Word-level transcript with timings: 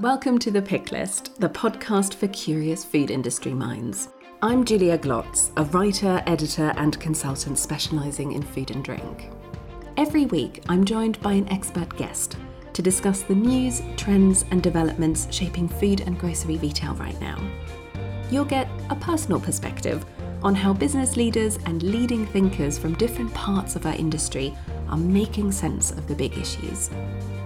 Welcome 0.00 0.38
to 0.38 0.50
The 0.50 0.62
Pick 0.62 0.92
List, 0.92 1.38
the 1.42 1.50
podcast 1.50 2.14
for 2.14 2.26
curious 2.28 2.82
food 2.82 3.10
industry 3.10 3.52
minds. 3.52 4.08
I'm 4.40 4.64
Julia 4.64 4.96
Glotz, 4.96 5.50
a 5.58 5.64
writer, 5.64 6.22
editor, 6.26 6.72
and 6.78 6.98
consultant 6.98 7.58
specialising 7.58 8.32
in 8.32 8.40
food 8.40 8.70
and 8.70 8.82
drink. 8.82 9.28
Every 9.98 10.24
week, 10.24 10.64
I'm 10.70 10.86
joined 10.86 11.20
by 11.20 11.34
an 11.34 11.46
expert 11.50 11.94
guest 11.98 12.38
to 12.72 12.80
discuss 12.80 13.20
the 13.20 13.34
news, 13.34 13.82
trends, 13.98 14.46
and 14.50 14.62
developments 14.62 15.28
shaping 15.30 15.68
food 15.68 16.00
and 16.00 16.18
grocery 16.18 16.56
retail 16.56 16.94
right 16.94 17.20
now. 17.20 17.38
You'll 18.30 18.46
get 18.46 18.70
a 18.88 18.96
personal 18.96 19.38
perspective 19.38 20.06
on 20.42 20.54
how 20.54 20.72
business 20.72 21.18
leaders 21.18 21.58
and 21.66 21.82
leading 21.82 22.24
thinkers 22.24 22.78
from 22.78 22.94
different 22.94 23.34
parts 23.34 23.76
of 23.76 23.84
our 23.84 23.96
industry 23.96 24.56
are 24.88 24.96
making 24.96 25.52
sense 25.52 25.90
of 25.90 26.08
the 26.08 26.14
big 26.14 26.38
issues. 26.38 26.88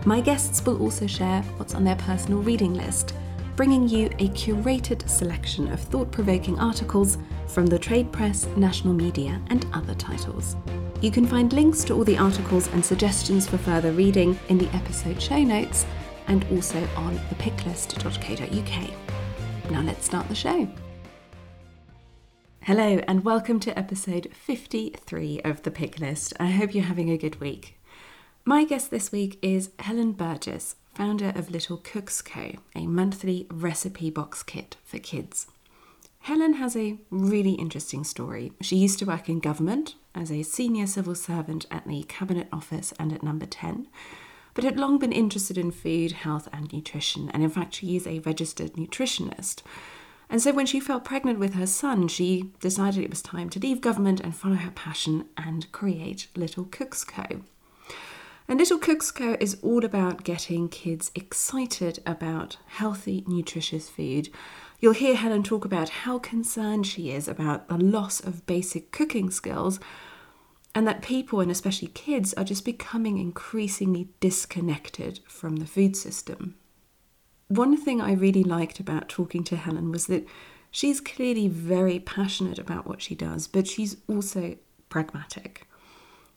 My 0.06 0.20
guests 0.20 0.66
will 0.66 0.82
also 0.82 1.06
share 1.06 1.40
what's 1.56 1.74
on 1.74 1.82
their 1.82 1.96
personal 1.96 2.42
reading 2.42 2.74
list, 2.74 3.14
bringing 3.56 3.88
you 3.88 4.08
a 4.18 4.28
curated 4.28 5.08
selection 5.08 5.72
of 5.72 5.80
thought 5.80 6.12
provoking 6.12 6.58
articles 6.58 7.16
from 7.48 7.64
the 7.64 7.78
trade 7.78 8.12
press, 8.12 8.46
national 8.54 8.92
media, 8.92 9.40
and 9.48 9.64
other 9.72 9.94
titles. 9.94 10.56
You 11.00 11.10
can 11.10 11.26
find 11.26 11.50
links 11.54 11.84
to 11.84 11.94
all 11.94 12.04
the 12.04 12.18
articles 12.18 12.68
and 12.68 12.84
suggestions 12.84 13.48
for 13.48 13.56
further 13.56 13.92
reading 13.92 14.38
in 14.50 14.58
the 14.58 14.68
episode 14.76 15.22
show 15.22 15.42
notes 15.42 15.86
and 16.26 16.44
also 16.52 16.86
on 16.96 17.16
thepicklist.co.uk. 17.30 18.90
Now 19.70 19.80
let's 19.80 20.04
start 20.04 20.28
the 20.28 20.34
show. 20.34 20.68
Hello, 22.60 23.00
and 23.08 23.24
welcome 23.24 23.58
to 23.60 23.78
episode 23.78 24.30
53 24.34 25.40
of 25.44 25.62
The 25.62 25.70
Pick 25.70 25.98
List. 25.98 26.34
I 26.38 26.48
hope 26.48 26.74
you're 26.74 26.84
having 26.84 27.08
a 27.10 27.16
good 27.16 27.40
week. 27.40 27.78
My 28.46 28.64
guest 28.64 28.90
this 28.90 29.10
week 29.10 29.38
is 29.40 29.70
Helen 29.78 30.12
Burgess, 30.12 30.76
founder 30.94 31.32
of 31.34 31.50
Little 31.50 31.78
Cooks 31.78 32.20
Co., 32.20 32.50
a 32.76 32.86
monthly 32.86 33.46
recipe 33.50 34.10
box 34.10 34.42
kit 34.42 34.76
for 34.84 34.98
kids. 34.98 35.46
Helen 36.18 36.52
has 36.54 36.76
a 36.76 36.98
really 37.08 37.52
interesting 37.52 38.04
story. 38.04 38.52
She 38.60 38.76
used 38.76 38.98
to 38.98 39.06
work 39.06 39.30
in 39.30 39.40
government 39.40 39.94
as 40.14 40.30
a 40.30 40.42
senior 40.42 40.86
civil 40.86 41.14
servant 41.14 41.64
at 41.70 41.88
the 41.88 42.02
Cabinet 42.02 42.48
Office 42.52 42.92
and 42.98 43.14
at 43.14 43.22
Number 43.22 43.46
10, 43.46 43.86
but 44.52 44.62
had 44.62 44.78
long 44.78 44.98
been 44.98 45.12
interested 45.12 45.56
in 45.56 45.70
food, 45.70 46.12
health, 46.12 46.46
and 46.52 46.70
nutrition, 46.70 47.30
and 47.30 47.42
in 47.42 47.48
fact, 47.48 47.76
she 47.76 47.96
is 47.96 48.06
a 48.06 48.18
registered 48.20 48.74
nutritionist. 48.74 49.62
And 50.28 50.42
so, 50.42 50.52
when 50.52 50.66
she 50.66 50.80
fell 50.80 51.00
pregnant 51.00 51.38
with 51.38 51.54
her 51.54 51.66
son, 51.66 52.08
she 52.08 52.50
decided 52.60 53.04
it 53.04 53.10
was 53.10 53.22
time 53.22 53.48
to 53.50 53.58
leave 53.58 53.80
government 53.80 54.20
and 54.20 54.36
follow 54.36 54.56
her 54.56 54.70
passion 54.70 55.28
and 55.38 55.72
create 55.72 56.28
Little 56.36 56.64
Cooks 56.64 57.04
Co. 57.04 57.40
And 58.46 58.58
Little 58.58 58.78
Cooks 58.78 59.10
Co. 59.10 59.36
is 59.40 59.56
all 59.62 59.86
about 59.86 60.22
getting 60.22 60.68
kids 60.68 61.10
excited 61.14 62.00
about 62.04 62.58
healthy, 62.66 63.24
nutritious 63.26 63.88
food. 63.88 64.28
You'll 64.80 64.92
hear 64.92 65.14
Helen 65.16 65.42
talk 65.42 65.64
about 65.64 65.88
how 65.88 66.18
concerned 66.18 66.86
she 66.86 67.10
is 67.10 67.26
about 67.26 67.68
the 67.68 67.78
loss 67.78 68.20
of 68.20 68.44
basic 68.44 68.92
cooking 68.92 69.30
skills 69.30 69.80
and 70.74 70.86
that 70.86 71.00
people, 71.00 71.40
and 71.40 71.50
especially 71.50 71.88
kids, 71.88 72.34
are 72.34 72.44
just 72.44 72.66
becoming 72.66 73.16
increasingly 73.16 74.08
disconnected 74.20 75.20
from 75.26 75.56
the 75.56 75.66
food 75.66 75.96
system. 75.96 76.56
One 77.48 77.78
thing 77.78 78.00
I 78.00 78.12
really 78.12 78.44
liked 78.44 78.78
about 78.78 79.08
talking 79.08 79.44
to 79.44 79.56
Helen 79.56 79.90
was 79.90 80.06
that 80.08 80.26
she's 80.70 81.00
clearly 81.00 81.48
very 81.48 81.98
passionate 81.98 82.58
about 82.58 82.86
what 82.86 83.00
she 83.00 83.14
does, 83.14 83.46
but 83.46 83.66
she's 83.66 83.96
also 84.06 84.56
pragmatic. 84.90 85.66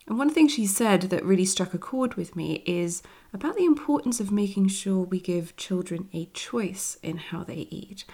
And 0.07 0.17
one 0.17 0.29
thing 0.29 0.47
she 0.47 0.65
said 0.65 1.01
that 1.03 1.25
really 1.25 1.45
struck 1.45 1.73
a 1.73 1.77
chord 1.77 2.15
with 2.15 2.35
me 2.35 2.63
is 2.65 3.03
about 3.33 3.57
the 3.57 3.65
importance 3.65 4.19
of 4.21 4.31
making 4.31 4.69
sure 4.69 4.99
we 4.99 5.19
give 5.19 5.57
children 5.57 6.07
a 6.13 6.25
choice 6.27 6.97
in 7.03 7.17
how 7.17 7.43
they 7.43 7.67
eat. 7.69 8.05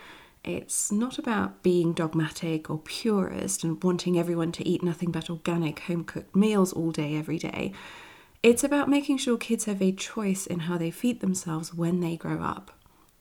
It's 0.43 0.91
not 0.91 1.19
about 1.19 1.61
being 1.63 1.93
dogmatic 1.93 2.69
or 2.69 2.79
purist 2.79 3.63
and 3.63 3.81
wanting 3.81 4.17
everyone 4.17 4.51
to 4.53 4.67
eat 4.67 4.83
nothing 4.83 5.11
but 5.11 5.29
organic, 5.29 5.79
home 5.81 6.03
cooked 6.03 6.35
meals 6.35 6.73
all 6.73 6.91
day, 6.91 7.15
every 7.15 7.37
day. 7.37 7.73
It's 8.41 8.63
about 8.63 8.89
making 8.89 9.19
sure 9.19 9.37
kids 9.37 9.65
have 9.65 9.81
a 9.81 9.93
choice 9.93 10.47
in 10.47 10.61
how 10.61 10.77
they 10.77 10.91
feed 10.91 11.21
themselves 11.21 11.73
when 11.73 12.01
they 12.01 12.17
grow 12.17 12.41
up. 12.41 12.71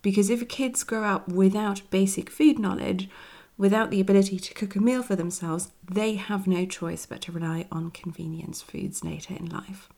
Because 0.03 0.31
if 0.31 0.49
kids 0.49 0.82
grow 0.82 1.05
up 1.05 1.28
without 1.28 1.82
basic 1.91 2.28
food 2.28 2.59
knowledge, 2.59 3.09
without 3.56 3.90
the 3.90 4.00
ability 4.00 4.38
to 4.38 4.54
cook 4.54 4.76
a 4.76 4.80
meal 4.80 5.02
for 5.02 5.16
themselves, 5.16 5.72
they 5.88 6.14
have 6.14 6.46
no 6.46 6.66
choice 6.66 7.06
but 7.06 7.20
to 7.22 7.32
rely 7.32 7.66
on 7.70 7.90
convenience 7.90 8.62
foods 8.62 9.04
later 9.04 9.34
in 9.34 9.46
life. 9.46 9.88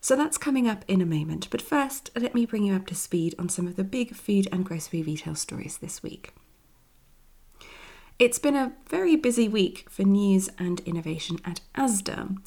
So 0.00 0.16
that's 0.16 0.36
coming 0.36 0.68
up 0.68 0.84
in 0.88 1.00
a 1.00 1.06
moment, 1.06 1.46
but 1.50 1.62
first, 1.62 2.10
let 2.16 2.34
me 2.34 2.44
bring 2.44 2.64
you 2.64 2.74
up 2.74 2.86
to 2.86 2.94
speed 2.94 3.36
on 3.38 3.48
some 3.48 3.68
of 3.68 3.76
the 3.76 3.84
big 3.84 4.16
food 4.16 4.48
and 4.50 4.64
grocery 4.64 5.02
retail 5.02 5.36
stories 5.36 5.78
this 5.78 6.02
week. 6.02 6.34
It's 8.18 8.38
been 8.38 8.54
a 8.54 8.72
very 8.88 9.16
busy 9.16 9.48
week 9.48 9.86
for 9.90 10.04
news 10.04 10.48
and 10.58 10.80
innovation 10.80 11.38
at 11.44 11.60
Asda. 11.74 12.38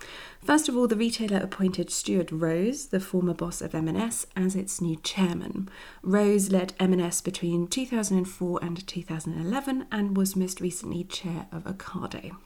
First 0.41 0.69
of 0.69 0.77
all, 0.77 0.87
the 0.87 0.95
retailer 0.95 1.39
appointed 1.39 1.89
Stuart 1.89 2.31
Rose, 2.31 2.87
the 2.87 2.99
former 2.99 3.33
boss 3.33 3.61
of 3.61 3.75
M&S, 3.75 4.25
as 4.37 4.55
its 4.55 4.79
new 4.79 4.95
chairman. 4.97 5.67
Rose 6.01 6.49
led 6.49 6.73
M&S 6.79 7.19
between 7.19 7.67
2004 7.67 8.59
and 8.63 8.87
2011 8.87 9.87
and 9.91 10.15
was 10.15 10.35
most 10.35 10.61
recently 10.61 11.03
chair 11.03 11.47
of 11.51 11.63
Ocado. 11.63 12.37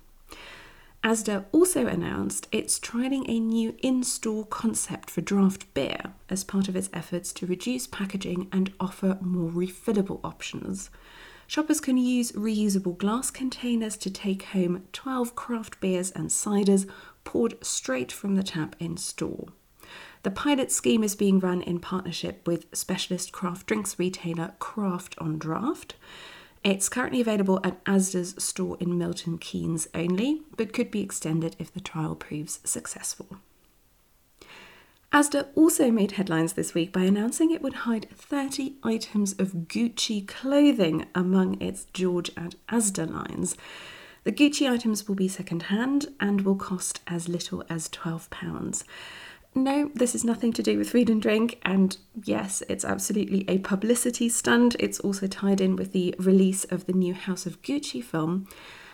Asda 1.04 1.46
also 1.52 1.88
announced 1.88 2.48
it's 2.52 2.80
trialling 2.80 3.26
a 3.30 3.40
new 3.40 3.76
in 3.82 4.04
store 4.04 4.46
concept 4.46 5.10
for 5.10 5.22
draft 5.22 5.72
beer 5.74 6.14
as 6.30 6.44
part 6.44 6.68
of 6.68 6.76
its 6.76 6.90
efforts 6.94 7.32
to 7.34 7.46
reduce 7.46 7.88
packaging 7.88 8.50
and 8.52 8.74
offer 8.80 9.18
more 9.22 9.50
refillable 9.50 10.20
options. 10.26 10.90
Shoppers 11.50 11.82
can 11.82 11.98
use 11.98 12.32
reusable 12.34 12.96
glass 12.96 13.32
containers 13.32 13.98
to 13.98 14.12
take 14.12 14.44
home 14.44 14.84
12 14.94 15.36
craft 15.36 15.80
beers 15.80 16.12
and 16.12 16.30
ciders 16.30 16.88
poured 17.24 17.58
straight 17.66 18.12
from 18.12 18.36
the 18.36 18.44
tap 18.44 18.76
in 18.78 18.98
store. 18.98 19.48
The 20.22 20.30
pilot 20.30 20.72
scheme 20.72 21.04
is 21.04 21.16
being 21.16 21.40
run 21.40 21.64
in 21.64 21.80
partnership 21.80 22.46
with 22.46 22.68
specialist 22.78 23.32
craft 23.32 23.66
drinks 23.66 23.98
retailer 23.98 24.54
Craft 24.60 25.16
on 25.18 25.40
Draft. 25.40 25.96
It's 26.64 26.88
currently 26.88 27.20
available 27.20 27.60
at 27.64 27.84
Asda's 27.84 28.36
store 28.38 28.78
in 28.80 29.00
Milton 29.00 29.40
Keynes 29.40 29.88
only, 29.96 30.44
but 30.56 30.72
could 30.72 30.92
be 30.92 31.02
extended 31.02 31.56
if 31.58 31.74
the 31.74 31.82
trial 31.82 32.14
proves 32.16 32.60
successful. 32.64 33.40
Asda 35.12 35.48
also 35.56 35.90
made 35.90 36.12
headlines 36.12 36.54
this 36.54 36.76
week 36.76 36.94
by 36.94 37.02
announcing 37.02 37.50
it 37.50 37.64
would 37.64 37.74
hide 37.74 38.08
30 38.12 38.76
items 38.84 39.34
of 39.34 39.68
Gucci 39.68 40.28
clothing 40.28 41.08
among 41.16 41.60
its 41.60 41.86
George 41.94 42.30
and 42.38 42.56
Asda 42.70 43.12
lines. 43.12 43.58
The 44.24 44.32
Gucci 44.32 44.70
items 44.70 45.08
will 45.08 45.16
be 45.16 45.28
second 45.28 45.64
hand 45.64 46.14
and 46.20 46.42
will 46.42 46.56
cost 46.56 47.00
as 47.08 47.28
little 47.28 47.64
as 47.72 47.90
£12. 47.90 48.84
No, 49.56 49.90
this 49.96 50.14
is 50.14 50.24
nothing 50.24 50.54
to 50.54 50.62
do 50.62 50.78
with 50.78 50.92
food 50.92 51.10
and 51.10 51.20
drink, 51.20 51.60
and 51.64 51.98
yes, 52.24 52.62
it's 52.70 52.86
absolutely 52.86 53.46
a 53.48 53.58
publicity 53.58 54.30
stunt. 54.30 54.76
It's 54.80 55.00
also 55.00 55.26
tied 55.26 55.60
in 55.60 55.76
with 55.76 55.92
the 55.92 56.14
release 56.20 56.66
of 56.66 56.86
the 56.86 56.94
new 56.94 57.16
House 57.16 57.48
of 57.48 57.64
Gucci 57.64 58.04
film. 58.04 58.48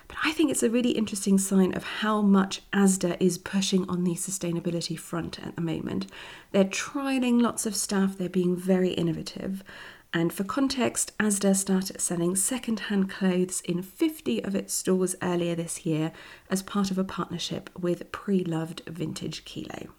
But 0.07 0.17
I 0.23 0.31
think 0.31 0.51
it's 0.51 0.63
a 0.63 0.69
really 0.69 0.91
interesting 0.91 1.37
sign 1.37 1.73
of 1.75 1.83
how 1.83 2.21
much 2.21 2.61
ASDA 2.71 3.17
is 3.19 3.37
pushing 3.37 3.89
on 3.89 4.03
the 4.03 4.15
sustainability 4.15 4.97
front 4.97 5.39
at 5.39 5.55
the 5.55 5.61
moment. 5.61 6.07
They're 6.51 6.65
trialing 6.65 7.41
lots 7.41 7.65
of 7.65 7.75
stuff, 7.75 8.17
they're 8.17 8.29
being 8.29 8.55
very 8.55 8.91
innovative. 8.91 9.63
And 10.13 10.31
for 10.31 10.45
context, 10.45 11.11
Asda 11.17 11.57
started 11.57 11.99
selling 11.99 12.37
second-hand 12.37 13.09
clothes 13.09 13.59
in 13.61 13.81
50 13.81 14.43
of 14.45 14.55
its 14.55 14.73
stores 14.73 15.13
earlier 15.21 15.55
this 15.55 15.85
year 15.85 16.13
as 16.49 16.63
part 16.63 16.89
of 16.89 16.97
a 16.97 17.03
partnership 17.03 17.69
with 17.77 18.11
pre-loved 18.13 18.81
Vintage 18.87 19.43
Kilo. 19.43 19.89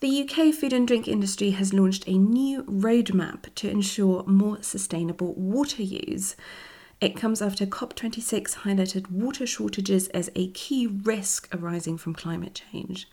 The 0.00 0.28
UK 0.28 0.52
food 0.52 0.72
and 0.72 0.86
drink 0.86 1.06
industry 1.06 1.50
has 1.50 1.72
launched 1.72 2.08
a 2.08 2.18
new 2.18 2.64
roadmap 2.64 3.54
to 3.54 3.70
ensure 3.70 4.24
more 4.26 4.60
sustainable 4.62 5.32
water 5.34 5.82
use. 5.82 6.34
It 7.04 7.16
comes 7.16 7.42
after 7.42 7.66
COP26 7.66 8.60
highlighted 8.60 9.10
water 9.10 9.46
shortages 9.46 10.08
as 10.08 10.30
a 10.34 10.48
key 10.52 10.86
risk 10.86 11.54
arising 11.54 11.98
from 11.98 12.14
climate 12.14 12.62
change. 12.72 13.10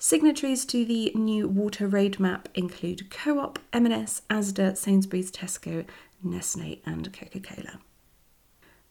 Signatories 0.00 0.64
to 0.64 0.84
the 0.84 1.12
new 1.14 1.46
water 1.46 1.88
roadmap 1.88 2.46
include 2.56 3.08
Co-op, 3.08 3.60
M&S, 3.72 4.22
Asda, 4.28 4.76
Sainsbury's, 4.76 5.30
Tesco, 5.30 5.84
Nestle 6.24 6.82
and 6.84 7.12
Coca-Cola. 7.12 7.78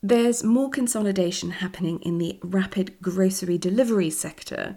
There's 0.02 0.42
more 0.42 0.70
consolidation 0.70 1.50
happening 1.50 2.00
in 2.00 2.16
the 2.16 2.38
rapid 2.42 2.98
grocery 3.02 3.58
delivery 3.58 4.08
sector. 4.08 4.74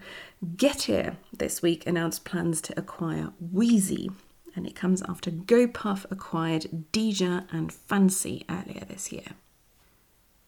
Getir 0.57 1.15
this 1.31 1.62
week 1.62 1.88
announced 1.88 2.25
plans 2.25 2.60
to 2.63 2.77
acquire 2.77 3.31
Weezy, 3.42 4.13
and 4.57 4.68
it 4.68 4.75
comes 4.75 5.01
after 5.04 5.31
GoPuff 5.31 6.06
acquired 6.12 6.88
Dija 6.92 7.48
and 7.50 7.71
Fancy 7.71 8.44
earlier 8.50 8.83
this 8.89 9.10
year. 9.13 9.24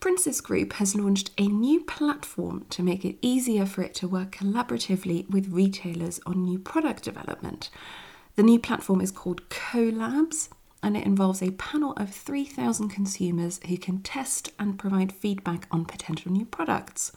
Princes 0.05 0.39
Group 0.39 0.73
has 0.73 0.93
launched 0.93 1.31
a 1.35 1.47
new 1.47 1.79
platform 1.83 2.67
to 2.69 2.83
make 2.83 3.03
it 3.03 3.17
easier 3.23 3.65
for 3.65 3.81
it 3.81 3.95
to 3.95 4.07
work 4.07 4.35
collaboratively 4.35 5.27
with 5.31 5.51
retailers 5.51 6.19
on 6.27 6.43
new 6.43 6.59
product 6.59 7.01
development. 7.01 7.71
The 8.35 8.43
new 8.43 8.59
platform 8.59 9.01
is 9.01 9.09
called 9.09 9.49
CoLabs 9.49 10.49
and 10.83 10.95
it 10.95 11.07
involves 11.07 11.41
a 11.41 11.49
panel 11.53 11.93
of 11.93 12.11
3,000 12.11 12.89
consumers 12.89 13.59
who 13.67 13.79
can 13.79 14.03
test 14.03 14.51
and 14.59 14.77
provide 14.77 15.11
feedback 15.11 15.65
on 15.71 15.85
potential 15.85 16.31
new 16.31 16.45
products. 16.45 17.11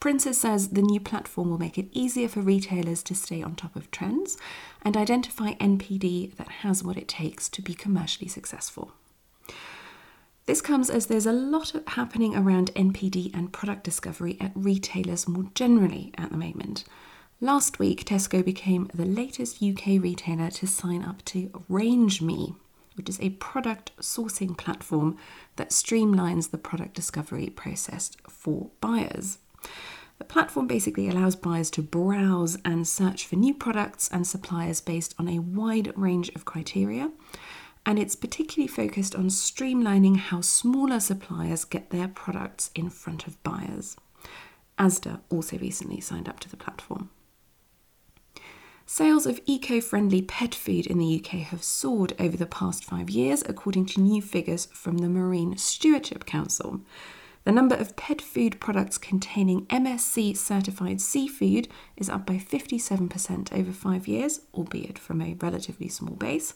Princes 0.00 0.40
says 0.40 0.70
the 0.70 0.82
new 0.82 0.98
platform 0.98 1.50
will 1.50 1.58
make 1.58 1.78
it 1.78 1.86
easier 1.92 2.26
for 2.26 2.40
retailers 2.40 3.04
to 3.04 3.14
stay 3.14 3.44
on 3.44 3.54
top 3.54 3.76
of 3.76 3.92
trends 3.92 4.36
and 4.82 4.96
identify 4.96 5.54
NPD 5.54 6.34
that 6.34 6.48
has 6.48 6.82
what 6.82 6.96
it 6.96 7.06
takes 7.06 7.48
to 7.50 7.62
be 7.62 7.74
commercially 7.74 8.26
successful. 8.26 8.90
This 10.46 10.60
comes 10.60 10.90
as 10.90 11.06
there's 11.06 11.24
a 11.24 11.32
lot 11.32 11.74
of 11.74 11.86
happening 11.88 12.36
around 12.36 12.74
NPD 12.74 13.34
and 13.34 13.50
product 13.50 13.82
discovery 13.82 14.36
at 14.40 14.52
retailers 14.54 15.26
more 15.26 15.46
generally 15.54 16.12
at 16.18 16.30
the 16.30 16.36
moment. 16.36 16.84
Last 17.40 17.78
week, 17.78 18.04
Tesco 18.04 18.44
became 18.44 18.90
the 18.92 19.06
latest 19.06 19.62
UK 19.62 20.02
retailer 20.02 20.50
to 20.50 20.66
sign 20.66 21.02
up 21.02 21.24
to 21.26 21.48
RangeMe, 21.70 22.56
which 22.94 23.08
is 23.08 23.18
a 23.20 23.30
product 23.30 23.96
sourcing 24.00 24.56
platform 24.56 25.16
that 25.56 25.70
streamlines 25.70 26.50
the 26.50 26.58
product 26.58 26.92
discovery 26.92 27.48
process 27.48 28.10
for 28.28 28.70
buyers. 28.82 29.38
The 30.18 30.24
platform 30.24 30.66
basically 30.66 31.08
allows 31.08 31.36
buyers 31.36 31.70
to 31.70 31.82
browse 31.82 32.58
and 32.66 32.86
search 32.86 33.26
for 33.26 33.36
new 33.36 33.54
products 33.54 34.10
and 34.12 34.26
suppliers 34.26 34.82
based 34.82 35.14
on 35.18 35.26
a 35.26 35.38
wide 35.38 35.90
range 35.96 36.28
of 36.34 36.44
criteria. 36.44 37.10
And 37.86 37.98
it's 37.98 38.16
particularly 38.16 38.68
focused 38.68 39.14
on 39.14 39.26
streamlining 39.26 40.16
how 40.16 40.40
smaller 40.40 41.00
suppliers 41.00 41.64
get 41.64 41.90
their 41.90 42.08
products 42.08 42.70
in 42.74 42.88
front 42.88 43.26
of 43.26 43.42
buyers. 43.42 43.96
Asda 44.78 45.20
also 45.30 45.58
recently 45.58 46.00
signed 46.00 46.28
up 46.28 46.40
to 46.40 46.48
the 46.48 46.56
platform. 46.56 47.10
Sales 48.86 49.24
of 49.24 49.40
eco 49.46 49.80
friendly 49.80 50.20
pet 50.20 50.54
food 50.54 50.86
in 50.86 50.98
the 50.98 51.18
UK 51.18 51.40
have 51.40 51.62
soared 51.62 52.12
over 52.18 52.36
the 52.36 52.46
past 52.46 52.84
five 52.84 53.08
years, 53.08 53.42
according 53.48 53.86
to 53.86 54.00
new 54.00 54.20
figures 54.20 54.66
from 54.66 54.98
the 54.98 55.08
Marine 55.08 55.56
Stewardship 55.56 56.26
Council. 56.26 56.80
The 57.44 57.52
number 57.52 57.74
of 57.74 57.96
pet 57.96 58.20
food 58.20 58.60
products 58.60 58.98
containing 58.98 59.66
MSC 59.66 60.36
certified 60.36 61.00
seafood 61.00 61.68
is 61.96 62.10
up 62.10 62.26
by 62.26 62.34
57% 62.34 63.52
over 63.58 63.72
five 63.72 64.06
years, 64.06 64.40
albeit 64.52 64.98
from 64.98 65.22
a 65.22 65.34
relatively 65.40 65.88
small 65.88 66.16
base. 66.16 66.52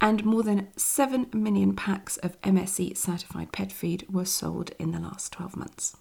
And 0.00 0.24
more 0.24 0.42
than 0.42 0.68
7 0.76 1.28
million 1.32 1.74
packs 1.74 2.16
of 2.18 2.40
MSC 2.42 2.96
certified 2.96 3.52
pet 3.52 3.72
food 3.72 4.04
were 4.12 4.24
sold 4.24 4.70
in 4.78 4.92
the 4.92 5.00
last 5.00 5.32
12 5.32 5.56
months. 5.56 5.96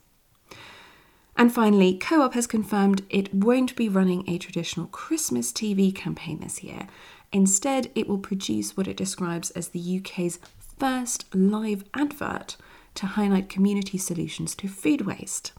And 1.36 1.54
finally, 1.54 1.96
Co 1.98 2.22
op 2.22 2.34
has 2.34 2.48
confirmed 2.48 3.04
it 3.10 3.34
won't 3.34 3.76
be 3.76 3.90
running 3.90 4.24
a 4.28 4.40
traditional 4.40 4.88
Christmas 4.88 5.52
TV 5.52 5.94
campaign 5.94 6.40
this 6.40 6.64
year. 6.64 6.88
Instead, 7.32 7.92
it 7.94 8.08
will 8.08 8.18
produce 8.18 8.76
what 8.76 8.88
it 8.88 8.98
describes 8.98 9.52
as 9.52 9.70
the 9.70 10.00
UK's 10.00 10.40
first 10.80 11.26
live 11.36 11.84
advert 11.94 12.58
to 12.96 13.06
highlight 13.06 13.50
community 13.50 13.98
solutions 13.98 14.56
to 14.56 14.68
food 14.68 15.02
waste. 15.02 15.54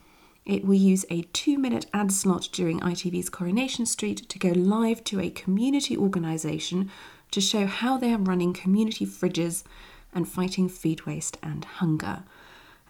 It 0.44 0.64
will 0.64 0.74
use 0.74 1.04
a 1.10 1.22
two 1.32 1.58
minute 1.58 1.86
ad 1.92 2.10
slot 2.10 2.48
during 2.52 2.80
ITV's 2.80 3.28
Coronation 3.28 3.86
Street 3.86 4.28
to 4.30 4.38
go 4.38 4.48
live 4.48 5.04
to 5.04 5.20
a 5.20 5.30
community 5.30 5.96
organisation 5.96 6.90
to 7.30 7.40
show 7.40 7.66
how 7.66 7.98
they 7.98 8.12
are 8.12 8.18
running 8.18 8.52
community 8.52 9.06
fridges 9.06 9.64
and 10.12 10.28
fighting 10.28 10.68
food 10.68 11.06
waste 11.06 11.38
and 11.42 11.64
hunger. 11.64 12.24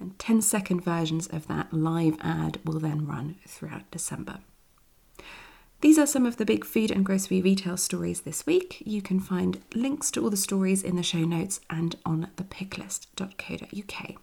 And 0.01 0.19
10 0.19 0.43
second 0.43 0.85
versions 0.85 1.27
of 1.27 1.49
that 1.49 1.73
live 1.73 2.17
ad 2.21 2.61
will 2.65 2.79
then 2.79 3.07
run 3.07 3.37
throughout 3.47 3.91
December. 3.91 4.39
These 5.81 5.99
are 5.99 6.07
some 6.07 6.27
of 6.27 6.39
the 6.39 6.45
big 6.45 6.65
food 6.65 6.91
and 6.91 7.05
grocery 7.05 7.41
retail 7.41 7.77
stories 7.77 8.23
this 8.23 8.45
week. 8.45 8.83
You 8.85 9.01
can 9.01 9.21
find 9.21 9.61
links 9.75 10.11
to 10.13 10.23
all 10.23 10.31
the 10.31 10.37
stories 10.37 10.83
in 10.83 10.97
the 10.97 11.05
show 11.05 11.25
notes 11.25 11.61
and 11.71 11.95
on 12.05 12.29
thepicklist.co.uk. 12.37 14.15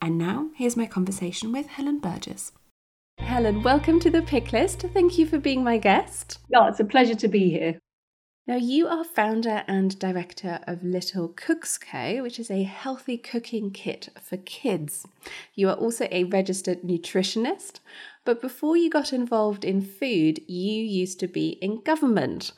And 0.00 0.18
now, 0.18 0.50
here's 0.54 0.76
my 0.76 0.86
conversation 0.86 1.52
with 1.52 1.66
Helen 1.66 1.98
Burgess. 1.98 2.52
Helen, 3.18 3.62
welcome 3.62 3.98
to 4.00 4.10
the 4.10 4.22
Pick 4.22 4.52
List. 4.52 4.84
Thank 4.92 5.18
you 5.18 5.26
for 5.26 5.38
being 5.38 5.62
my 5.62 5.78
guest. 5.78 6.38
Oh, 6.54 6.66
it's 6.66 6.80
a 6.80 6.84
pleasure 6.84 7.14
to 7.16 7.28
be 7.28 7.50
here. 7.50 7.78
Now, 8.44 8.56
you 8.56 8.88
are 8.88 9.04
founder 9.04 9.62
and 9.68 9.96
director 10.00 10.58
of 10.66 10.82
Little 10.82 11.28
Cooks 11.28 11.78
Co., 11.78 12.24
which 12.24 12.40
is 12.40 12.50
a 12.50 12.64
healthy 12.64 13.16
cooking 13.16 13.70
kit 13.70 14.08
for 14.20 14.36
kids. 14.36 15.06
You 15.54 15.68
are 15.68 15.76
also 15.76 16.08
a 16.10 16.24
registered 16.24 16.82
nutritionist, 16.82 17.78
but 18.24 18.40
before 18.40 18.76
you 18.76 18.90
got 18.90 19.12
involved 19.12 19.64
in 19.64 19.80
food, 19.80 20.40
you 20.48 20.82
used 20.82 21.20
to 21.20 21.28
be 21.28 21.50
in 21.62 21.82
government. 21.82 22.50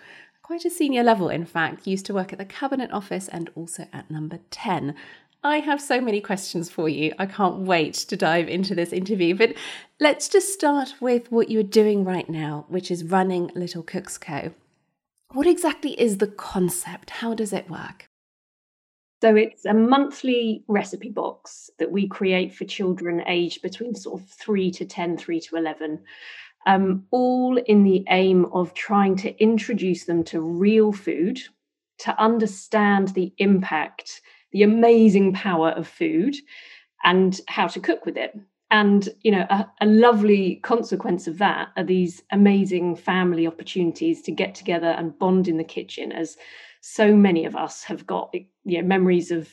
Quite 0.43 0.65
a 0.65 0.71
senior 0.71 1.03
level, 1.03 1.29
in 1.29 1.45
fact. 1.45 1.87
You 1.87 1.91
used 1.91 2.07
to 2.07 2.15
work 2.15 2.33
at 2.33 2.39
the 2.39 2.47
Cabinet 2.47 2.91
Office 2.91 3.29
and 3.29 3.51
also 3.55 3.87
at 3.93 4.11
Number 4.11 4.39
10. 4.51 4.95
I 5.43 5.59
have 5.59 5.83
so 5.83 6.01
many 6.01 6.23
questions 6.23 6.71
for 6.71 6.89
you. 6.89 7.13
I 7.19 7.27
can't 7.27 7.59
wait 7.59 7.93
to 7.93 8.17
dive 8.17 8.49
into 8.49 8.75
this 8.75 8.91
interview. 8.91 9.35
But 9.35 9.53
let's 10.01 10.31
just 10.31 10.55
start 10.55 10.95
with 11.03 11.31
what 11.31 11.51
you're 11.51 11.63
doing 11.63 12.07
right 12.07 12.31
now, 12.31 12.65
which 12.69 12.91
is 12.91 13.05
running 13.05 13.51
Little 13.55 13.83
Cooks 13.83 14.17
Co. 14.17 14.55
What 15.35 15.49
exactly 15.49 16.01
is 16.01 16.19
the 16.19 16.29
concept? 16.29 17.11
How 17.11 17.35
does 17.35 17.53
it 17.53 17.69
work? 17.69 18.09
So 19.21 19.35
it's 19.35 19.65
a 19.65 19.75
monthly 19.75 20.63
recipe 20.69 21.09
box 21.09 21.71
that 21.81 21.91
we 21.91 22.07
create 22.07 22.55
for 22.55 22.65
children 22.65 23.21
aged 23.27 23.61
between 23.61 23.97
sort 23.97 24.21
of 24.21 24.29
three 24.29 24.71
to 24.71 24.85
10, 24.85 25.17
three 25.17 25.41
to 25.41 25.57
11, 25.57 25.99
um, 26.67 27.07
all 27.11 27.59
in 27.59 27.83
the 27.83 28.05
aim 28.11 28.45
of 28.53 28.75
trying 28.75 29.17
to 29.17 29.37
introduce 29.43 30.05
them 30.05 30.23
to 30.23 30.41
real 30.41 30.93
food, 30.93 31.41
to 31.99 32.17
understand 32.23 33.09
the 33.09 33.33
impact 33.39 34.21
the 34.53 34.63
amazing 34.63 35.33
power 35.33 35.71
of 35.71 35.89
food 35.89 36.37
and 37.03 37.41
how 37.49 37.67
to 37.67 37.81
cook 37.81 38.07
with 38.07 38.17
it. 38.17 38.39
And 38.75 39.09
you 39.23 39.31
know, 39.31 39.47
a, 39.51 39.71
a, 39.83 39.87
lovely 39.87 40.57
consequence 40.57 41.29
of 41.29 41.39
that 41.39 41.69
are 41.77 41.85
these 41.85 42.25
amazing 42.33 42.97
family 42.97 43.47
opportunities 43.47 44.21
to 44.23 44.33
get 44.33 44.57
together 44.57 44.89
and 44.89 45.17
bond 45.17 45.47
in 45.47 45.59
the 45.59 45.63
kitchen, 45.63 46.11
as 46.11 46.37
so 46.81 47.15
many 47.15 47.45
of 47.45 47.55
us 47.55 47.85
have 47.85 48.05
got 48.05 48.35
you 48.35 48.83
know, 48.83 48.83
memories 48.83 49.31
of 49.31 49.49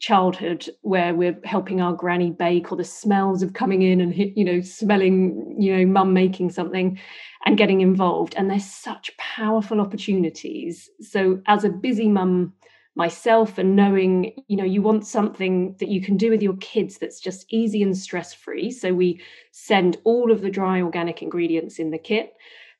childhood 0.00 0.68
where 0.82 1.14
we're 1.14 1.38
helping 1.44 1.80
our 1.80 1.92
granny 1.92 2.32
bake 2.32 2.72
or 2.72 2.76
the 2.76 2.82
smells 2.82 3.44
of 3.44 3.52
coming 3.52 3.82
in 3.82 4.00
and 4.00 4.12
you 4.36 4.44
know 4.44 4.60
smelling 4.60 5.54
you 5.56 5.76
know 5.76 5.86
mum 5.86 6.12
making 6.12 6.50
something 6.50 6.98
and 7.46 7.56
getting 7.56 7.80
involved. 7.80 8.34
And 8.36 8.50
there's 8.50 8.66
such 8.68 9.16
powerful 9.18 9.80
opportunities. 9.80 10.90
So 11.00 11.40
as 11.46 11.62
a 11.62 11.68
busy 11.68 12.08
mum 12.08 12.54
myself 12.96 13.58
and 13.58 13.74
knowing 13.74 14.32
you 14.46 14.56
know 14.56 14.64
you 14.64 14.80
want 14.80 15.06
something 15.06 15.74
that 15.80 15.88
you 15.88 16.00
can 16.00 16.16
do 16.16 16.30
with 16.30 16.42
your 16.42 16.56
kids 16.56 16.98
that's 16.98 17.20
just 17.20 17.44
easy 17.50 17.82
and 17.82 17.96
stress 17.96 18.32
free 18.32 18.70
so 18.70 18.94
we 18.94 19.20
send 19.52 19.96
all 20.04 20.30
of 20.30 20.40
the 20.40 20.50
dry 20.50 20.80
organic 20.80 21.22
ingredients 21.22 21.78
in 21.78 21.90
the 21.90 21.98
kit. 21.98 22.34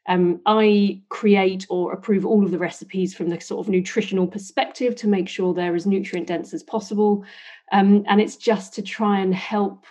Um, 0.07 0.43
i 0.45 1.01
create 1.09 1.67
or 1.71 1.93
approve 1.93 2.27
all 2.27 2.45
of 2.45 2.51
the 2.51 2.59
recipes 2.59 3.15
from 3.15 3.31
the 3.31 3.41
sort 3.41 3.65
of 3.67 3.71
nutritional 3.71 4.27
perspective 4.27 4.95
to 4.97 5.09
make 5.09 5.29
sure 5.31 5.55
they're 5.55 5.75
as 5.75 5.87
nutrient 5.87 6.29
dense 6.29 6.53
as 6.53 6.63
possible. 6.63 7.25
Um, 7.73 8.05
and 8.07 8.21
it's 8.21 8.37
just 8.37 8.75
to 8.75 8.83
try 8.83 9.21
and 9.21 9.35
help 9.35 9.87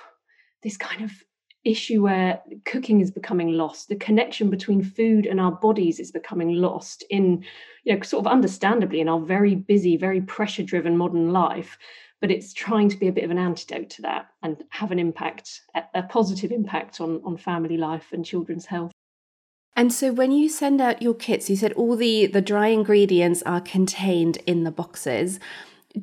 this 0.62 0.77
kind 0.77 1.03
of 1.03 1.12
issue 1.65 2.01
where 2.03 2.41
cooking 2.65 3.00
is 3.00 3.12
becoming 3.12 3.53
lost 3.53 3.88
the 3.88 3.96
connection 3.96 4.50
between 4.50 4.84
food 4.84 5.25
and 5.25 5.39
our 5.39 5.51
bodies 5.51 6.00
is 6.00 6.12
becoming 6.12 6.53
lost 6.53 7.03
in 7.10 7.43
you 7.84 7.96
know 7.96 8.01
sort 8.01 8.25
of 8.25 8.32
understandably 8.32 9.00
in 9.00 9.10
our 9.10 9.20
very 9.20 9.55
busy 9.55 9.98
very 9.98 10.22
pressure 10.22 10.63
driven 10.63 10.98
modern 10.98 11.32
life. 11.32 11.77
But 12.22 12.32
it's 12.32 12.53
trying 12.53 12.88
to 12.88 12.98
be 12.98 13.10
a 13.10 13.12
bit 13.12 13.25
of 13.25 13.32
an 13.32 13.38
antidote 13.38 13.89
to 13.91 14.01
that 14.03 14.27
and 14.41 14.63
have 14.70 14.91
an 14.91 15.00
impact 15.00 15.62
a 15.93 16.03
positive 16.03 16.51
impact 16.51 17.01
on 17.01 17.22
on 17.24 17.38
family 17.38 17.77
life 17.77 18.08
and 18.12 18.25
children's 18.25 18.65
health. 18.65 18.91
And 19.75 19.91
so 19.91 20.13
when 20.13 20.32
you 20.32 20.50
send 20.50 20.82
out 20.82 21.01
your 21.01 21.15
kits 21.15 21.50
you 21.50 21.55
said 21.55 21.74
all 21.74 21.96
the 21.96 22.27
the 22.27 22.41
dry 22.41 22.67
ingredients 22.67 23.43
are 23.43 23.62
contained 23.62 24.38
in 24.46 24.63
the 24.63 24.72
boxes 24.72 25.39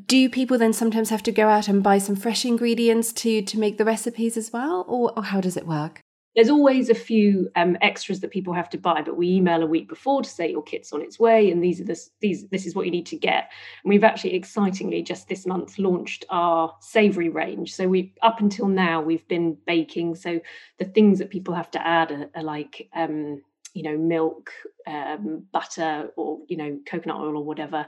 do 0.06 0.28
people 0.28 0.58
then 0.58 0.72
sometimes 0.72 1.10
have 1.10 1.22
to 1.24 1.32
go 1.32 1.48
out 1.48 1.68
and 1.68 1.82
buy 1.82 1.98
some 1.98 2.16
fresh 2.16 2.44
ingredients 2.44 3.12
to 3.12 3.42
to 3.42 3.58
make 3.58 3.78
the 3.78 3.84
recipes 3.84 4.36
as 4.36 4.52
well? 4.52 4.84
Or, 4.88 5.12
or 5.16 5.24
how 5.24 5.40
does 5.40 5.56
it 5.56 5.66
work? 5.66 6.00
There's 6.36 6.48
always 6.48 6.88
a 6.88 6.94
few 6.94 7.50
um, 7.56 7.76
extras 7.82 8.20
that 8.20 8.30
people 8.30 8.54
have 8.54 8.70
to 8.70 8.78
buy 8.78 9.02
but 9.02 9.16
we 9.16 9.30
email 9.30 9.62
a 9.64 9.66
week 9.66 9.88
before 9.88 10.22
to 10.22 10.30
say 10.30 10.48
your 10.48 10.62
kit's 10.62 10.92
on 10.92 11.02
its 11.02 11.18
way 11.18 11.50
and 11.50 11.62
these 11.62 11.80
are 11.80 11.84
the, 11.84 12.00
these 12.20 12.48
this 12.50 12.66
is 12.66 12.74
what 12.74 12.84
you 12.86 12.92
need 12.92 13.06
to 13.06 13.16
get. 13.16 13.50
And 13.82 13.90
we've 13.90 14.04
actually 14.04 14.34
excitingly 14.34 15.02
just 15.02 15.28
this 15.28 15.44
month 15.44 15.78
launched 15.78 16.24
our 16.30 16.74
savory 16.80 17.28
range. 17.28 17.74
So 17.74 17.88
we 17.88 18.14
up 18.22 18.40
until 18.40 18.68
now 18.68 19.02
we've 19.02 19.26
been 19.26 19.56
baking. 19.66 20.14
So 20.14 20.40
the 20.78 20.84
things 20.84 21.18
that 21.18 21.30
people 21.30 21.54
have 21.54 21.70
to 21.72 21.84
add 21.84 22.12
are, 22.12 22.30
are 22.36 22.44
like 22.44 22.88
um, 22.94 23.42
you 23.74 23.82
know 23.82 23.98
milk 23.98 24.50
um, 24.86 25.46
butter 25.52 26.10
or 26.16 26.38
you 26.48 26.56
know 26.56 26.78
coconut 26.86 27.16
oil 27.16 27.36
or 27.36 27.44
whatever 27.44 27.86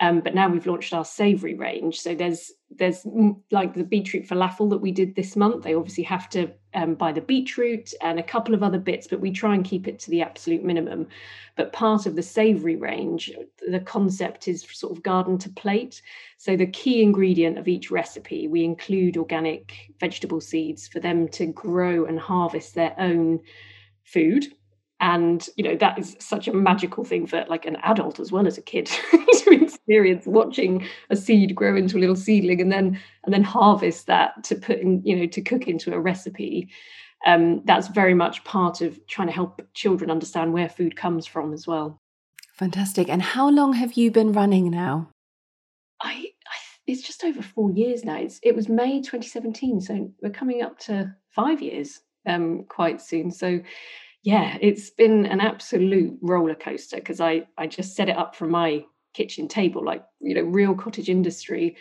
Um, 0.00 0.20
but 0.20 0.34
now 0.34 0.48
we've 0.48 0.66
launched 0.66 0.94
our 0.94 1.04
savoury 1.04 1.54
range. 1.54 2.00
So 2.00 2.14
there's 2.14 2.52
there's 2.70 3.06
like 3.50 3.74
the 3.74 3.84
beetroot 3.84 4.28
falafel 4.28 4.68
that 4.70 4.78
we 4.78 4.92
did 4.92 5.14
this 5.14 5.36
month. 5.36 5.64
They 5.64 5.74
obviously 5.74 6.04
have 6.04 6.28
to 6.30 6.50
um, 6.74 6.94
buy 6.94 7.12
the 7.12 7.22
beetroot 7.22 7.94
and 8.02 8.18
a 8.18 8.22
couple 8.22 8.54
of 8.54 8.62
other 8.62 8.78
bits, 8.78 9.06
but 9.06 9.20
we 9.20 9.30
try 9.30 9.54
and 9.54 9.64
keep 9.64 9.88
it 9.88 9.98
to 10.00 10.10
the 10.10 10.20
absolute 10.20 10.62
minimum. 10.62 11.08
But 11.56 11.72
part 11.72 12.04
of 12.04 12.14
the 12.14 12.22
savoury 12.22 12.76
range, 12.76 13.32
the 13.66 13.80
concept 13.80 14.48
is 14.48 14.66
sort 14.70 14.96
of 14.96 15.02
garden 15.02 15.38
to 15.38 15.48
plate. 15.48 16.02
So 16.36 16.56
the 16.56 16.66
key 16.66 17.02
ingredient 17.02 17.58
of 17.58 17.68
each 17.68 17.90
recipe, 17.90 18.48
we 18.48 18.64
include 18.64 19.16
organic 19.16 19.94
vegetable 19.98 20.40
seeds 20.40 20.86
for 20.86 21.00
them 21.00 21.28
to 21.28 21.46
grow 21.46 22.04
and 22.04 22.20
harvest 22.20 22.74
their 22.74 22.94
own 22.98 23.40
food 24.04 24.46
and 25.00 25.48
you 25.56 25.64
know 25.64 25.76
that 25.76 25.98
is 25.98 26.16
such 26.18 26.48
a 26.48 26.52
magical 26.52 27.04
thing 27.04 27.26
for 27.26 27.44
like 27.48 27.66
an 27.66 27.76
adult 27.82 28.18
as 28.18 28.32
well 28.32 28.46
as 28.46 28.58
a 28.58 28.62
kid 28.62 28.86
to 29.32 29.52
experience 29.88 30.26
watching 30.26 30.86
a 31.08 31.16
seed 31.16 31.54
grow 31.54 31.74
into 31.74 31.96
a 31.96 32.00
little 32.00 32.16
seedling 32.16 32.60
and 32.60 32.70
then 32.70 33.00
and 33.24 33.32
then 33.32 33.42
harvest 33.42 34.06
that 34.06 34.44
to 34.44 34.54
put 34.54 34.78
in 34.78 35.02
you 35.02 35.16
know 35.16 35.26
to 35.26 35.40
cook 35.40 35.66
into 35.66 35.94
a 35.94 36.00
recipe. 36.00 36.68
Um, 37.26 37.62
that's 37.64 37.88
very 37.88 38.14
much 38.14 38.44
part 38.44 38.80
of 38.80 39.04
trying 39.06 39.28
to 39.28 39.34
help 39.34 39.62
children 39.74 40.10
understand 40.10 40.52
where 40.52 40.68
food 40.68 40.94
comes 40.94 41.26
from 41.26 41.52
as 41.52 41.66
well. 41.66 41.98
Fantastic. 42.52 43.08
And 43.08 43.22
how 43.22 43.48
long 43.48 43.72
have 43.72 43.94
you 43.94 44.10
been 44.10 44.32
running 44.32 44.70
now? 44.70 45.08
I, 46.02 46.12
I 46.12 46.56
it's 46.86 47.02
just 47.02 47.24
over 47.24 47.42
four 47.42 47.70
years 47.70 48.04
now. 48.04 48.18
It's, 48.18 48.40
it 48.42 48.54
was 48.54 48.68
may 48.68 49.00
2017 49.00 49.80
so 49.80 50.12
we're 50.22 50.30
coming 50.30 50.62
up 50.62 50.78
to 50.80 51.14
five 51.30 51.62
years 51.62 52.00
um, 52.26 52.64
quite 52.68 53.00
soon. 53.00 53.30
So 53.30 53.60
yeah, 54.22 54.58
it's 54.60 54.90
been 54.90 55.24
an 55.24 55.40
absolute 55.40 56.18
roller 56.20 56.54
coaster 56.54 56.96
because 56.96 57.22
I 57.22 57.46
I 57.56 57.66
just 57.66 57.96
set 57.96 58.10
it 58.10 58.18
up 58.18 58.36
from 58.36 58.50
my 58.50 58.84
kitchen 59.18 59.48
table, 59.48 59.82
like 59.84 60.04
you 60.20 60.34
know, 60.34 60.46
real 60.58 60.74
cottage 60.74 61.10
industry. 61.10 61.76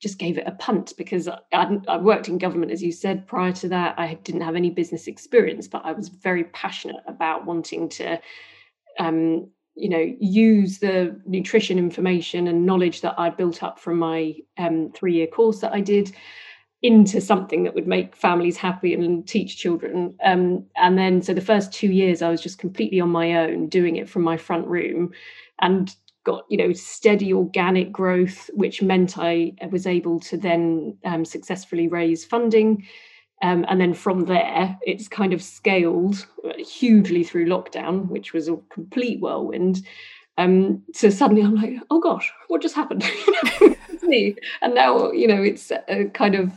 Just 0.00 0.18
gave 0.18 0.38
it 0.38 0.46
a 0.46 0.52
punt 0.52 0.92
because 0.96 1.26
I, 1.26 1.78
I 1.88 1.96
worked 1.96 2.28
in 2.28 2.38
government, 2.38 2.70
as 2.70 2.82
you 2.82 2.92
said. 2.92 3.26
Prior 3.26 3.52
to 3.54 3.68
that, 3.68 3.98
I 3.98 4.14
didn't 4.26 4.46
have 4.48 4.54
any 4.54 4.70
business 4.70 5.08
experience, 5.08 5.66
but 5.66 5.82
I 5.84 5.92
was 5.92 6.08
very 6.08 6.44
passionate 6.44 7.02
about 7.06 7.46
wanting 7.46 7.88
to, 7.98 8.20
um, 9.00 9.50
you 9.74 9.88
know, 9.88 10.04
use 10.20 10.78
the 10.78 11.20
nutrition 11.26 11.78
information 11.78 12.46
and 12.46 12.64
knowledge 12.64 13.00
that 13.00 13.18
I 13.18 13.30
built 13.30 13.64
up 13.64 13.80
from 13.80 13.98
my 13.98 14.36
um, 14.56 14.92
three-year 14.94 15.26
course 15.26 15.58
that 15.62 15.72
I 15.72 15.80
did 15.80 16.14
into 16.80 17.20
something 17.20 17.64
that 17.64 17.74
would 17.74 17.88
make 17.88 18.14
families 18.14 18.56
happy 18.56 18.94
and 18.94 19.26
teach 19.26 19.56
children. 19.56 20.14
Um, 20.24 20.64
and 20.76 20.96
then, 20.96 21.22
so 21.22 21.34
the 21.34 21.50
first 21.52 21.72
two 21.72 21.90
years, 21.90 22.22
I 22.22 22.30
was 22.30 22.40
just 22.40 22.60
completely 22.60 23.00
on 23.00 23.10
my 23.10 23.28
own, 23.42 23.68
doing 23.68 23.96
it 23.96 24.08
from 24.08 24.22
my 24.22 24.36
front 24.36 24.68
room, 24.68 25.10
and 25.58 25.92
got 26.28 26.44
you 26.50 26.58
know 26.58 26.72
steady 26.74 27.32
organic 27.32 27.90
growth, 27.90 28.50
which 28.52 28.82
meant 28.82 29.18
I 29.18 29.54
was 29.70 29.86
able 29.86 30.20
to 30.20 30.36
then 30.36 30.96
um, 31.04 31.24
successfully 31.24 31.88
raise 31.88 32.24
funding. 32.24 32.86
Um, 33.40 33.64
and 33.68 33.80
then 33.80 33.94
from 33.94 34.24
there, 34.24 34.76
it's 34.82 35.08
kind 35.08 35.32
of 35.32 35.40
scaled 35.42 36.26
hugely 36.58 37.22
through 37.24 37.46
lockdown, 37.46 38.08
which 38.08 38.32
was 38.32 38.48
a 38.48 38.58
complete 38.68 39.20
whirlwind. 39.20 39.86
Um, 40.36 40.82
so 40.92 41.08
suddenly 41.08 41.42
I'm 41.42 41.54
like, 41.54 41.76
oh 41.90 42.00
gosh, 42.00 42.30
what 42.48 42.62
just 42.62 42.74
happened? 42.74 43.04
and 43.62 44.74
now, 44.74 45.12
you 45.12 45.28
know, 45.28 45.42
it's 45.42 45.70
a 45.88 46.06
kind 46.12 46.34
of 46.34 46.52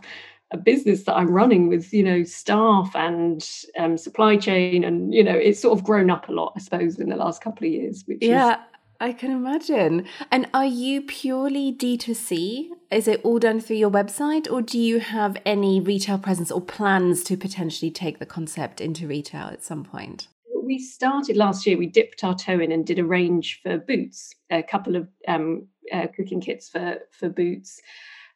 a 0.51 0.57
business 0.57 1.03
that 1.03 1.15
I'm 1.15 1.31
running 1.31 1.69
with, 1.69 1.93
you 1.93 2.03
know, 2.03 2.23
staff 2.23 2.91
and 2.95 3.47
um, 3.77 3.97
supply 3.97 4.35
chain, 4.35 4.83
and 4.83 5.13
you 5.13 5.23
know, 5.23 5.35
it's 5.35 5.61
sort 5.61 5.77
of 5.77 5.85
grown 5.85 6.09
up 6.09 6.27
a 6.29 6.33
lot, 6.33 6.53
I 6.55 6.59
suppose, 6.59 6.99
in 6.99 7.09
the 7.09 7.15
last 7.15 7.41
couple 7.41 7.67
of 7.67 7.73
years. 7.73 8.03
Which 8.05 8.19
yeah, 8.21 8.53
is... 8.53 8.57
I 9.01 9.13
can 9.13 9.31
imagine. 9.31 10.05
And 10.29 10.47
are 10.53 10.65
you 10.65 11.01
purely 11.01 11.73
D2C? 11.73 12.69
Is 12.91 13.07
it 13.07 13.19
all 13.23 13.39
done 13.39 13.59
through 13.59 13.77
your 13.77 13.89
website, 13.89 14.49
or 14.49 14.61
do 14.61 14.77
you 14.77 14.99
have 14.99 15.35
any 15.45 15.81
retail 15.81 16.19
presence 16.19 16.51
or 16.51 16.61
plans 16.61 17.23
to 17.23 17.35
potentially 17.35 17.89
take 17.89 18.19
the 18.19 18.25
concept 18.25 18.79
into 18.79 19.07
retail 19.07 19.47
at 19.47 19.63
some 19.63 19.83
point? 19.83 20.27
we 20.63 20.79
started 20.79 21.35
last 21.35 21.65
year, 21.65 21.77
we 21.77 21.87
dipped 21.87 22.23
our 22.23 22.35
toe 22.35 22.59
in 22.59 22.71
and 22.71 22.85
did 22.85 22.99
a 22.99 23.03
range 23.03 23.59
for 23.61 23.77
Boots, 23.77 24.33
a 24.49 24.63
couple 24.63 24.95
of 24.95 25.07
um, 25.27 25.67
uh, 25.91 26.07
cooking 26.15 26.39
kits 26.39 26.69
for 26.69 26.99
for 27.11 27.27
Boots. 27.27 27.81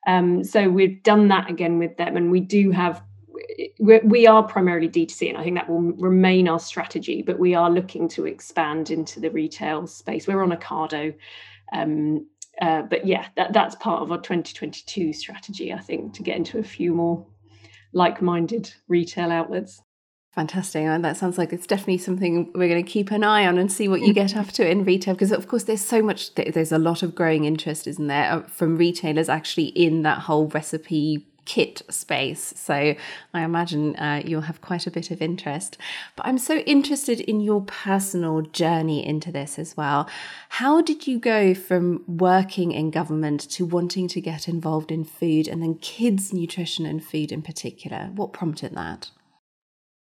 Um, 0.07 0.43
so 0.43 0.69
we've 0.69 1.01
done 1.01 1.29
that 1.29 1.49
again 1.49 1.79
with 1.79 1.95
them, 1.97 2.17
and 2.17 2.31
we 2.31 2.41
do 2.41 2.71
have. 2.71 3.01
We're, 3.79 4.43
primarily 4.43 4.89
D2C, 4.89 5.29
and 5.29 5.37
I 5.37 5.43
think 5.43 5.55
that 5.55 5.69
will 5.69 5.81
remain 5.81 6.47
our 6.47 6.59
strategy. 6.59 7.21
But 7.21 7.39
we 7.39 7.55
are 7.55 7.69
looking 7.69 8.07
to 8.09 8.25
expand 8.25 8.91
into 8.91 9.19
the 9.19 9.29
retail 9.29 9.87
space. 9.87 10.27
We're 10.27 10.43
on 10.43 10.51
Ocado, 10.51 11.13
um, 11.73 12.25
uh, 12.61 12.83
but 12.83 13.05
yeah, 13.05 13.27
that, 13.35 13.53
that's 13.53 13.75
part 13.75 14.01
of 14.01 14.11
our 14.11 14.19
2022 14.19 15.13
strategy. 15.13 15.73
I 15.73 15.79
think 15.79 16.13
to 16.13 16.23
get 16.23 16.37
into 16.37 16.59
a 16.59 16.63
few 16.63 16.93
more 16.93 17.25
like-minded 17.93 18.73
retail 18.87 19.31
outlets. 19.31 19.81
Fantastic. 20.35 20.83
And 20.83 21.03
that 21.05 21.15
sounds 21.15 21.37
like 21.37 21.53
it's 21.53 21.65
definitely 21.65 21.97
something 21.97 22.51
we're 22.53 22.67
going 22.67 22.83
to 22.83 22.91
keep 22.91 23.09
an 23.11 23.23
eye 23.23 23.47
on 23.47 23.57
and 23.57 23.71
see 23.71 23.87
what 23.87 24.01
you 24.01 24.13
get 24.13 24.35
up 24.35 24.49
to 24.49 24.69
in 24.69 24.83
retail. 24.83 25.13
Because, 25.13 25.31
of 25.31 25.47
course, 25.47 25.63
there's 25.63 25.83
so 25.83 26.01
much, 26.01 26.35
there's 26.35 26.73
a 26.73 26.77
lot 26.77 27.03
of 27.03 27.15
growing 27.15 27.45
interest, 27.45 27.87
isn't 27.87 28.07
there, 28.07 28.29
uh, 28.29 28.41
from 28.41 28.75
retailers 28.75 29.29
actually 29.29 29.67
in 29.67 30.01
that 30.01 30.19
whole 30.19 30.47
recipe 30.47 31.25
kit 31.45 31.81
space. 31.89 32.53
So 32.57 32.95
I 33.33 33.41
imagine 33.41 33.95
uh, 33.95 34.21
you'll 34.25 34.41
have 34.41 34.61
quite 34.61 34.87
a 34.87 34.91
bit 34.91 35.11
of 35.11 35.21
interest. 35.21 35.77
But 36.15 36.25
I'm 36.25 36.37
so 36.37 36.57
interested 36.57 37.19
in 37.19 37.39
your 37.39 37.61
personal 37.61 38.41
journey 38.41 39.05
into 39.05 39.31
this 39.31 39.57
as 39.57 39.77
well. 39.77 40.09
How 40.49 40.81
did 40.81 41.07
you 41.07 41.19
go 41.19 41.53
from 41.53 42.03
working 42.07 42.71
in 42.71 42.91
government 42.91 43.41
to 43.51 43.65
wanting 43.65 44.07
to 44.09 44.21
get 44.21 44.47
involved 44.47 44.91
in 44.91 45.03
food 45.03 45.47
and 45.47 45.61
then 45.61 45.75
kids' 45.75 46.33
nutrition 46.33 46.85
and 46.85 47.03
food 47.03 47.31
in 47.31 47.41
particular? 47.41 48.11
What 48.15 48.33
prompted 48.33 48.75
that? 48.75 49.11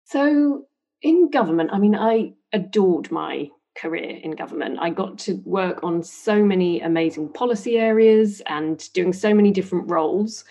So, 0.04 0.66
in 1.00 1.30
government, 1.30 1.70
I 1.72 1.78
mean, 1.78 1.96
I 1.96 2.34
adored 2.52 3.10
my 3.10 3.50
career 3.74 4.20
in 4.22 4.32
government. 4.32 4.78
I 4.80 4.90
got 4.90 5.18
to 5.20 5.34
work 5.44 5.82
on 5.82 6.02
so 6.02 6.44
many 6.44 6.80
amazing 6.80 7.32
policy 7.32 7.78
areas 7.78 8.42
and 8.46 8.92
doing 8.92 9.12
so 9.12 9.32
many 9.34 9.50
different 9.50 9.90
roles. 9.90 10.44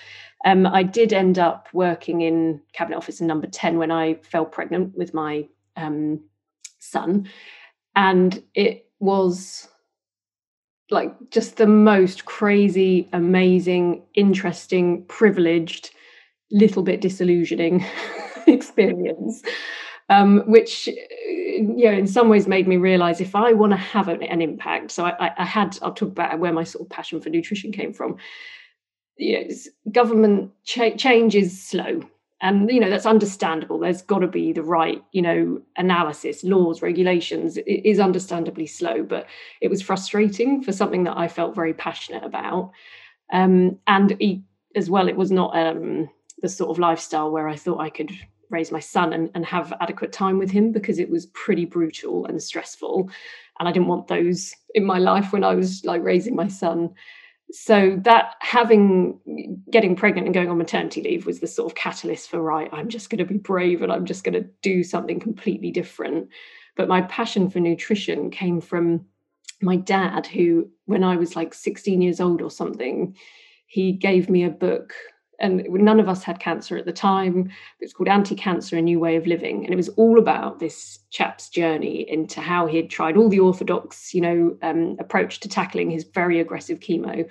Um, 0.46 0.66
I 0.66 0.84
did 0.84 1.14
end 1.14 1.38
up 1.38 1.68
working 1.74 2.22
in 2.22 2.62
Cabinet 2.74 2.98
Office 2.98 3.22
number 3.22 3.48
10 3.48 3.78
when 3.78 3.92
I 3.92 4.16
fell 4.16 4.46
pregnant 4.46 4.98
with 4.98 5.14
my 5.14 5.48
um, 5.78 6.22
son. 6.80 7.30
And 7.96 8.42
it 8.56 8.90
was 9.00 9.68
like 10.90 11.16
just 11.30 11.58
the 11.58 11.68
most 11.68 12.26
crazy, 12.26 13.08
amazing, 13.14 14.04
interesting, 14.14 15.06
privileged, 15.06 15.92
little 16.52 16.84
bit 16.84 17.02
disillusioning 17.02 17.86
experience. 18.48 19.42
Um, 20.10 20.40
which 20.40 20.88
you 20.88 21.86
know 21.86 21.92
in 21.92 22.06
some 22.06 22.28
ways 22.28 22.46
made 22.46 22.68
me 22.68 22.76
realize 22.76 23.22
if 23.22 23.34
I 23.34 23.54
want 23.54 23.72
to 23.72 23.78
have 23.78 24.10
an, 24.10 24.22
an 24.24 24.42
impact. 24.42 24.92
So 24.92 25.06
I, 25.06 25.32
I, 25.38 25.46
had 25.46 25.80
I'll 25.82 25.94
talk 25.94 26.10
about 26.10 26.38
where 26.40 26.52
my 26.52 26.66
sort 26.66 26.86
of 26.86 26.90
passion 26.90 27.22
for 27.22 27.30
nutrition 27.30 27.72
came 27.72 27.94
from. 27.94 28.18
Government 29.92 30.52
cha- 30.64 30.96
change 30.96 31.36
is 31.36 31.62
slow, 31.62 32.02
and 32.42 32.70
you 32.72 32.80
know 32.80 32.90
that's 32.90 33.06
understandable. 33.06 33.80
There's 33.80 34.02
got 34.02 34.20
to 34.20 34.28
be 34.28 34.52
the 34.54 34.64
right 34.64 35.04
you 35.12 35.22
know 35.22 35.62
analysis, 35.78 36.44
laws, 36.44 36.82
regulations. 36.82 37.58
It 37.58 37.86
is 37.86 38.00
understandably 38.00 38.68
slow, 38.68 39.04
but 39.04 39.28
it 39.62 39.70
was 39.70 39.82
frustrating 39.82 40.64
for 40.64 40.72
something 40.72 41.04
that 41.04 41.18
I 41.18 41.28
felt 41.28 41.56
very 41.56 41.74
passionate 41.74 42.24
about. 42.24 42.72
Um, 43.32 43.80
and 43.88 44.16
he, 44.20 44.44
as 44.76 44.90
well, 44.90 45.08
it 45.08 45.16
was 45.16 45.32
not 45.32 45.56
um, 45.58 46.10
the 46.42 46.50
sort 46.50 46.70
of 46.70 46.80
lifestyle 46.80 47.32
where 47.32 47.48
I 47.48 47.56
thought 47.56 47.80
I 47.80 47.90
could 47.90 48.12
raise 48.50 48.72
my 48.72 48.80
son 48.80 49.14
and, 49.14 49.30
and 49.34 49.46
have 49.46 49.74
adequate 49.80 50.12
time 50.12 50.38
with 50.38 50.52
him 50.52 50.72
because 50.72 51.00
it 51.00 51.10
was 51.10 51.28
pretty 51.28 51.66
brutal 51.66 52.26
and 52.26 52.42
stressful. 52.44 53.10
And 53.60 53.70
I 53.70 53.72
didn't 53.72 53.88
want 53.88 54.08
those 54.08 54.54
in 54.76 54.86
my 54.86 55.00
life 55.00 55.32
when 55.32 55.44
I 55.44 55.56
was 55.56 55.86
like 55.86 56.04
raising 56.04 56.36
my 56.36 56.48
son. 56.48 56.94
So 57.54 58.00
that 58.04 58.36
having 58.40 59.20
getting 59.70 59.96
pregnant 59.96 60.28
and 60.28 60.34
going 60.34 60.50
on 60.50 60.58
maternity 60.58 61.02
leave 61.02 61.26
was 61.26 61.40
the 61.40 61.48
sort 61.48 61.72
of 61.72 61.76
catalyst 61.76 62.30
for 62.30 62.42
right, 62.42 62.70
I'm 62.72 62.90
just 62.90 63.10
going 63.10 63.20
to 63.20 63.26
be 63.26 63.38
brave 63.38 63.82
and 63.82 63.92
I'm 63.92 64.06
just 64.06 64.24
going 64.24 64.42
to 64.42 64.50
do 64.62 64.84
something 64.84 65.20
completely 65.20 65.72
different. 65.72 66.30
But 66.76 66.88
my 66.88 67.02
passion 67.02 67.50
for 67.50 67.60
nutrition 67.60 68.32
came 68.32 68.62
from 68.62 69.06
my 69.62 69.76
dad, 69.76 70.26
who, 70.28 70.70
when 70.86 71.04
I 71.04 71.18
was 71.18 71.36
like 71.36 71.54
16 71.54 72.02
years 72.02 72.20
old 72.20 72.42
or 72.42 72.50
something, 72.50 73.16
he 73.68 73.92
gave 73.92 74.30
me 74.30 74.44
a 74.44 74.50
book 74.50 74.94
and 75.42 75.68
none 75.70 76.00
of 76.00 76.08
us 76.08 76.24
had 76.24 76.40
cancer 76.40 76.78
at 76.78 76.86
the 76.86 76.94
time. 76.94 77.52
It's 77.80 77.94
called 77.94 78.08
Anti 78.08 78.36
Cancer 78.36 78.78
A 78.78 78.82
New 78.82 79.00
Way 79.00 79.16
of 79.16 79.28
Living. 79.28 79.66
And 79.66 79.74
it 79.74 79.76
was 79.76 79.90
all 79.90 80.20
about 80.20 80.60
this 80.60 81.00
chap's 81.10 81.50
journey 81.50 82.06
into 82.08 82.40
how 82.40 82.68
he'd 82.68 82.90
tried 82.90 83.18
all 83.18 83.28
the 83.28 83.40
orthodox, 83.40 84.14
you 84.14 84.22
know, 84.22 84.56
um, 84.62 84.96
approach 85.00 85.40
to 85.42 85.50
tackling 85.50 85.90
his 85.90 86.04
very 86.04 86.40
aggressive 86.40 86.80
chemo. 86.80 87.28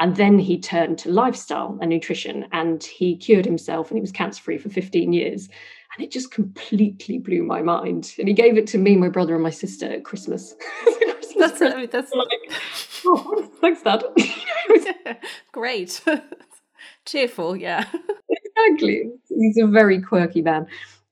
And 0.00 0.16
then 0.16 0.38
he 0.38 0.58
turned 0.58 0.98
to 1.00 1.10
lifestyle 1.10 1.78
and 1.82 1.90
nutrition 1.90 2.46
and 2.52 2.82
he 2.82 3.16
cured 3.16 3.44
himself 3.44 3.90
and 3.90 3.98
he 3.98 4.00
was 4.00 4.12
cancer 4.12 4.42
free 4.42 4.56
for 4.56 4.70
15 4.70 5.12
years. 5.12 5.50
And 5.94 6.04
it 6.04 6.10
just 6.10 6.30
completely 6.30 7.18
blew 7.18 7.42
my 7.42 7.60
mind. 7.60 8.14
And 8.18 8.26
he 8.26 8.32
gave 8.32 8.56
it 8.56 8.66
to 8.68 8.78
me, 8.78 8.96
my 8.96 9.08
brother, 9.08 9.34
and 9.34 9.42
my 9.42 9.50
sister 9.50 9.92
at 9.92 10.04
Christmas. 10.04 10.54
Christmas 10.84 11.58
that's, 11.58 11.92
that's 11.92 12.12
like, 12.14 12.28
oh, 13.04 13.50
thanks, 13.60 13.82
Dad. 13.82 14.04
Great. 15.52 16.02
Cheerful, 17.06 17.56
yeah. 17.56 17.86
exactly. 18.28 19.10
He's 19.28 19.58
a 19.58 19.66
very 19.66 20.00
quirky 20.00 20.42
man. 20.42 20.66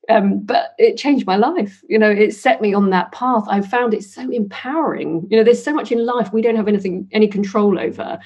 Um, 0.09 0.41
but 0.41 0.75
it 0.79 0.97
changed 0.97 1.27
my 1.27 1.37
life. 1.37 1.83
You 1.89 1.99
know, 1.99 2.11
it 2.11 2.35
set 2.35 2.63
me 2.63 2.73
on 2.73 2.91
that 2.91 3.13
path. 3.13 3.45
I 3.49 3.61
found 3.61 3.93
it 3.93 4.05
so 4.05 4.31
empowering. 4.31 5.27
You 5.31 5.37
know, 5.37 5.45
there's 5.45 5.63
so 5.63 5.75
much 5.75 5.93
in 5.93 6.07
life 6.07 6.33
we 6.33 6.41
don't 6.41 6.57
have 6.57 6.69
anything, 6.69 7.09
any 7.13 7.29
control 7.29 7.79
over 7.79 8.19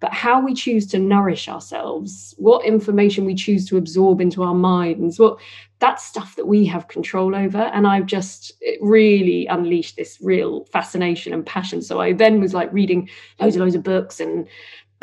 but 0.00 0.12
how 0.12 0.40
we 0.44 0.54
choose 0.54 0.86
to 0.86 0.98
nourish 0.98 1.48
ourselves, 1.48 2.34
what 2.36 2.66
information 2.66 3.24
we 3.24 3.34
choose 3.34 3.66
to 3.66 3.76
absorb 3.76 4.20
into 4.20 4.42
our 4.42 4.54
minds, 4.54 5.18
what 5.18 5.38
that's 5.78 6.04
stuff 6.04 6.36
that 6.36 6.46
we 6.46 6.66
have 6.66 6.88
control 6.88 7.34
over. 7.34 7.58
And 7.58 7.86
I've 7.86 8.06
just 8.06 8.52
really 8.80 9.46
unleashed 9.46 9.96
this 9.96 10.18
real 10.20 10.64
fascination 10.66 11.32
and 11.32 11.46
passion. 11.46 11.80
So 11.80 12.00
I 12.00 12.12
then 12.12 12.40
was 12.40 12.52
like 12.52 12.72
reading 12.72 13.08
loads 13.40 13.56
and 13.56 13.64
loads 13.64 13.74
of 13.74 13.82
books, 13.82 14.20
and 14.20 14.46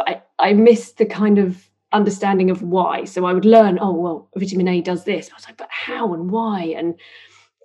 I, 0.08 0.22
I 0.40 0.54
missed 0.54 0.98
the 0.98 1.06
kind 1.06 1.40
of 1.40 1.68
understanding 1.94 2.50
of 2.50 2.62
why. 2.62 3.06
So 3.06 3.26
I 3.26 3.34
would 3.34 3.46
learn, 3.46 3.78
oh, 3.80 3.94
well, 3.94 4.30
vitamin 4.36 4.68
A 4.68 4.82
does 4.82 5.06
this. 5.06 5.30
I 5.32 5.36
was 5.36 5.46
like, 5.46 5.58
but 5.58 5.70
how 5.70 6.14
and 6.14 6.30
why? 6.32 6.74
And 6.78 6.96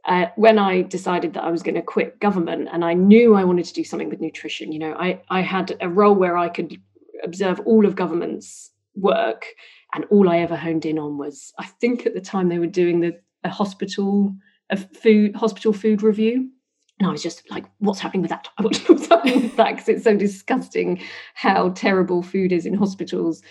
uh, 0.05 0.27
when 0.37 0.59
I 0.59 0.83
decided 0.83 1.35
that 1.35 1.45
I 1.45 1.51
was 1.51 1.63
going 1.63 1.75
to 1.75 1.83
quit 1.83 2.21
government 2.21 2.69
and 2.73 2.85
I 2.85 2.95
knew 2.95 3.35
I 3.35 3.45
wanted 3.45 3.65
to 3.67 3.75
do 3.75 3.85
something 3.85 4.09
with 4.09 4.21
nutrition, 4.21 4.73
you 4.73 4.79
know, 4.79 4.95
I, 4.95 5.21
I 5.31 5.41
had 5.41 5.77
a 5.81 5.89
role 5.89 6.15
where 6.15 6.37
I 6.37 6.49
could 6.49 6.81
observe 7.25 7.61
all 7.61 7.85
of 7.85 7.97
government's 7.97 8.71
work 8.95 9.47
and 9.95 10.05
all 10.11 10.29
I 10.29 10.39
ever 10.39 10.57
honed 10.57 10.87
in 10.87 10.99
on 10.99 11.19
was 11.19 11.53
I 11.59 11.67
think 11.67 12.07
at 12.07 12.15
the 12.15 12.21
time 12.21 12.49
they 12.49 12.59
were 12.59 12.67
doing 12.67 13.01
the 13.01 13.19
a 13.45 13.49
hospital 13.49 14.35
a 14.71 14.77
food 14.77 15.37
hospital 15.37 15.73
food 15.73 16.03
review 16.03 16.51
and 16.99 17.09
I 17.09 17.13
was 17.13 17.23
just 17.23 17.49
like, 17.51 17.65
what's 17.79 18.01
happening 18.01 18.23
with 18.23 18.31
that? 18.31 18.49
I 18.59 18.63
want 18.63 18.75
to 18.77 18.93
know 18.93 18.99
what's 18.99 19.09
happening 19.09 19.43
with 19.43 19.57
that 19.57 19.71
because 19.71 19.89
it's 19.89 20.05
so 20.05 20.17
disgusting 20.17 21.01
how 21.35 21.71
terrible 21.71 22.23
food 22.23 22.53
is 22.53 22.67
in 22.67 22.75
hospitals. 22.75 23.43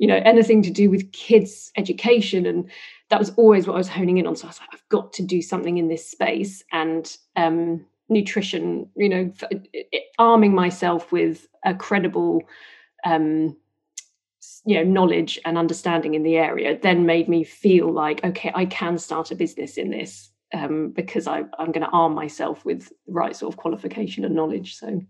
You 0.00 0.08
know, 0.08 0.20
anything 0.24 0.62
to 0.62 0.70
do 0.70 0.90
with 0.90 1.12
kids' 1.12 1.70
education. 1.76 2.46
And 2.46 2.70
that 3.10 3.20
was 3.20 3.30
always 3.36 3.66
what 3.66 3.74
I 3.74 3.78
was 3.78 3.88
honing 3.88 4.18
in 4.18 4.26
on. 4.26 4.34
So 4.34 4.46
I 4.46 4.48
was 4.48 4.60
like, 4.60 4.70
I've 4.72 4.88
got 4.88 5.12
to 5.14 5.22
do 5.22 5.40
something 5.42 5.78
in 5.78 5.88
this 5.88 6.08
space. 6.08 6.64
And 6.72 7.16
um, 7.36 7.84
nutrition, 8.08 8.88
you 8.96 9.08
know, 9.08 9.32
arming 10.18 10.54
myself 10.54 11.12
with 11.12 11.46
a 11.64 11.74
credible 11.74 12.42
um, 13.04 13.56
you 14.64 14.76
know 14.76 14.84
knowledge 14.84 15.38
and 15.44 15.58
understanding 15.58 16.14
in 16.14 16.22
the 16.22 16.36
area 16.36 16.78
then 16.82 17.06
made 17.06 17.28
me 17.28 17.44
feel 17.44 17.92
like 17.92 18.24
okay 18.24 18.50
i 18.54 18.64
can 18.64 18.98
start 18.98 19.30
a 19.30 19.34
business 19.34 19.76
in 19.76 19.90
this 19.90 20.30
um, 20.52 20.90
because 20.90 21.26
I, 21.26 21.40
i'm 21.58 21.72
going 21.72 21.86
to 21.86 21.90
arm 21.92 22.14
myself 22.14 22.64
with 22.64 22.88
the 22.88 23.12
right 23.12 23.34
sort 23.36 23.52
of 23.52 23.58
qualification 23.58 24.24
and 24.24 24.34
knowledge 24.34 24.76
so 24.76 25.00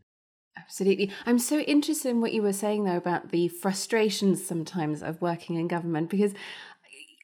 Absolutely. 0.56 1.10
I'm 1.26 1.38
so 1.38 1.60
interested 1.60 2.10
in 2.10 2.20
what 2.20 2.32
you 2.32 2.42
were 2.42 2.52
saying, 2.52 2.84
though, 2.84 2.96
about 2.96 3.30
the 3.30 3.48
frustrations 3.48 4.44
sometimes 4.44 5.02
of 5.02 5.20
working 5.20 5.56
in 5.56 5.68
government, 5.68 6.10
because 6.10 6.34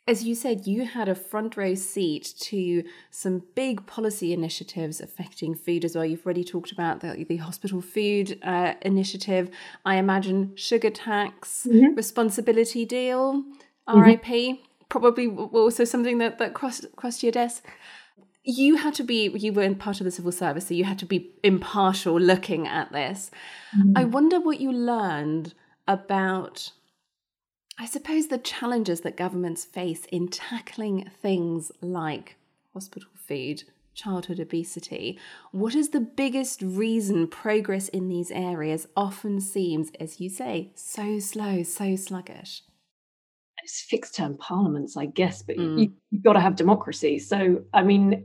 as 0.08 0.22
you 0.22 0.36
said, 0.36 0.66
you 0.66 0.84
had 0.84 1.08
a 1.08 1.16
front 1.16 1.56
row 1.56 1.74
seat 1.74 2.32
to 2.38 2.84
some 3.10 3.42
big 3.56 3.86
policy 3.86 4.32
initiatives 4.32 5.00
affecting 5.00 5.54
food 5.54 5.84
as 5.84 5.96
well. 5.96 6.04
You've 6.04 6.24
already 6.24 6.44
talked 6.44 6.70
about 6.70 7.00
the, 7.00 7.26
the 7.28 7.38
hospital 7.38 7.80
food 7.80 8.38
uh, 8.44 8.74
initiative. 8.82 9.50
I 9.84 9.96
imagine 9.96 10.54
sugar 10.54 10.90
tax, 10.90 11.66
mm-hmm. 11.68 11.96
responsibility 11.96 12.84
deal, 12.84 13.42
mm-hmm. 13.88 14.00
RIP, 14.00 14.60
probably 14.88 15.26
also 15.28 15.82
something 15.82 16.18
that, 16.18 16.38
that 16.38 16.54
crossed, 16.54 16.86
crossed 16.94 17.24
your 17.24 17.32
desk. 17.32 17.66
You 18.48 18.76
had 18.76 18.94
to 18.94 19.02
be, 19.02 19.28
you 19.28 19.52
were 19.52 19.62
in 19.62 19.74
part 19.74 20.00
of 20.00 20.04
the 20.04 20.10
civil 20.10 20.30
service, 20.30 20.68
so 20.68 20.74
you 20.74 20.84
had 20.84 21.00
to 21.00 21.06
be 21.06 21.32
impartial 21.42 22.18
looking 22.18 22.66
at 22.68 22.92
this. 22.92 23.30
Mm-hmm. 23.76 23.92
I 23.96 24.04
wonder 24.04 24.40
what 24.40 24.60
you 24.60 24.72
learned 24.72 25.52
about 25.88 26.70
I 27.78 27.84
suppose 27.84 28.28
the 28.28 28.38
challenges 28.38 29.02
that 29.02 29.18
governments 29.18 29.64
face 29.64 30.06
in 30.06 30.28
tackling 30.28 31.10
things 31.20 31.70
like 31.82 32.36
hospital 32.72 33.10
food, 33.14 33.64
childhood 33.94 34.40
obesity, 34.40 35.18
what 35.52 35.74
is 35.74 35.90
the 35.90 36.00
biggest 36.00 36.62
reason 36.62 37.28
progress 37.28 37.88
in 37.88 38.08
these 38.08 38.30
areas 38.30 38.86
often 38.96 39.40
seems, 39.40 39.90
as 40.00 40.20
you 40.20 40.30
say, 40.30 40.72
so 40.74 41.18
slow, 41.18 41.62
so 41.62 41.96
sluggish? 41.96 42.62
It's 43.62 43.82
fixed 43.82 44.14
term 44.14 44.38
parliaments, 44.38 44.96
I 44.96 45.06
guess, 45.06 45.42
but 45.42 45.56
mm. 45.56 45.80
you, 45.80 45.92
you've 46.10 46.22
got 46.22 46.34
to 46.34 46.40
have 46.40 46.56
democracy. 46.56 47.18
So, 47.18 47.62
I 47.74 47.82
mean, 47.82 48.24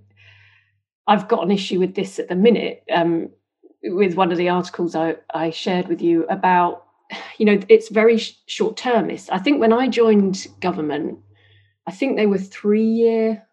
I've 1.07 1.27
got 1.27 1.43
an 1.43 1.51
issue 1.51 1.79
with 1.79 1.95
this 1.95 2.19
at 2.19 2.29
the 2.29 2.35
minute. 2.35 2.83
Um, 2.91 3.29
with 3.83 4.15
one 4.15 4.31
of 4.31 4.37
the 4.37 4.49
articles 4.49 4.95
I, 4.95 5.15
I 5.33 5.49
shared 5.49 5.87
with 5.87 6.01
you 6.01 6.25
about 6.25 6.85
you 7.37 7.45
know, 7.45 7.59
it's 7.69 7.89
very 7.89 8.17
short 8.45 8.77
termist. 8.77 9.31
I 9.31 9.37
think 9.37 9.59
when 9.59 9.73
I 9.73 9.87
joined 9.87 10.47
government, 10.59 11.19
I 11.87 11.91
think 11.91 12.15
they 12.15 12.27
were 12.27 12.37
three 12.37 12.85
year 12.85 13.43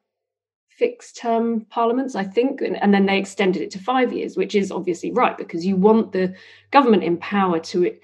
fixed 0.69 1.17
term 1.17 1.67
parliaments, 1.71 2.15
I 2.15 2.25
think, 2.25 2.61
and, 2.61 2.81
and, 2.81 2.95
then 2.95 3.07
they 3.07 3.19
extended 3.19 3.63
it 3.63 3.71
to 3.73 3.81
five 3.81 4.13
years, 4.13 4.37
which 4.37 4.55
is 4.55 4.71
obviously 4.71 5.11
right 5.11 5.37
because 5.37 5.67
you 5.67 5.75
want 5.75 6.13
the 6.13 6.35
government 6.71 7.03
in 7.03 7.17
power 7.17 7.59
to 7.59 7.97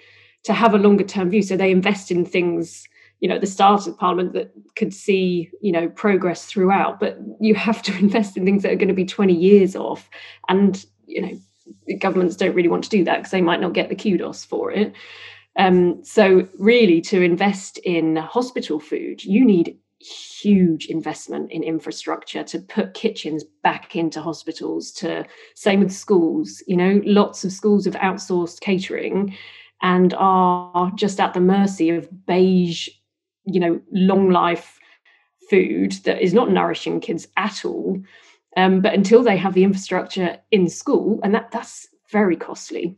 to 0.42 0.52
have 0.52 0.74
a 0.74 0.78
longer 0.78 1.04
term 1.04 1.30
view. 1.30 1.42
So 1.42 1.56
they 1.56 1.70
invest 1.70 2.10
in 2.10 2.24
things, 2.24 2.84
you 3.20 3.28
know, 3.28 3.38
the 3.38 3.46
start 3.46 3.86
of 3.86 3.98
parliament 3.98 4.32
that 4.34 4.52
could 4.76 4.92
see, 4.92 5.50
you 5.60 5.72
know, 5.72 5.88
progress 5.88 6.44
throughout. 6.44 7.00
But 7.00 7.18
you 7.40 7.54
have 7.54 7.82
to 7.82 7.96
invest 7.98 8.36
in 8.36 8.44
things 8.44 8.62
that 8.62 8.72
are 8.72 8.76
going 8.76 8.88
to 8.88 8.94
be 8.94 9.06
20 9.06 9.34
years 9.34 9.76
off. 9.76 10.08
And, 10.48 10.84
you 11.06 11.22
know, 11.22 11.96
governments 11.98 12.36
don't 12.36 12.54
really 12.54 12.68
want 12.68 12.84
to 12.84 12.90
do 12.90 13.04
that 13.04 13.18
because 13.18 13.30
they 13.30 13.40
might 13.40 13.60
not 13.60 13.72
get 13.72 13.88
the 13.88 13.96
kudos 13.96 14.44
for 14.44 14.70
it. 14.70 14.92
Um, 15.56 16.02
so, 16.04 16.48
really, 16.58 17.00
to 17.02 17.22
invest 17.22 17.78
in 17.78 18.16
hospital 18.16 18.80
food, 18.80 19.24
you 19.24 19.44
need 19.44 19.78
huge 20.00 20.86
investment 20.86 21.50
in 21.50 21.62
infrastructure 21.62 22.42
to 22.44 22.58
put 22.58 22.92
kitchens 22.92 23.44
back 23.62 23.96
into 23.96 24.20
hospitals. 24.20 24.92
To 24.92 25.24
same 25.54 25.80
with 25.80 25.92
schools. 25.92 26.62
You 26.66 26.76
know, 26.76 27.00
lots 27.04 27.44
of 27.44 27.52
schools 27.52 27.84
have 27.84 27.94
outsourced 27.94 28.60
catering 28.60 29.36
and 29.82 30.14
are 30.14 30.90
just 30.94 31.20
at 31.20 31.34
the 31.34 31.40
mercy 31.40 31.90
of 31.90 32.08
beige, 32.26 32.88
you 33.44 33.60
know, 33.60 33.80
long 33.92 34.30
life 34.30 34.78
food 35.50 35.92
that 36.04 36.22
is 36.22 36.34
not 36.34 36.50
nourishing 36.50 37.00
kids 37.00 37.28
at 37.36 37.64
all. 37.64 38.00
Um, 38.56 38.80
but 38.80 38.94
until 38.94 39.22
they 39.22 39.36
have 39.36 39.54
the 39.54 39.64
infrastructure 39.64 40.38
in 40.50 40.68
school, 40.68 41.20
and 41.24 41.34
that 41.34 41.50
that's 41.50 41.88
very 42.12 42.36
costly. 42.36 42.96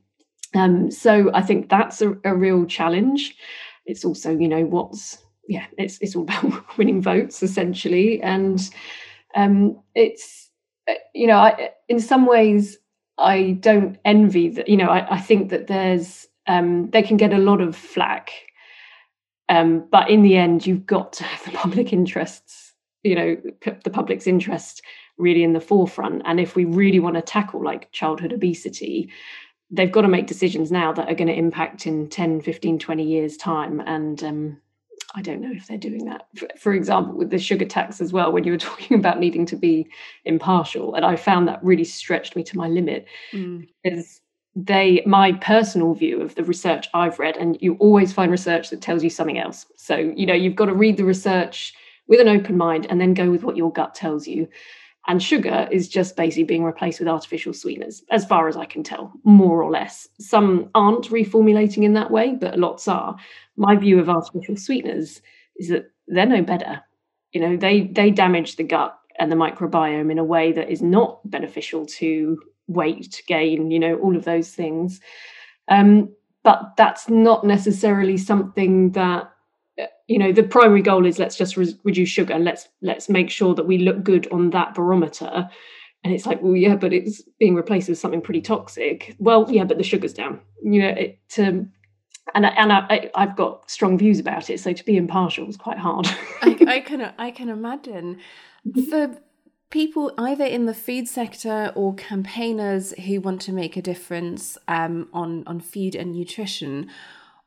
Um, 0.55 0.91
so 0.91 1.31
I 1.33 1.43
think 1.43 1.69
that's 1.69 2.03
a, 2.03 2.15
a 2.25 2.35
real 2.35 2.67
challenge. 2.67 3.37
It's 3.87 4.05
also, 4.05 4.37
you 4.37 4.49
know, 4.49 4.65
what's 4.65 5.19
yeah, 5.49 5.67
it's 5.79 5.99
it's 6.01 6.15
all 6.15 6.23
about 6.29 6.77
winning 6.77 7.01
votes 7.01 7.43
essentially, 7.43 8.21
and 8.23 8.61
um, 9.35 9.81
it's 9.95 10.51
you 11.15 11.27
know, 11.27 11.39
I, 11.39 11.71
in 11.89 12.01
some 12.01 12.27
ways, 12.27 12.79
I 13.19 13.57
don't 13.61 13.99
envy 14.05 14.51
that. 14.51 14.69
You 14.69 14.77
know, 14.77 14.89
I, 14.89 15.17
I 15.17 15.21
think 15.21 15.51
that 15.51 15.67
there's 15.67 16.27
um, 16.47 16.91
they 16.91 17.03
can 17.03 17.17
get 17.17 17.33
a 17.33 17.39
lot 17.39 17.61
of 17.61 17.75
flack, 17.75 18.31
um, 19.49 19.87
but 19.91 20.11
in 20.11 20.23
the 20.23 20.37
end, 20.37 20.67
you've 20.67 20.87
got 20.87 21.13
to 21.15 21.25
have 21.25 21.45
the 21.45 21.57
public 21.57 21.93
interests. 21.93 22.75
You 23.03 23.15
know, 23.15 23.37
put 23.61 23.85
the 23.85 23.91
public's 23.91 24.27
interest 24.27 24.83
really 25.17 25.45
in 25.45 25.53
the 25.53 25.61
forefront. 25.61 26.23
And 26.25 26.41
if 26.41 26.57
we 26.57 26.65
really 26.65 26.99
want 26.99 27.15
to 27.15 27.23
tackle 27.23 27.63
like 27.63 27.93
childhood 27.93 28.33
obesity, 28.33 29.11
they've 29.71 29.93
got 29.93 30.03
to 30.03 30.09
make 30.09 30.27
decisions 30.27 30.71
now 30.71 30.93
that 30.93 31.09
are 31.09 31.15
going 31.15 31.29
to 31.29 31.35
impact 31.35 31.87
in 31.87 32.09
10 32.09 32.41
15 32.41 32.79
20 32.79 33.03
years 33.03 33.37
time 33.37 33.81
and 33.81 34.23
um, 34.23 34.61
i 35.15 35.23
don't 35.23 35.41
know 35.41 35.51
if 35.53 35.67
they're 35.67 35.77
doing 35.77 36.05
that 36.05 36.27
for, 36.37 36.49
for, 36.57 36.73
example 36.73 37.17
with 37.17 37.31
the 37.31 37.39
sugar 37.39 37.65
tax 37.65 38.01
as 38.01 38.13
well 38.13 38.31
when 38.31 38.45
you 38.45 38.53
were 38.53 38.59
talking 38.71 38.97
about 38.97 39.19
needing 39.19 39.45
to 39.47 39.57
be 39.57 39.87
impartial 40.25 40.95
and 40.95 41.05
i 41.05 41.17
found 41.17 41.49
that 41.49 41.63
really 41.65 41.85
stretched 41.85 42.37
me 42.37 42.43
to 42.43 42.57
my 42.57 42.69
limit 42.69 43.07
mm. 43.33 43.67
because 43.83 44.21
they 44.57 45.03
my 45.05 45.33
personal 45.33 45.93
view 45.93 46.23
of 46.23 46.35
the 46.35 46.43
research 46.43 46.89
i've 46.95 47.19
read 47.19 47.37
and 47.37 47.59
you 47.61 47.77
always 47.79 48.13
find 48.13 48.31
research 48.31 48.71
that 48.71 48.81
tells 48.81 49.05
you 49.05 49.11
something 49.11 49.39
else 49.39 49.67
so 49.77 49.97
you 50.17 50.25
know 50.25 50.35
you've 50.35 50.57
got 50.57 50.65
to 50.65 50.75
read 50.75 50.97
the 50.97 51.05
research 51.05 51.75
with 52.09 52.21
an 52.21 52.29
open 52.29 52.57
mind 52.57 52.87
and 52.89 52.99
then 52.99 53.13
go 53.13 53.31
with 53.31 53.43
what 53.43 53.57
your 53.57 53.71
gut 53.71 53.95
tells 53.95 54.27
you 54.27 54.49
and 55.09 55.23
sugar 55.23 55.69
is 55.71 55.89
just 55.89 56.17
basically 56.17 56.45
being 56.45 56.65
replaced 56.65 56.99
with 56.99 57.09
artificial 57.09 57.53
sweeteners, 57.53 58.03
as 58.11 58.25
far 58.25 58.49
as 58.49 58.57
I 58.57 58.65
can 58.65 58.83
tell, 58.83 59.13
more 59.25 59.63
or 59.63 59.71
less. 59.71 60.09
Some 60.19 60.69
aren't 60.75 61.11
reformulating 61.11 61.85
in 61.85 61.93
that 61.93 62.11
way, 62.11 62.35
but 62.35 62.59
lots 62.59 62.89
are. 62.89 63.17
My 63.57 63.77
view 63.77 64.01
of 64.01 64.09
artificial 64.09 64.57
sweeteners 64.57 65.23
is 65.57 65.69
that 65.69 65.91
they're 66.09 66.27
no 66.27 66.43
better. 66.43 66.83
You 67.33 67.41
know, 67.41 67.57
they 67.57 67.83
they 67.83 68.11
damage 68.11 68.57
the 68.57 68.65
gut 68.65 68.99
and 69.19 69.31
the 69.31 69.37
microbiome 69.37 70.11
in 70.11 70.19
a 70.19 70.25
way 70.25 70.53
that 70.53 70.71
is 70.71 70.83
not 70.83 71.21
beneficial 71.29 71.87
to 71.87 72.39
weight 72.69 73.23
gain, 73.27 73.71
you 73.71 73.79
know, 73.79 73.97
all 73.97 74.17
of 74.17 74.25
those 74.25 74.51
things. 74.51 75.01
Um, 75.69 76.11
but 76.43 76.75
that's 76.77 77.09
not 77.09 77.45
necessarily 77.45 78.17
something 78.17 78.93
that 78.93 79.31
you 80.07 80.19
know 80.19 80.33
the 80.33 80.43
primary 80.43 80.81
goal 80.81 81.05
is 81.05 81.19
let's 81.19 81.37
just 81.37 81.57
re- 81.57 81.79
reduce 81.85 82.09
sugar 82.09 82.39
let's 82.39 82.69
let's 82.81 83.11
make 83.11 83.29
sure 83.29 83.55
that 83.55 83.67
we 83.67 83.77
look 83.77 84.03
good 84.03 84.27
on 84.33 84.49
that 84.51 84.73
barometer 84.73 85.51
and 86.07 86.15
it's 86.15 86.25
like, 86.25 86.41
well, 86.41 86.55
yeah, 86.55 86.77
but 86.77 86.93
it's 86.93 87.21
being 87.41 87.57
replaced 87.57 87.89
with 87.89 87.99
something 87.99 88.21
pretty 88.21 88.41
toxic. 88.41 89.17
Well, 89.19 89.51
yeah, 89.51 89.65
but 89.65 89.77
the 89.77 89.83
sugar's 89.83 90.13
down. 90.13 90.39
You 90.63 90.83
know, 90.83 90.89
it, 90.91 91.19
um, 91.37 91.73
and 92.33 92.47
I, 92.47 92.51
and 92.51 92.73
I, 92.73 93.11
I've 93.17 93.35
got 93.35 93.69
strong 93.69 93.99
views 93.99 94.21
about 94.21 94.49
it. 94.49 94.61
So 94.61 94.73
to 94.73 94.85
be 94.85 94.97
impartial 94.97 95.47
was 95.47 95.57
quite 95.57 95.79
hard. 95.79 96.07
I, 96.43 96.57
I 96.69 96.81
can 96.87 97.13
I 97.19 97.33
can 97.33 97.49
imagine 97.49 98.21
for 98.89 99.19
people 99.71 100.13
either 100.19 100.45
in 100.45 100.67
the 100.67 100.75
food 100.75 101.09
sector 101.09 101.73
or 101.75 101.95
campaigners 101.95 102.93
who 103.05 103.21
want 103.21 103.41
to 103.43 103.53
make 103.53 103.77
a 103.77 103.83
difference 103.83 104.57
um, 104.69 105.09
on 105.13 105.43
on 105.47 105.61
food 105.61 105.95
and 105.95 106.13
nutrition. 106.13 106.89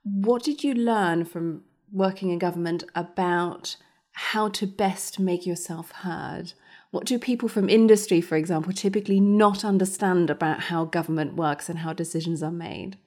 What 0.04 0.44
did 0.44 0.64
you 0.64 0.74
learn 0.74 1.26
from 1.26 1.64
working 1.92 2.30
in 2.30 2.40
government 2.40 2.84
about 2.96 3.76
how 4.12 4.50
to 4.50 4.68
best 4.68 5.20
make 5.20 5.46
yourself 5.46 5.92
heard? 5.92 6.54
What 6.92 7.06
do 7.06 7.20
people 7.20 7.48
from 7.48 7.70
industry, 7.70 8.20
for 8.20 8.36
example, 8.36 8.74
typically 8.74 9.20
not 9.20 9.64
understand 9.64 10.30
about 10.30 10.62
how 10.62 10.86
government 10.86 11.36
works 11.36 11.70
and 11.70 11.80
how 11.80 11.94
decisions 11.94 12.42
are 12.42 12.52
made? 12.52 12.98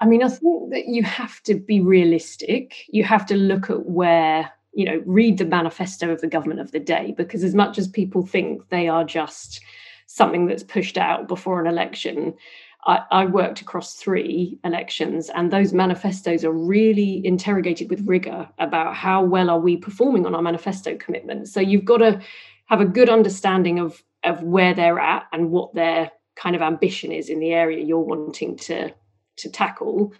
I 0.00 0.06
mean, 0.06 0.22
I 0.22 0.28
think 0.28 0.72
that 0.72 0.86
you 0.86 1.04
have 1.04 1.40
to 1.44 1.54
be 1.54 1.80
realistic. 1.80 2.74
You 2.88 3.04
have 3.04 3.24
to 3.26 3.36
look 3.36 3.70
at 3.70 3.86
where, 3.86 4.50
you 4.74 4.84
know, 4.84 5.02
read 5.06 5.38
the 5.38 5.44
manifesto 5.44 6.10
of 6.10 6.20
the 6.20 6.26
government 6.26 6.60
of 6.60 6.72
the 6.72 6.80
day, 6.80 7.14
because 7.16 7.44
as 7.44 7.54
much 7.54 7.78
as 7.78 7.88
people 7.88 8.26
think 8.26 8.68
they 8.68 8.88
are 8.88 9.04
just 9.04 9.60
something 10.06 10.46
that's 10.46 10.62
pushed 10.62 10.98
out 10.98 11.28
before 11.28 11.60
an 11.60 11.66
election, 11.66 12.34
I, 12.86 13.00
I, 13.10 13.24
worked 13.24 13.62
across 13.62 13.94
three 13.94 14.58
elections, 14.64 15.30
and 15.30 15.50
those 15.50 15.72
manifestos 15.72 16.44
are 16.44 16.52
really 16.52 17.24
interrogated 17.24 17.88
with 17.88 18.06
rigor 18.06 18.48
about 18.58 18.94
how 18.94 19.24
well 19.24 19.48
are 19.48 19.60
we 19.60 19.76
performing 19.76 20.26
on 20.26 20.34
our 20.34 20.42
manifesto 20.42 20.96
commitments. 20.96 21.52
So 21.52 21.60
you've 21.60 21.86
got 21.86 21.98
to 21.98 22.20
have 22.66 22.80
a 22.80 22.86
good 22.86 23.08
understanding 23.08 23.78
of 23.78 24.02
of 24.24 24.42
where 24.42 24.74
they're 24.74 24.98
at 24.98 25.26
and 25.32 25.50
what 25.50 25.74
their 25.74 26.10
kind 26.34 26.56
of 26.56 26.62
ambition 26.62 27.12
is 27.12 27.28
in 27.28 27.40
the 27.40 27.52
area 27.52 27.84
you're 27.84 27.98
wanting 27.98 28.56
to 28.56 28.92
to 29.36 29.50
tackle. 29.50 30.12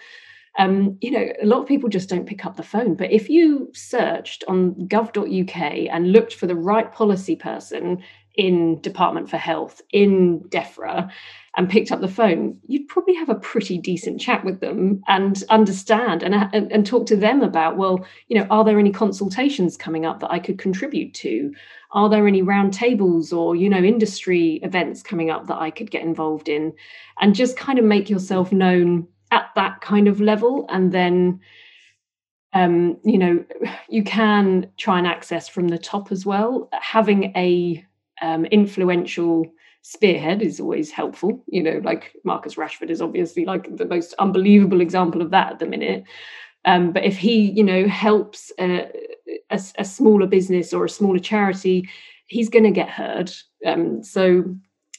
Um, 0.59 0.99
you 1.01 1.11
know, 1.11 1.27
a 1.43 1.47
lot 1.47 1.61
of 1.61 1.67
people 1.67 1.89
just 1.89 2.09
don't 2.09 2.27
pick 2.27 2.47
up 2.47 2.57
the 2.57 2.63
phone. 2.63 2.95
But 2.95 3.11
if 3.11 3.29
you 3.29 3.71
searched 3.75 4.45
on 4.47 4.75
gov.uk 4.89 5.57
and 5.57 6.13
looked 6.13 6.35
for 6.35 6.47
the 6.47 6.55
right 6.55 6.91
policy 6.93 7.37
person 7.37 8.03
in 8.37 8.81
Department 8.81 9.31
for 9.31 9.37
Health, 9.37 9.81
in 9.91 10.41
DEFRA, 10.49 11.11
and 11.57 11.71
picked 11.71 11.93
up 11.93 12.01
the 12.01 12.09
phone, 12.09 12.59
you'd 12.67 12.89
probably 12.89 13.15
have 13.15 13.29
a 13.29 13.37
pretty 13.37 13.79
decent 13.79 14.21
chat 14.21 14.45
with 14.45 14.59
them 14.59 15.03
and 15.07 15.45
understand 15.51 16.25
and, 16.25 16.35
and, 16.35 16.73
and 16.73 16.85
talk 16.85 17.07
to 17.07 17.17
them 17.17 17.43
about, 17.43 17.77
well, 17.77 18.05
you 18.27 18.37
know, 18.37 18.47
are 18.51 18.65
there 18.65 18.81
any 18.81 18.91
consultations 18.91 19.77
coming 19.77 20.05
up 20.05 20.19
that 20.19 20.33
I 20.33 20.41
could 20.41 20.59
contribute 20.59 21.15
to? 21.15 21.53
Are 21.93 22.09
there 22.09 22.27
any 22.27 22.43
roundtables 22.43 23.33
or, 23.33 23.55
you 23.55 23.69
know, 23.69 23.79
industry 23.79 24.59
events 24.65 25.01
coming 25.01 25.31
up 25.31 25.47
that 25.47 25.61
I 25.61 25.71
could 25.71 25.93
get 25.93 26.03
involved 26.03 26.49
in? 26.49 26.73
And 27.21 27.37
just 27.37 27.57
kind 27.57 27.79
of 27.79 27.85
make 27.85 28.11
yourself 28.11 28.51
known 28.51 29.07
at 29.35 29.51
that 29.57 29.81
kind 29.81 30.07
of 30.07 30.21
level. 30.21 30.67
And 30.69 30.93
then, 30.93 31.41
um, 32.53 32.97
you 33.05 33.19
know, 33.19 33.45
you 33.89 34.05
can 34.05 34.71
try 34.77 34.99
and 34.99 35.07
access 35.07 35.49
from 35.49 35.69
the 35.69 35.79
top 35.79 36.13
as 36.13 36.25
well. 36.25 36.69
Having 36.73 37.33
a 37.37 37.85
um, 38.23 38.45
influential 38.47 39.45
spearhead 39.83 40.41
is 40.41 40.61
always 40.61 40.91
helpful. 40.91 41.43
You 41.47 41.63
know, 41.63 41.81
like 41.83 42.13
Marcus 42.25 42.55
Rashford 42.55 42.91
is 42.91 43.03
obviously 43.03 43.45
like 43.45 43.77
the 43.77 43.85
most 43.85 44.15
unbelievable 44.19 44.81
example 44.81 45.21
of 45.21 45.31
that 45.33 45.53
at 45.53 45.59
the 45.59 45.67
minute. 45.67 46.05
Um, 46.65 46.93
but 46.93 47.05
if 47.05 47.19
he, 47.19 47.51
you 47.51 47.65
know, 47.65 47.87
helps 47.89 48.53
a, 48.59 48.91
a, 49.51 49.61
a, 49.77 49.85
smaller 49.85 50.27
business 50.27 50.73
or 50.73 50.87
a 50.87 50.89
smaller 50.89 51.19
charity, 51.19 51.91
he's 52.27 52.49
going 52.49 52.65
to 52.65 52.71
get 52.71 52.89
heard. 52.89 53.31
Um, 53.67 54.03
so 54.03 54.57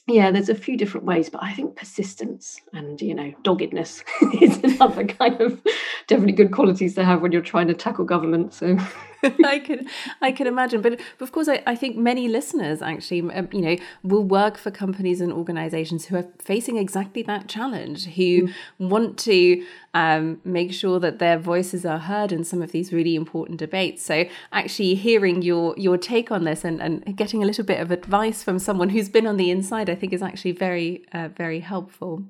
yeah, 0.08 0.30
there's 0.30 0.48
a 0.48 0.54
few 0.54 0.76
different 0.76 1.04
ways, 1.04 1.28
but 1.28 1.42
I 1.42 1.52
think 1.52 1.74
persistence 1.74 2.60
and 2.72 3.00
you 3.00 3.12
know 3.12 3.34
doggedness 3.42 4.04
is 4.40 4.58
another 4.62 5.04
kind 5.04 5.40
of 5.40 5.60
definitely 6.06 6.32
good 6.32 6.52
qualities 6.52 6.94
to 6.94 7.04
have 7.04 7.22
when 7.22 7.32
you're 7.32 7.42
trying 7.42 7.66
to 7.68 7.74
tackle 7.74 8.04
government. 8.04 8.54
So 8.54 8.78
I 9.44 9.58
can 9.58 9.88
I 10.22 10.30
can 10.30 10.46
imagine, 10.46 10.80
but, 10.80 11.00
of 11.20 11.32
course, 11.32 11.48
I, 11.48 11.60
I 11.66 11.74
think 11.74 11.96
many 11.96 12.28
listeners 12.28 12.82
actually, 12.82 13.22
um, 13.32 13.48
you 13.52 13.60
know, 13.60 13.76
will 14.04 14.22
work 14.22 14.56
for 14.58 14.70
companies 14.70 15.20
and 15.20 15.32
organisations 15.32 16.06
who 16.06 16.16
are 16.16 16.28
facing 16.38 16.76
exactly 16.76 17.22
that 17.22 17.48
challenge, 17.48 18.06
who 18.06 18.46
mm. 18.46 18.52
want 18.78 19.18
to 19.20 19.64
um, 19.96 20.42
make 20.44 20.74
sure 20.74 21.00
that 21.00 21.20
their 21.20 21.38
voices 21.38 21.86
are 21.86 21.98
heard 21.98 22.30
in 22.30 22.44
some 22.44 22.60
of 22.60 22.70
these 22.70 22.92
really 22.92 23.14
important 23.14 23.58
debates. 23.58 24.04
So, 24.04 24.26
actually, 24.52 24.94
hearing 24.94 25.40
your 25.40 25.74
your 25.78 25.96
take 25.96 26.30
on 26.30 26.44
this 26.44 26.64
and, 26.64 26.82
and 26.82 27.16
getting 27.16 27.42
a 27.42 27.46
little 27.46 27.64
bit 27.64 27.80
of 27.80 27.90
advice 27.90 28.42
from 28.44 28.58
someone 28.58 28.90
who's 28.90 29.08
been 29.08 29.26
on 29.26 29.38
the 29.38 29.50
inside, 29.50 29.88
I 29.88 29.94
think, 29.94 30.12
is 30.12 30.22
actually 30.22 30.52
very 30.52 31.06
uh, 31.12 31.28
very 31.28 31.60
helpful. 31.60 32.24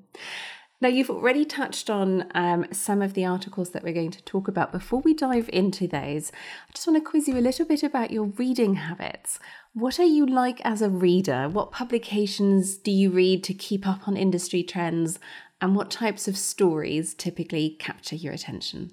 Now, 0.79 0.89
you've 0.89 1.09
already 1.09 1.43
touched 1.43 1.89
on 1.89 2.27
um, 2.35 2.67
some 2.71 3.01
of 3.01 3.15
the 3.15 3.25
articles 3.25 3.71
that 3.71 3.83
we're 3.83 3.95
going 3.95 4.11
to 4.11 4.23
talk 4.23 4.47
about. 4.47 4.71
Before 4.71 5.01
we 5.01 5.15
dive 5.15 5.49
into 5.51 5.87
those, 5.87 6.31
I 6.69 6.71
just 6.73 6.85
want 6.85 7.03
to 7.03 7.09
quiz 7.09 7.27
you 7.27 7.35
a 7.35 7.41
little 7.41 7.65
bit 7.65 7.81
about 7.81 8.11
your 8.11 8.25
reading 8.25 8.75
habits. 8.75 9.39
What 9.73 9.99
are 9.99 10.05
you 10.05 10.25
like 10.25 10.61
as 10.63 10.83
a 10.83 10.89
reader? 10.89 11.49
What 11.49 11.71
publications 11.71 12.77
do 12.77 12.91
you 12.91 13.09
read 13.09 13.43
to 13.45 13.55
keep 13.55 13.87
up 13.87 14.07
on 14.07 14.15
industry 14.15 14.61
trends? 14.61 15.19
And 15.59 15.75
what 15.75 15.89
types 15.89 16.27
of 16.27 16.37
stories 16.37 17.13
typically 17.13 17.75
capture 17.79 18.15
your 18.15 18.33
attention? 18.33 18.91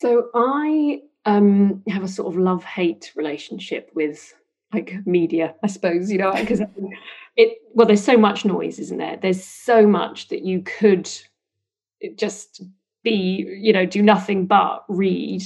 So, 0.00 0.28
I 0.34 1.00
um, 1.24 1.82
have 1.88 2.02
a 2.02 2.08
sort 2.08 2.34
of 2.34 2.38
love 2.38 2.64
hate 2.64 3.12
relationship 3.16 3.90
with 3.94 4.34
like 4.72 4.94
media, 5.06 5.54
I 5.62 5.66
suppose, 5.68 6.10
you 6.10 6.18
know, 6.18 6.32
because 6.36 6.60
it 7.36 7.58
well 7.72 7.86
there's 7.86 8.04
so 8.04 8.16
much 8.16 8.44
noise 8.44 8.78
isn't 8.78 8.98
there 8.98 9.18
there's 9.20 9.42
so 9.42 9.86
much 9.86 10.28
that 10.28 10.44
you 10.44 10.62
could 10.62 11.10
just 12.16 12.62
be 13.02 13.46
you 13.60 13.72
know 13.72 13.86
do 13.86 14.02
nothing 14.02 14.46
but 14.46 14.84
read 14.88 15.42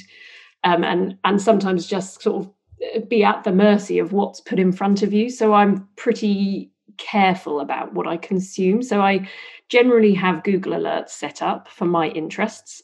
um, 0.64 0.82
and 0.82 1.16
and 1.24 1.40
sometimes 1.40 1.86
just 1.86 2.22
sort 2.22 2.44
of 2.44 2.52
uh, 2.94 3.00
be 3.08 3.22
at 3.22 3.44
the 3.44 3.52
mercy 3.52 3.98
of 3.98 4.12
what's 4.12 4.40
put 4.40 4.58
in 4.58 4.72
front 4.72 5.02
of 5.02 5.12
you 5.12 5.30
so 5.30 5.54
i'm 5.54 5.88
pretty 5.96 6.70
careful 6.98 7.61
about 7.61 7.92
what 7.94 8.06
i 8.06 8.16
consume 8.16 8.82
so 8.82 9.00
i 9.00 9.28
generally 9.68 10.14
have 10.14 10.44
google 10.44 10.72
alerts 10.72 11.11
set 11.11 11.42
up 11.42 11.68
for 11.68 11.85
my 11.85 12.09
interests 12.09 12.82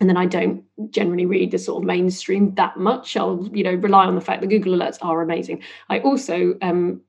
and 0.00 0.10
then 0.10 0.16
I 0.18 0.26
don't 0.26 0.62
generally 0.90 1.24
read 1.24 1.52
the 1.52 1.58
sort 1.58 1.82
of 1.82 1.86
mainstream 1.86 2.54
that 2.56 2.76
much. 2.76 3.16
I'll, 3.16 3.48
you 3.52 3.64
know, 3.64 3.72
rely 3.72 4.04
on 4.04 4.14
the 4.14 4.20
fact 4.20 4.42
that 4.42 4.48
Google 4.48 4.74
Alerts 4.74 4.98
are 5.00 5.22
amazing. 5.22 5.62
I 5.88 6.00
also 6.00 6.54
um, 6.60 7.00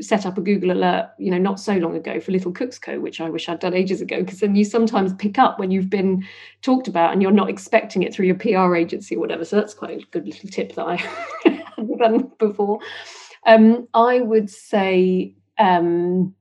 set 0.00 0.24
up 0.24 0.38
a 0.38 0.40
Google 0.40 0.72
alert, 0.72 1.10
you 1.18 1.30
know, 1.30 1.38
not 1.38 1.60
so 1.60 1.74
long 1.76 1.96
ago 1.96 2.18
for 2.18 2.32
Little 2.32 2.52
Cooks 2.52 2.78
Co, 2.78 2.98
which 2.98 3.20
I 3.20 3.28
wish 3.28 3.48
I'd 3.48 3.60
done 3.60 3.74
ages 3.74 4.00
ago, 4.00 4.20
because 4.20 4.40
then 4.40 4.56
you 4.56 4.64
sometimes 4.64 5.12
pick 5.14 5.38
up 5.38 5.58
when 5.58 5.70
you've 5.70 5.90
been 5.90 6.26
talked 6.62 6.88
about 6.88 7.12
and 7.12 7.20
you're 7.20 7.30
not 7.30 7.50
expecting 7.50 8.02
it 8.02 8.14
through 8.14 8.26
your 8.26 8.36
PR 8.36 8.74
agency 8.74 9.16
or 9.16 9.20
whatever. 9.20 9.44
So 9.44 9.56
that's 9.56 9.74
quite 9.74 10.02
a 10.02 10.06
good 10.10 10.26
little 10.26 10.48
tip 10.48 10.74
that 10.74 10.86
I 10.86 10.96
hadn't 11.44 11.98
done 11.98 12.32
before. 12.38 12.80
Um, 13.46 13.88
I 13.92 14.20
would 14.20 14.48
say 14.48 15.34
um, 15.60 16.34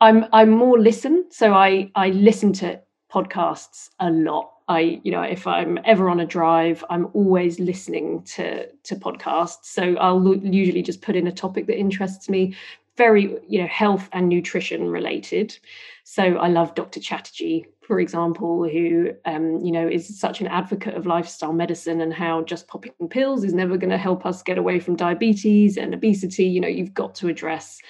I'm 0.00 0.26
I'm 0.32 0.50
more 0.50 0.78
listen, 0.78 1.26
so 1.30 1.54
I 1.54 1.90
I 1.94 2.10
listen 2.10 2.52
to 2.54 2.80
podcasts 3.10 3.90
a 4.00 4.10
lot 4.10 4.50
I, 4.68 5.00
you 5.04 5.12
know, 5.12 5.22
if 5.22 5.46
I'm 5.46 5.78
ever 5.84 6.08
on 6.08 6.20
a 6.20 6.26
drive, 6.26 6.84
I'm 6.88 7.08
always 7.12 7.60
listening 7.60 8.22
to 8.34 8.66
to 8.70 8.96
podcasts. 8.96 9.64
So 9.64 9.94
I'll 9.96 10.36
usually 10.36 10.82
just 10.82 11.02
put 11.02 11.16
in 11.16 11.26
a 11.26 11.32
topic 11.32 11.66
that 11.66 11.78
interests 11.78 12.28
me, 12.30 12.54
very, 12.96 13.38
you 13.46 13.60
know, 13.60 13.66
health 13.66 14.08
and 14.12 14.28
nutrition 14.28 14.88
related. 14.88 15.58
So 16.04 16.22
I 16.22 16.48
love 16.48 16.74
Dr. 16.74 16.98
Chatterjee, 17.00 17.66
for 17.82 18.00
example, 18.00 18.66
who, 18.66 19.10
um, 19.26 19.60
you 19.60 19.72
know, 19.72 19.86
is 19.86 20.18
such 20.18 20.40
an 20.40 20.46
advocate 20.46 20.94
of 20.94 21.06
lifestyle 21.06 21.52
medicine 21.52 22.00
and 22.00 22.14
how 22.14 22.42
just 22.42 22.66
popping 22.66 22.92
pills 23.10 23.44
is 23.44 23.52
never 23.52 23.76
going 23.76 23.90
to 23.90 23.98
help 23.98 24.24
us 24.24 24.42
get 24.42 24.56
away 24.56 24.80
from 24.80 24.96
diabetes 24.96 25.76
and 25.76 25.92
obesity. 25.92 26.44
You 26.44 26.60
know, 26.62 26.68
you've 26.68 26.94
got 26.94 27.14
to 27.16 27.28
address 27.28 27.80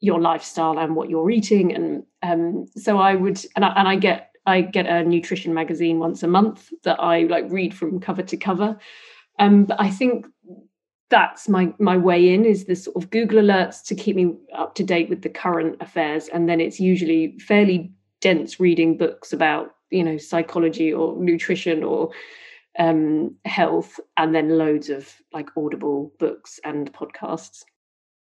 your 0.00 0.20
lifestyle 0.20 0.78
and 0.78 0.94
what 0.94 1.08
you're 1.08 1.30
eating 1.30 1.74
and 1.74 2.02
um, 2.22 2.66
so 2.76 2.98
i 2.98 3.14
would 3.14 3.42
and 3.56 3.64
I, 3.64 3.68
and 3.76 3.88
I 3.88 3.96
get 3.96 4.32
I 4.46 4.60
get 4.60 4.86
a 4.86 5.02
nutrition 5.02 5.52
magazine 5.52 5.98
once 5.98 6.22
a 6.22 6.28
month 6.28 6.72
that 6.84 7.00
I 7.00 7.22
like 7.24 7.46
read 7.50 7.74
from 7.74 8.00
cover 8.00 8.22
to 8.22 8.36
cover. 8.36 8.78
Um, 9.38 9.64
but 9.64 9.80
I 9.80 9.90
think 9.90 10.26
that's 11.10 11.48
my 11.48 11.74
my 11.78 11.96
way 11.96 12.32
in 12.32 12.44
is 12.44 12.64
the 12.64 12.76
sort 12.76 12.96
of 12.96 13.10
Google 13.10 13.42
alerts 13.42 13.84
to 13.86 13.94
keep 13.94 14.16
me 14.16 14.34
up 14.54 14.74
to 14.76 14.84
date 14.84 15.08
with 15.08 15.22
the 15.22 15.28
current 15.28 15.76
affairs, 15.80 16.28
and 16.28 16.48
then 16.48 16.60
it's 16.60 16.80
usually 16.80 17.38
fairly 17.40 17.92
dense 18.20 18.58
reading 18.58 18.96
books 18.96 19.32
about 19.32 19.74
you 19.90 20.02
know 20.02 20.16
psychology 20.16 20.92
or 20.92 21.16
nutrition 21.18 21.82
or 21.82 22.10
um, 22.78 23.34
health, 23.44 23.98
and 24.16 24.34
then 24.34 24.58
loads 24.58 24.90
of 24.90 25.12
like 25.32 25.50
Audible 25.56 26.12
books 26.18 26.60
and 26.64 26.92
podcasts. 26.92 27.64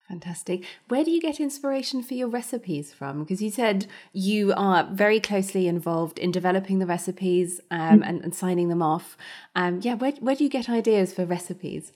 Fantastic. 0.09 0.65
Where 0.89 1.03
do 1.03 1.11
you 1.11 1.21
get 1.21 1.41
inspiration 1.41 2.03
for 2.03 2.13
your 2.13 2.29
recipes 2.29 2.93
from? 2.93 3.21
Because 3.21 3.41
you 3.41 3.51
said 3.51 3.87
you 4.13 4.53
are 4.55 4.87
very 4.93 5.19
closely 5.19 5.67
involved 5.67 6.19
in 6.19 6.31
developing 6.31 6.79
the 6.79 6.87
recipes 6.87 7.61
um, 7.71 8.01
mm. 8.01 8.09
and, 8.09 8.23
and, 8.23 8.35
signing 8.35 8.69
them 8.69 8.83
off. 8.83 9.17
Um, 9.57 9.81
yeah, 9.83 9.95
where, 9.95 10.13
where 10.13 10.37
do 10.37 10.45
you 10.45 10.51
get 10.51 10.69
ideas 10.69 11.15
for 11.15 11.25
recipes? 11.25 11.93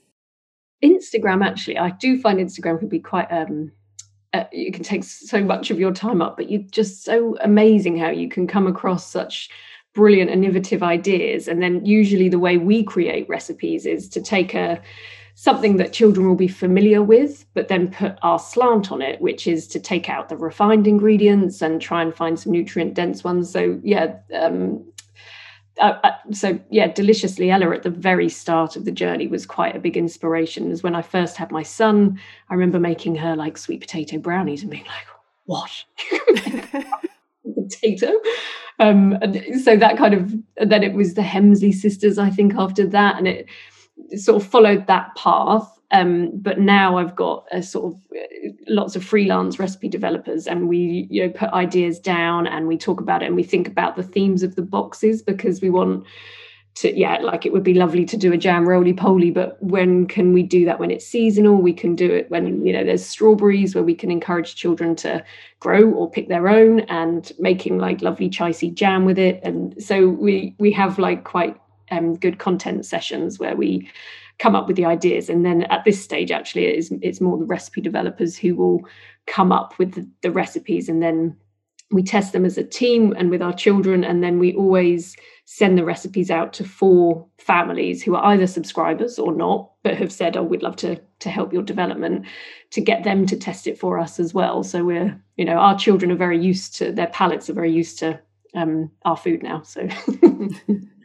Instagram, 0.83 1.45
actually, 1.45 1.77
I 1.77 1.91
do 1.91 2.19
find 2.19 2.39
Instagram 2.39 2.79
can 2.79 2.89
be 2.89 3.01
quite 3.01 3.31
um, 3.31 3.73
uh, 4.33 4.45
it 4.53 4.75
can 4.75 4.85
take 4.85 5.05
so 5.05 5.43
much 5.43 5.71
of 5.71 5.81
your 5.81 5.93
time 5.93 6.23
up, 6.23 6.37
but 6.37 6.51
you're 6.51 6.63
just 6.71 7.05
so 7.05 7.37
amazing 7.41 7.99
how 7.99 8.11
you 8.11 8.29
can 8.29 8.47
come 8.47 8.67
across 8.67 9.11
such 9.11 9.51
brilliant 9.95 10.31
innovative 10.31 10.83
ideas. 10.83 11.49
And 11.49 11.63
then 11.63 11.85
usually 11.85 12.29
the 12.29 12.39
way 12.39 12.59
we 12.59 12.85
create 12.85 13.29
recipes 13.29 13.87
is 13.87 14.09
to 14.11 14.23
take 14.23 14.55
a 14.55 14.81
something 15.41 15.77
that 15.77 15.93
children 15.93 16.27
will 16.27 16.35
be 16.35 16.49
familiar 16.49 17.01
with, 17.01 17.47
but 17.55 17.69
then 17.69 17.89
put 17.89 18.19
our 18.23 18.41
slant 18.41 18.91
on 18.91 19.01
it, 19.01 19.21
which 19.21 19.47
is 19.47 19.69
to 19.69 19.79
take 19.79 20.09
out 20.09 20.29
the 20.29 20.37
refined 20.37 20.85
ingredients 20.85 21.63
and 21.63 21.81
try 21.81 22.03
and 22.03 22.13
find 22.13 22.41
some 22.41 22.51
nutrient 22.51 22.93
dense 22.93 23.23
ones. 23.23 23.49
So 23.49 23.79
yeah, 23.85 24.17
um, 24.35 24.85
uh, 25.81 25.97
uh, 26.03 26.11
so 26.33 26.59
yeah, 26.71 26.89
Deliciously 26.89 27.53
Ella 27.53 27.71
at 27.73 27.85
the 27.85 27.91
very 27.91 28.29
start 28.29 28.75
of 28.75 28.85
the 28.85 28.91
journey 28.91 29.29
was 29.29 29.47
quite 29.47 29.77
a 29.77 29.79
big 29.79 29.97
inspiration. 29.97 30.73
As 30.73 30.83
when 30.83 30.97
I 30.97 31.03
first 31.03 31.37
had 31.37 31.53
my 31.53 31.63
son, 31.63 32.19
I 32.51 32.55
remember 32.55 32.81
making 32.81 33.15
her 33.15 33.37
like 33.37 33.59
sweet 33.59 33.81
potato 33.81 34.19
brownies 34.19 34.63
and 34.63 34.73
being 34.73 34.87
like, 34.87 35.07
"What?" 35.45 35.85
potato. 37.55 38.11
Um, 38.81 39.13
and 39.23 39.61
so 39.61 39.77
that 39.77 39.99
kind 39.99 40.15
of 40.15 40.35
then 40.57 40.83
it 40.83 40.95
was 40.95 41.15
the 41.15 41.23
Hemsley 41.23 41.73
sisters, 41.73 42.19
I 42.19 42.31
think, 42.31 42.55
after 42.57 42.85
that, 42.89 43.19
and 43.19 43.29
it, 43.29 43.47
it 43.47 43.49
sort 44.17 44.43
of 44.43 44.49
followed 44.49 44.87
that 44.87 45.15
path. 45.17 45.69
Um, 45.91 46.31
but 46.35 46.61
now 46.61 46.99
I've 46.99 47.17
got 47.17 47.47
a 47.51 47.63
sort 47.63 47.95
of 47.95 48.01
uh, 48.15 48.51
lots 48.69 48.95
of 48.95 49.03
freelance 49.03 49.59
recipe 49.59 49.89
developers, 49.89 50.47
and 50.47 50.69
we 50.69 51.07
you 51.11 51.27
know 51.27 51.33
put 51.33 51.51
ideas 51.51 51.99
down 51.99 52.47
and 52.47 52.69
we 52.69 52.77
talk 52.77 53.01
about 53.01 53.23
it 53.23 53.27
and 53.27 53.37
we 53.37 53.43
think 53.43 53.69
about 53.69 53.97
the 53.97 54.03
themes 54.03 54.43
of 54.43 54.55
the 54.55 54.63
boxes 54.63 55.23
because 55.23 55.63
we 55.63 55.71
want 55.71 56.05
to 56.81 56.97
yeah 56.97 57.19
like 57.19 57.45
it 57.45 57.53
would 57.53 57.65
be 57.65 57.75
lovely 57.75 58.05
to 58.05 58.17
do 58.17 58.33
a 58.33 58.37
jam 58.37 58.69
roly 58.69 58.93
poly 58.93 59.31
but 59.31 59.61
when 59.63 60.07
can 60.07 60.33
we 60.33 60.43
do 60.43 60.65
that 60.65 60.79
when 60.79 60.91
it's 60.91 61.07
seasonal 61.07 61.57
we 61.57 61.73
can 61.73 61.97
do 61.97 62.11
it 62.11 62.31
when 62.31 62.65
you 62.65 62.73
know 62.73 62.85
there's 62.85 63.05
strawberries 63.05 63.75
where 63.75 63.83
we 63.83 63.95
can 63.95 64.11
encourage 64.11 64.55
children 64.55 64.95
to 64.95 65.25
grow 65.59 65.91
or 65.91 66.09
pick 66.09 66.29
their 66.29 66.49
own 66.49 66.81
and 66.81 67.33
making 67.39 67.79
like 67.79 68.01
lovely 68.01 68.31
chicey 68.31 68.73
jam 68.73 69.05
with 69.05 69.19
it 69.19 69.41
and 69.43 69.83
so 69.83 70.09
we 70.09 70.55
we 70.59 70.71
have 70.71 70.99
like 70.99 71.25
quite 71.25 71.57
um, 71.91 72.15
good 72.15 72.39
content 72.39 72.85
sessions 72.87 73.39
where 73.39 73.57
we 73.57 73.91
come 74.39 74.55
up 74.55 74.67
with 74.67 74.77
the 74.77 74.85
ideas. 74.85 75.29
And 75.29 75.45
then 75.45 75.63
at 75.65 75.85
this 75.85 76.03
stage 76.03 76.31
actually 76.31 76.67
it 76.67 76.77
is 76.77 76.93
it's 77.03 77.21
more 77.21 77.39
the 77.39 77.45
recipe 77.45 77.81
developers 77.81 78.37
who 78.37 78.55
will 78.55 78.81
come 79.27 79.53
up 79.53 79.79
with 79.79 79.95
the, 79.95 80.09
the 80.23 80.31
recipes. 80.31 80.89
And 80.89 81.03
then 81.03 81.37
we 81.91 82.03
test 82.03 82.33
them 82.33 82.45
as 82.45 82.59
a 82.59 82.65
team 82.65 83.15
and 83.17 83.31
with 83.31 83.43
our 83.43 83.53
children. 83.53 84.05
And 84.05 84.23
then 84.23 84.39
we 84.39 84.55
always 84.55 85.17
send 85.47 85.79
the 85.79 85.85
recipes 85.85 86.31
out 86.31 86.53
to 86.53 86.65
four 86.65 87.27
families 87.39 88.03
who 88.03 88.15
are 88.15 88.27
either 88.27 88.47
subscribers 88.47 89.19
or 89.19 89.33
not 89.33 89.71
but 89.83 89.97
have 89.97 90.13
said 90.13 90.37
oh 90.37 90.43
we'd 90.43 90.63
love 90.63 90.77
to 90.77 91.01
to 91.21 91.31
help 91.31 91.55
your 91.55 91.63
development 91.63 92.27
to 92.71 92.83
get 92.83 93.03
them 93.03 93.25
to 93.25 93.35
test 93.35 93.67
it 93.67 93.79
for 93.79 93.99
us 93.99 94.21
as 94.21 94.35
well. 94.35 94.63
So 94.63 94.85
we're 94.85 95.19
you 95.37 95.45
know 95.45 95.57
our 95.57 95.79
children 95.79 96.13
are 96.13 96.17
very 96.17 96.39
used 96.39 96.77
to 96.77 96.93
their 96.93 97.07
palates 97.09 97.49
are 97.49 97.55
very 97.55 97.73
used 97.73 97.99
to 98.01 98.21
um, 98.55 98.91
our 99.05 99.17
food 99.17 99.43
now 99.43 99.63
so 99.63 99.87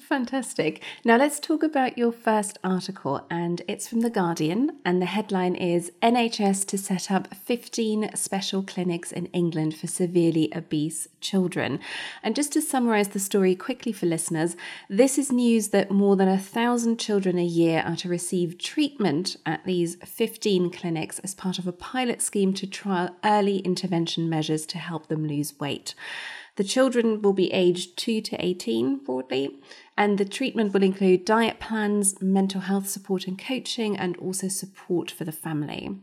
Fantastic. 0.00 0.82
Now 1.04 1.16
let's 1.16 1.40
talk 1.40 1.62
about 1.62 1.98
your 1.98 2.12
first 2.12 2.58
article, 2.64 3.26
and 3.30 3.62
it's 3.68 3.88
from 3.88 4.00
The 4.00 4.10
Guardian. 4.10 4.78
And 4.84 5.00
the 5.00 5.06
headline 5.06 5.54
is 5.54 5.92
NHS 6.02 6.66
to 6.68 6.78
set 6.78 7.10
up 7.10 7.34
15 7.34 8.10
special 8.14 8.62
clinics 8.62 9.12
in 9.12 9.26
England 9.26 9.76
for 9.76 9.86
severely 9.86 10.52
obese 10.54 11.08
children. 11.20 11.80
And 12.22 12.34
just 12.34 12.52
to 12.52 12.62
summarize 12.62 13.08
the 13.08 13.18
story 13.18 13.54
quickly 13.54 13.92
for 13.92 14.06
listeners, 14.06 14.56
this 14.88 15.18
is 15.18 15.32
news 15.32 15.68
that 15.68 15.90
more 15.90 16.16
than 16.16 16.28
a 16.28 16.38
thousand 16.38 16.98
children 16.98 17.38
a 17.38 17.44
year 17.44 17.82
are 17.86 17.96
to 17.96 18.08
receive 18.08 18.58
treatment 18.58 19.36
at 19.44 19.64
these 19.64 19.96
15 19.96 20.70
clinics 20.70 21.18
as 21.20 21.34
part 21.34 21.58
of 21.58 21.66
a 21.66 21.72
pilot 21.72 22.22
scheme 22.22 22.54
to 22.54 22.66
trial 22.66 23.14
early 23.24 23.58
intervention 23.58 24.28
measures 24.28 24.66
to 24.66 24.78
help 24.78 25.08
them 25.08 25.26
lose 25.26 25.58
weight. 25.58 25.94
The 26.56 26.64
children 26.64 27.20
will 27.20 27.32
be 27.32 27.52
aged 27.52 27.96
2 27.98 28.20
to 28.20 28.44
18 28.44 28.98
broadly, 28.98 29.58
and 29.96 30.18
the 30.18 30.24
treatment 30.24 30.72
will 30.72 30.84
include 30.84 31.24
diet 31.24 31.58
plans, 31.58 32.22
mental 32.22 32.60
health 32.60 32.88
support 32.88 33.26
and 33.26 33.38
coaching, 33.38 33.96
and 33.96 34.16
also 34.18 34.46
support 34.46 35.10
for 35.10 35.24
the 35.24 35.32
family. 35.32 35.98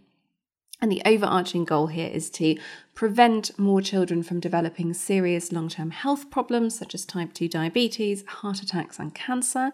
And 0.82 0.92
the 0.92 1.02
overarching 1.06 1.64
goal 1.64 1.88
here 1.88 2.10
is 2.10 2.30
to 2.32 2.58
prevent 2.96 3.58
more 3.58 3.82
children 3.82 4.24
from 4.24 4.40
developing 4.40 4.94
serious 4.94 5.52
long 5.52 5.70
term 5.70 5.92
health 5.92 6.30
problems 6.32 6.78
such 6.78 6.96
as 6.96 7.06
type 7.06 7.34
2 7.34 7.48
diabetes, 7.48 8.26
heart 8.26 8.62
attacks, 8.62 9.00
and 9.00 9.14
cancer. 9.14 9.72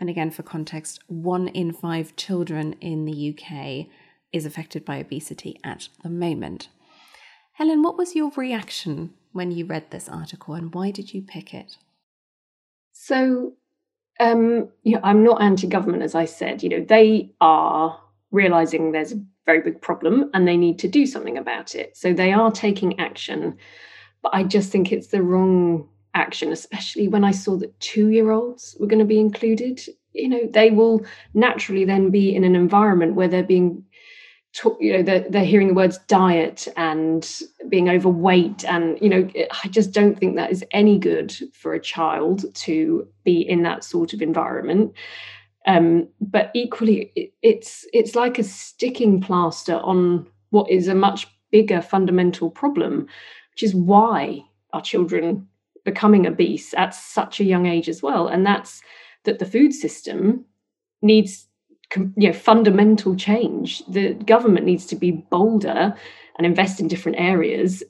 And 0.00 0.08
again, 0.08 0.30
for 0.30 0.44
context, 0.44 1.00
one 1.08 1.48
in 1.48 1.72
five 1.72 2.14
children 2.14 2.74
in 2.80 3.04
the 3.04 3.36
UK 3.36 3.88
is 4.32 4.46
affected 4.46 4.84
by 4.84 4.98
obesity 4.98 5.58
at 5.64 5.88
the 6.02 6.08
moment. 6.08 6.68
Helen, 7.54 7.82
what 7.82 7.98
was 7.98 8.14
your 8.14 8.30
reaction 8.36 9.14
when 9.32 9.50
you 9.50 9.66
read 9.66 9.90
this 9.90 10.08
article 10.08 10.54
and 10.54 10.74
why 10.74 10.90
did 10.90 11.12
you 11.12 11.22
pick 11.22 11.54
it? 11.54 11.76
So, 12.92 13.54
um, 14.20 14.68
yeah, 14.82 14.98
I'm 15.02 15.22
not 15.22 15.40
anti-government, 15.40 16.02
as 16.02 16.14
I 16.14 16.24
said. 16.24 16.62
You 16.62 16.68
know, 16.70 16.84
they 16.84 17.30
are 17.40 18.00
realizing 18.30 18.92
there's 18.92 19.12
a 19.12 19.24
very 19.46 19.60
big 19.60 19.80
problem 19.80 20.30
and 20.34 20.46
they 20.46 20.56
need 20.56 20.78
to 20.80 20.88
do 20.88 21.06
something 21.06 21.38
about 21.38 21.74
it. 21.74 21.96
So 21.96 22.12
they 22.12 22.32
are 22.32 22.50
taking 22.50 22.98
action, 23.00 23.56
but 24.22 24.34
I 24.34 24.42
just 24.42 24.70
think 24.70 24.92
it's 24.92 25.08
the 25.08 25.22
wrong 25.22 25.88
action, 26.14 26.52
especially 26.52 27.08
when 27.08 27.24
I 27.24 27.30
saw 27.30 27.56
that 27.56 27.78
two-year-olds 27.80 28.76
were 28.80 28.86
going 28.86 28.98
to 28.98 29.04
be 29.04 29.20
included. 29.20 29.80
You 30.12 30.28
know, 30.28 30.48
they 30.50 30.70
will 30.70 31.06
naturally 31.34 31.84
then 31.84 32.10
be 32.10 32.34
in 32.34 32.44
an 32.44 32.56
environment 32.56 33.14
where 33.14 33.28
they're 33.28 33.42
being 33.42 33.84
you 34.80 34.92
know 34.92 35.02
they're, 35.02 35.26
they're 35.28 35.44
hearing 35.44 35.68
the 35.68 35.74
words 35.74 35.98
diet 36.08 36.68
and 36.76 37.42
being 37.68 37.88
overweight 37.88 38.64
and 38.64 38.98
you 39.00 39.08
know 39.08 39.28
i 39.64 39.68
just 39.68 39.92
don't 39.92 40.18
think 40.18 40.36
that 40.36 40.50
is 40.50 40.64
any 40.72 40.98
good 40.98 41.32
for 41.52 41.74
a 41.74 41.80
child 41.80 42.44
to 42.54 43.06
be 43.24 43.40
in 43.40 43.62
that 43.62 43.84
sort 43.84 44.12
of 44.12 44.22
environment. 44.22 44.92
Um, 45.66 46.08
but 46.20 46.50
equally 46.54 47.12
it, 47.14 47.32
it's 47.42 47.86
it's 47.92 48.14
like 48.14 48.38
a 48.38 48.44
sticking 48.44 49.20
plaster 49.20 49.76
on 49.76 50.26
what 50.50 50.70
is 50.70 50.88
a 50.88 50.94
much 50.94 51.26
bigger 51.50 51.82
fundamental 51.82 52.50
problem 52.50 53.06
which 53.58 53.64
is 53.64 53.74
why 53.74 54.44
are 54.72 54.80
children 54.80 55.48
becoming 55.84 56.28
obese 56.28 56.74
at 56.74 56.94
such 56.94 57.40
a 57.40 57.44
young 57.44 57.66
age 57.66 57.88
as 57.88 58.04
well? 58.04 58.28
And 58.28 58.46
that's 58.46 58.80
that 59.24 59.40
the 59.40 59.46
food 59.46 59.72
system 59.72 60.44
needs 61.02 61.47
you 61.96 62.12
know 62.16 62.32
fundamental 62.32 63.16
change. 63.16 63.84
The 63.86 64.14
government 64.14 64.66
needs 64.66 64.86
to 64.86 64.96
be 64.96 65.10
bolder 65.10 65.94
and 66.36 66.46
invest 66.46 66.80
in 66.80 66.88
different 66.88 67.18
areas 67.18 67.82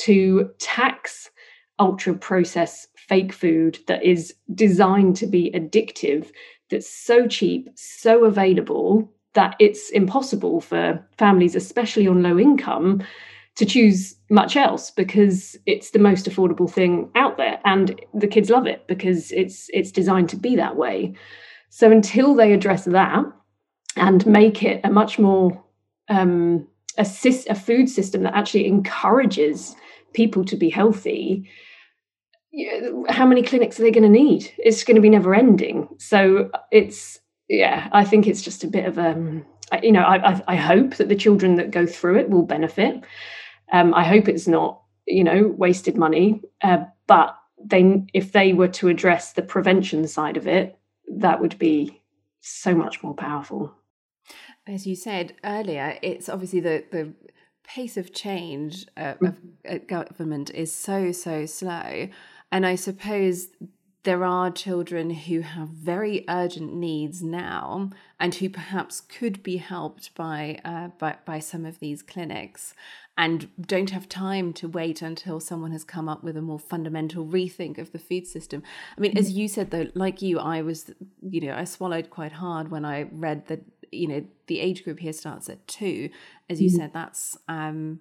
to 0.00 0.50
tax 0.58 1.30
ultra 1.78 2.14
processed 2.14 2.88
fake 2.96 3.32
food 3.32 3.78
that 3.88 4.02
is 4.02 4.34
designed 4.54 5.16
to 5.16 5.26
be 5.26 5.50
addictive 5.52 6.30
that's 6.70 6.88
so 6.88 7.26
cheap 7.26 7.68
so 7.74 8.24
available 8.24 9.12
that 9.34 9.56
it's 9.58 9.90
impossible 9.90 10.60
for 10.60 11.04
families 11.18 11.56
especially 11.56 12.06
on 12.06 12.22
low 12.22 12.38
income 12.38 13.02
to 13.56 13.64
choose 13.64 14.16
much 14.30 14.56
else 14.56 14.90
because 14.90 15.56
it's 15.66 15.90
the 15.90 15.98
most 15.98 16.26
affordable 16.26 16.70
thing 16.70 17.10
out 17.14 17.36
there 17.36 17.60
and 17.64 18.00
the 18.12 18.26
kids 18.26 18.50
love 18.50 18.66
it 18.66 18.86
because 18.88 19.30
it's 19.32 19.68
it's 19.72 19.92
designed 19.92 20.28
to 20.28 20.36
be 20.36 20.56
that 20.56 20.76
way. 20.76 21.14
So 21.70 21.90
until 21.90 22.34
they 22.34 22.52
address 22.52 22.84
that 22.84 23.24
and 23.96 24.26
make 24.26 24.62
it 24.62 24.80
a 24.84 24.90
much 24.90 25.18
more 25.18 25.62
um, 26.08 26.66
a, 26.98 27.06
a 27.48 27.54
food 27.54 27.88
system 27.88 28.22
that 28.22 28.34
actually 28.34 28.66
encourages 28.66 29.74
people 30.12 30.44
to 30.44 30.56
be 30.56 30.70
healthy. 30.70 31.48
How 33.08 33.26
many 33.26 33.42
clinics 33.42 33.78
are 33.78 33.82
they 33.82 33.90
going 33.90 34.04
to 34.04 34.08
need? 34.08 34.52
It's 34.58 34.84
going 34.84 34.94
to 34.94 35.00
be 35.00 35.10
never 35.10 35.34
ending. 35.34 35.88
So 35.98 36.50
it's 36.70 37.18
yeah 37.48 37.88
i 37.92 38.04
think 38.04 38.26
it's 38.26 38.42
just 38.42 38.64
a 38.64 38.68
bit 38.68 38.86
of 38.86 38.98
a 38.98 39.10
um, 39.10 39.44
you 39.82 39.92
know 39.92 40.02
I, 40.02 40.40
I, 40.48 40.56
hope 40.56 40.96
that 40.96 41.08
the 41.08 41.16
children 41.16 41.56
that 41.56 41.70
go 41.70 41.86
through 41.86 42.18
it 42.18 42.30
will 42.30 42.44
benefit. 42.44 43.02
Um, 43.72 43.92
i 43.94 44.04
hope 44.04 44.28
it's 44.28 44.46
not 44.46 44.80
you 45.06 45.24
know 45.24 45.54
wasted 45.56 45.96
money. 45.96 46.40
Uh, 46.62 46.84
but 47.06 47.36
they 47.62 48.04
if 48.12 48.32
they 48.32 48.52
were 48.52 48.68
to 48.68 48.88
address 48.88 49.32
the 49.32 49.42
prevention 49.42 50.06
side 50.06 50.36
of 50.36 50.46
it 50.46 50.78
that 51.16 51.40
would 51.40 51.58
be 51.58 52.02
so 52.40 52.74
much 52.74 53.02
more 53.02 53.14
powerful 53.14 53.74
as 54.66 54.86
you 54.86 54.96
said 54.96 55.34
earlier, 55.44 55.98
it's 56.02 56.28
obviously 56.28 56.60
the 56.60 56.84
the 56.90 57.12
pace 57.66 57.96
of 57.96 58.12
change 58.12 58.86
uh, 58.96 59.14
of 59.22 59.36
uh, 59.68 59.78
government 59.86 60.50
is 60.50 60.74
so 60.74 61.12
so 61.12 61.46
slow, 61.46 62.08
and 62.50 62.66
I 62.66 62.74
suppose 62.74 63.48
there 64.04 64.24
are 64.24 64.50
children 64.50 65.10
who 65.10 65.40
have 65.40 65.68
very 65.68 66.24
urgent 66.28 66.74
needs 66.74 67.22
now 67.22 67.90
and 68.20 68.34
who 68.34 68.50
perhaps 68.50 69.00
could 69.00 69.42
be 69.42 69.56
helped 69.56 70.14
by, 70.14 70.58
uh, 70.62 70.88
by 70.98 71.16
by 71.24 71.38
some 71.38 71.64
of 71.64 71.78
these 71.80 72.02
clinics 72.02 72.74
and 73.16 73.48
don't 73.60 73.90
have 73.90 74.08
time 74.08 74.52
to 74.52 74.68
wait 74.68 75.00
until 75.00 75.38
someone 75.38 75.70
has 75.70 75.84
come 75.84 76.08
up 76.08 76.24
with 76.24 76.36
a 76.36 76.42
more 76.42 76.58
fundamental 76.58 77.24
rethink 77.24 77.78
of 77.78 77.92
the 77.92 77.98
food 77.98 78.26
system. 78.26 78.62
I 78.96 79.00
mean, 79.00 79.16
as 79.16 79.32
mm. 79.32 79.36
you 79.36 79.48
said 79.48 79.70
though, 79.70 79.86
like 79.94 80.20
you, 80.20 80.38
I 80.38 80.62
was, 80.62 80.90
you 81.22 81.40
know, 81.42 81.54
I 81.54 81.64
swallowed 81.64 82.10
quite 82.10 82.32
hard 82.32 82.70
when 82.70 82.84
I 82.84 83.04
read 83.12 83.46
that 83.46 83.73
you 83.92 84.06
know 84.06 84.24
the 84.46 84.60
age 84.60 84.84
group 84.84 84.98
here 84.98 85.12
starts 85.12 85.48
at 85.48 85.66
two 85.66 86.08
as 86.48 86.60
you 86.60 86.70
mm. 86.70 86.76
said 86.76 86.90
that's 86.92 87.36
um 87.48 88.00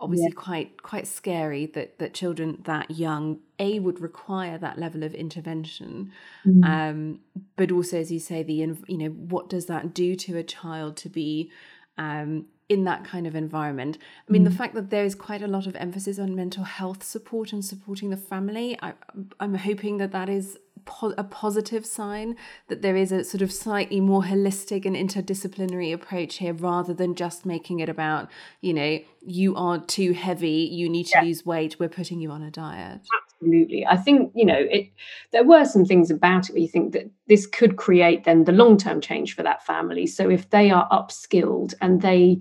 obviously 0.00 0.28
yeah. 0.28 0.40
quite 0.40 0.82
quite 0.82 1.06
scary 1.06 1.66
that 1.66 1.98
that 1.98 2.12
children 2.14 2.60
that 2.64 2.90
young 2.90 3.38
a 3.58 3.78
would 3.78 4.00
require 4.00 4.58
that 4.58 4.78
level 4.78 5.02
of 5.02 5.14
intervention 5.14 6.12
mm. 6.46 6.64
um 6.64 7.20
but 7.56 7.70
also 7.70 7.98
as 7.98 8.10
you 8.10 8.18
say 8.18 8.42
the 8.42 8.54
you 8.54 8.98
know 8.98 9.08
what 9.08 9.48
does 9.48 9.66
that 9.66 9.94
do 9.94 10.14
to 10.14 10.36
a 10.36 10.42
child 10.42 10.96
to 10.96 11.08
be 11.08 11.50
um 11.98 12.46
in 12.68 12.84
that 12.84 13.04
kind 13.04 13.26
of 13.26 13.34
environment. 13.34 13.98
I 14.28 14.32
mean, 14.32 14.42
mm. 14.42 14.50
the 14.50 14.56
fact 14.56 14.74
that 14.74 14.90
there 14.90 15.04
is 15.04 15.14
quite 15.14 15.42
a 15.42 15.46
lot 15.46 15.66
of 15.66 15.76
emphasis 15.76 16.18
on 16.18 16.34
mental 16.34 16.64
health 16.64 17.02
support 17.02 17.52
and 17.52 17.64
supporting 17.64 18.10
the 18.10 18.16
family, 18.16 18.78
I, 18.80 18.94
am 19.40 19.54
hoping 19.54 19.98
that 19.98 20.12
that 20.12 20.28
is 20.28 20.58
po- 20.84 21.14
a 21.18 21.24
positive 21.24 21.84
sign 21.84 22.36
that 22.68 22.82
there 22.82 22.96
is 22.96 23.12
a 23.12 23.24
sort 23.24 23.42
of 23.42 23.52
slightly 23.52 24.00
more 24.00 24.22
holistic 24.22 24.84
and 24.84 24.96
interdisciplinary 24.96 25.92
approach 25.92 26.36
here 26.36 26.52
rather 26.52 26.94
than 26.94 27.14
just 27.14 27.44
making 27.46 27.80
it 27.80 27.88
about, 27.88 28.30
you 28.60 28.72
know, 28.74 28.98
you 29.20 29.54
are 29.56 29.78
too 29.78 30.12
heavy, 30.12 30.68
you 30.72 30.88
need 30.88 31.04
to 31.04 31.18
yeah. 31.18 31.22
lose 31.22 31.44
weight, 31.46 31.78
we're 31.78 31.88
putting 31.88 32.20
you 32.20 32.30
on 32.30 32.42
a 32.42 32.50
diet. 32.50 33.00
Absolutely. 33.40 33.86
I 33.86 33.96
think, 33.96 34.32
you 34.34 34.44
know, 34.44 34.58
it 34.58 34.90
there 35.32 35.44
were 35.44 35.64
some 35.64 35.84
things 35.84 36.10
about 36.10 36.48
it 36.48 36.52
where 36.52 36.62
you 36.62 36.68
think 36.68 36.92
that 36.92 37.10
this 37.28 37.46
could 37.46 37.76
create 37.76 38.24
then 38.24 38.44
the 38.44 38.52
long-term 38.52 39.00
change 39.00 39.34
for 39.34 39.42
that 39.42 39.64
family. 39.64 40.06
So 40.06 40.30
if 40.30 40.50
they 40.50 40.70
are 40.70 40.88
upskilled 40.90 41.74
and 41.80 42.00
they, 42.02 42.40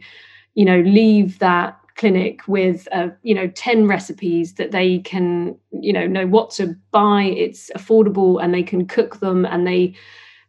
you 0.53 0.65
know, 0.65 0.81
leave 0.81 1.39
that 1.39 1.79
clinic 1.95 2.47
with 2.47 2.87
uh, 2.91 3.07
you 3.21 3.35
know 3.35 3.47
10 3.47 3.87
recipes 3.87 4.55
that 4.55 4.71
they 4.71 4.99
can 4.99 5.55
you 5.71 5.93
know 5.93 6.07
know 6.07 6.27
what 6.27 6.51
to 6.51 6.75
buy. 6.91 7.23
It's 7.23 7.69
affordable 7.75 8.43
and 8.43 8.53
they 8.53 8.63
can 8.63 8.87
cook 8.87 9.19
them 9.19 9.45
and 9.45 9.67
they 9.67 9.95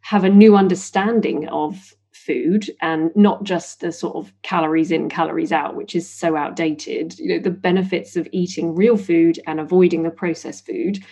have 0.01 0.23
a 0.23 0.29
new 0.29 0.55
understanding 0.55 1.47
of 1.49 1.93
food 2.13 2.69
and 2.81 3.11
not 3.15 3.43
just 3.43 3.81
the 3.81 3.91
sort 3.91 4.15
of 4.15 4.33
calories 4.41 4.91
in 4.91 5.09
calories 5.09 5.51
out 5.51 5.75
which 5.75 5.95
is 5.95 6.09
so 6.09 6.35
outdated. 6.35 7.17
You 7.19 7.35
know 7.35 7.39
the 7.39 7.51
benefits 7.51 8.15
of 8.15 8.27
eating 8.31 8.75
real 8.75 8.97
food 8.97 9.39
and 9.45 9.59
avoiding 9.59 10.03
the 10.03 10.11
processed 10.11 10.65
food 10.65 11.03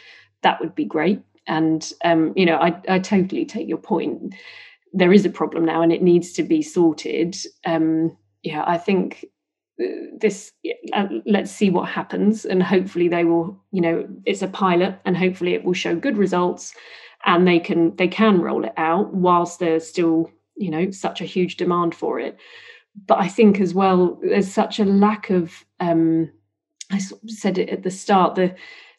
that 0.41 0.59
would 0.59 0.75
be 0.75 0.85
great. 0.85 1.21
And 1.47 1.89
um, 2.03 2.33
you 2.35 2.45
know 2.45 2.57
I, 2.57 2.81
I 2.89 2.99
totally 2.99 3.45
take 3.45 3.67
your 3.67 3.77
point. 3.77 4.35
There 4.93 5.13
is 5.13 5.25
a 5.25 5.29
problem 5.29 5.65
now 5.65 5.81
and 5.81 5.91
it 5.91 6.01
needs 6.01 6.33
to 6.33 6.43
be 6.43 6.61
sorted. 6.61 7.35
Um, 7.65 8.17
yeah 8.43 8.63
i 8.67 8.77
think 8.77 9.25
this 9.77 10.51
uh, 10.93 11.07
let's 11.25 11.51
see 11.51 11.69
what 11.69 11.89
happens 11.89 12.45
and 12.45 12.61
hopefully 12.61 13.07
they 13.07 13.23
will 13.23 13.57
you 13.71 13.81
know 13.81 14.07
it's 14.25 14.43
a 14.43 14.47
pilot 14.47 14.99
and 15.05 15.17
hopefully 15.17 15.53
it 15.53 15.63
will 15.63 15.73
show 15.73 15.95
good 15.95 16.17
results 16.17 16.73
and 17.25 17.47
they 17.47 17.59
can 17.59 17.95
they 17.95 18.07
can 18.07 18.39
roll 18.41 18.65
it 18.65 18.73
out 18.77 19.13
whilst 19.13 19.59
there's 19.59 19.87
still 19.87 20.29
you 20.55 20.69
know 20.69 20.91
such 20.91 21.21
a 21.21 21.25
huge 21.25 21.57
demand 21.57 21.95
for 21.95 22.19
it. 22.19 22.37
But 23.07 23.19
i 23.19 23.27
think 23.27 23.59
as 23.59 23.73
well 23.73 24.19
there's 24.21 24.51
such 24.51 24.79
a 24.79 24.85
lack 24.85 25.31
of 25.31 25.65
um 25.79 26.31
i 26.91 26.99
said 27.27 27.57
it 27.57 27.69
at 27.69 27.81
the 27.81 27.89
start 27.89 28.35
the 28.35 28.55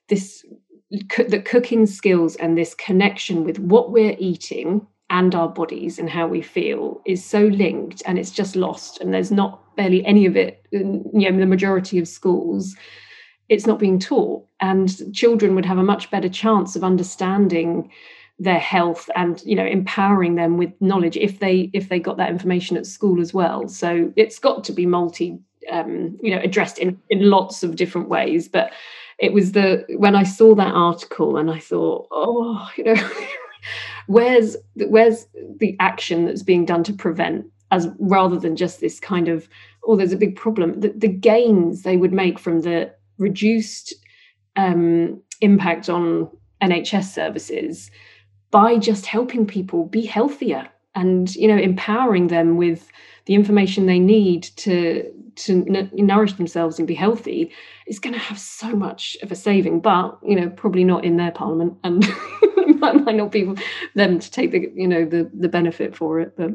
this 0.08 0.44
the 0.90 1.42
cooking 1.44 1.86
skills 1.86 2.34
and 2.36 2.58
this 2.58 2.74
connection 2.74 3.44
with 3.44 3.58
what 3.60 3.92
we're 3.92 4.16
eating 4.18 4.86
and 5.14 5.34
our 5.34 5.48
bodies 5.48 5.98
and 5.98 6.10
how 6.10 6.26
we 6.26 6.42
feel 6.42 7.00
is 7.06 7.24
so 7.24 7.46
linked 7.46 8.02
and 8.06 8.18
it's 8.18 8.30
just 8.30 8.56
lost 8.56 9.00
and 9.00 9.14
there's 9.14 9.30
not 9.30 9.60
barely 9.76 10.04
any 10.04 10.26
of 10.26 10.36
it 10.36 10.66
in 10.72 11.04
you 11.12 11.30
know 11.30 11.38
the 11.38 11.46
majority 11.46 11.98
of 11.98 12.06
schools 12.06 12.76
it's 13.48 13.66
not 13.66 13.78
being 13.78 13.98
taught. 13.98 14.46
And 14.60 15.14
children 15.14 15.54
would 15.54 15.66
have 15.66 15.78
a 15.78 15.82
much 15.82 16.10
better 16.10 16.28
chance 16.28 16.76
of 16.76 16.84
understanding 16.84 17.90
their 18.40 18.58
health 18.58 19.08
and 19.14 19.40
you 19.44 19.54
know 19.54 19.64
empowering 19.64 20.34
them 20.34 20.56
with 20.58 20.72
knowledge 20.80 21.16
if 21.16 21.38
they 21.38 21.70
if 21.72 21.88
they 21.88 22.00
got 22.00 22.16
that 22.16 22.30
information 22.30 22.76
at 22.76 22.86
school 22.86 23.20
as 23.20 23.32
well. 23.32 23.68
So 23.68 24.12
it's 24.16 24.38
got 24.38 24.64
to 24.64 24.72
be 24.72 24.86
multi 24.86 25.38
um, 25.70 26.18
you 26.22 26.34
know 26.34 26.40
addressed 26.42 26.78
in 26.78 27.00
in 27.10 27.30
lots 27.30 27.62
of 27.62 27.76
different 27.76 28.08
ways. 28.08 28.48
But 28.48 28.72
it 29.20 29.32
was 29.32 29.52
the 29.52 29.84
when 29.96 30.16
i 30.16 30.24
saw 30.24 30.56
that 30.56 30.74
article 30.74 31.36
and 31.36 31.48
i 31.48 31.60
thought 31.60 32.08
oh 32.10 32.68
you 32.76 32.82
know 32.82 33.10
where's 34.06 34.56
where's 34.76 35.26
the 35.58 35.76
action 35.80 36.26
that's 36.26 36.42
being 36.42 36.64
done 36.64 36.84
to 36.84 36.92
prevent 36.92 37.46
as 37.70 37.88
rather 37.98 38.38
than 38.38 38.56
just 38.56 38.80
this 38.80 39.00
kind 39.00 39.28
of 39.28 39.48
oh 39.86 39.96
there's 39.96 40.12
a 40.12 40.16
big 40.16 40.36
problem? 40.36 40.80
The, 40.80 40.92
the 40.96 41.08
gains 41.08 41.82
they 41.82 41.96
would 41.96 42.12
make 42.12 42.38
from 42.38 42.60
the 42.60 42.92
reduced 43.18 43.94
um, 44.56 45.20
impact 45.40 45.88
on 45.88 46.30
nhs 46.62 47.04
services 47.04 47.90
by 48.50 48.78
just 48.78 49.06
helping 49.06 49.46
people 49.46 49.84
be 49.84 50.06
healthier 50.06 50.68
and 50.94 51.34
you 51.36 51.48
know 51.48 51.56
empowering 51.56 52.28
them 52.28 52.56
with 52.56 52.90
the 53.26 53.34
information 53.34 53.86
they 53.86 53.98
need 53.98 54.44
to 54.56 55.10
to 55.36 55.64
n- 55.68 55.90
nourish 55.94 56.34
themselves 56.34 56.78
and 56.78 56.86
be 56.86 56.94
healthy 56.94 57.50
is 57.86 57.98
going 57.98 58.12
to 58.12 58.18
have 58.18 58.38
so 58.38 58.74
much 58.74 59.16
of 59.22 59.32
a 59.32 59.34
saving 59.34 59.80
but 59.80 60.18
you 60.22 60.36
know 60.36 60.48
probably 60.50 60.84
not 60.84 61.04
in 61.04 61.16
their 61.16 61.32
parliament 61.32 61.76
and 61.82 62.04
might, 62.94 63.04
might 63.04 63.16
not 63.16 63.32
be 63.32 63.54
them 63.94 64.18
to 64.18 64.30
take 64.30 64.52
the 64.52 64.70
you 64.74 64.88
know 64.88 65.04
the 65.04 65.30
the 65.34 65.48
benefit 65.48 65.96
for 65.96 66.20
it 66.20 66.36
but 66.36 66.50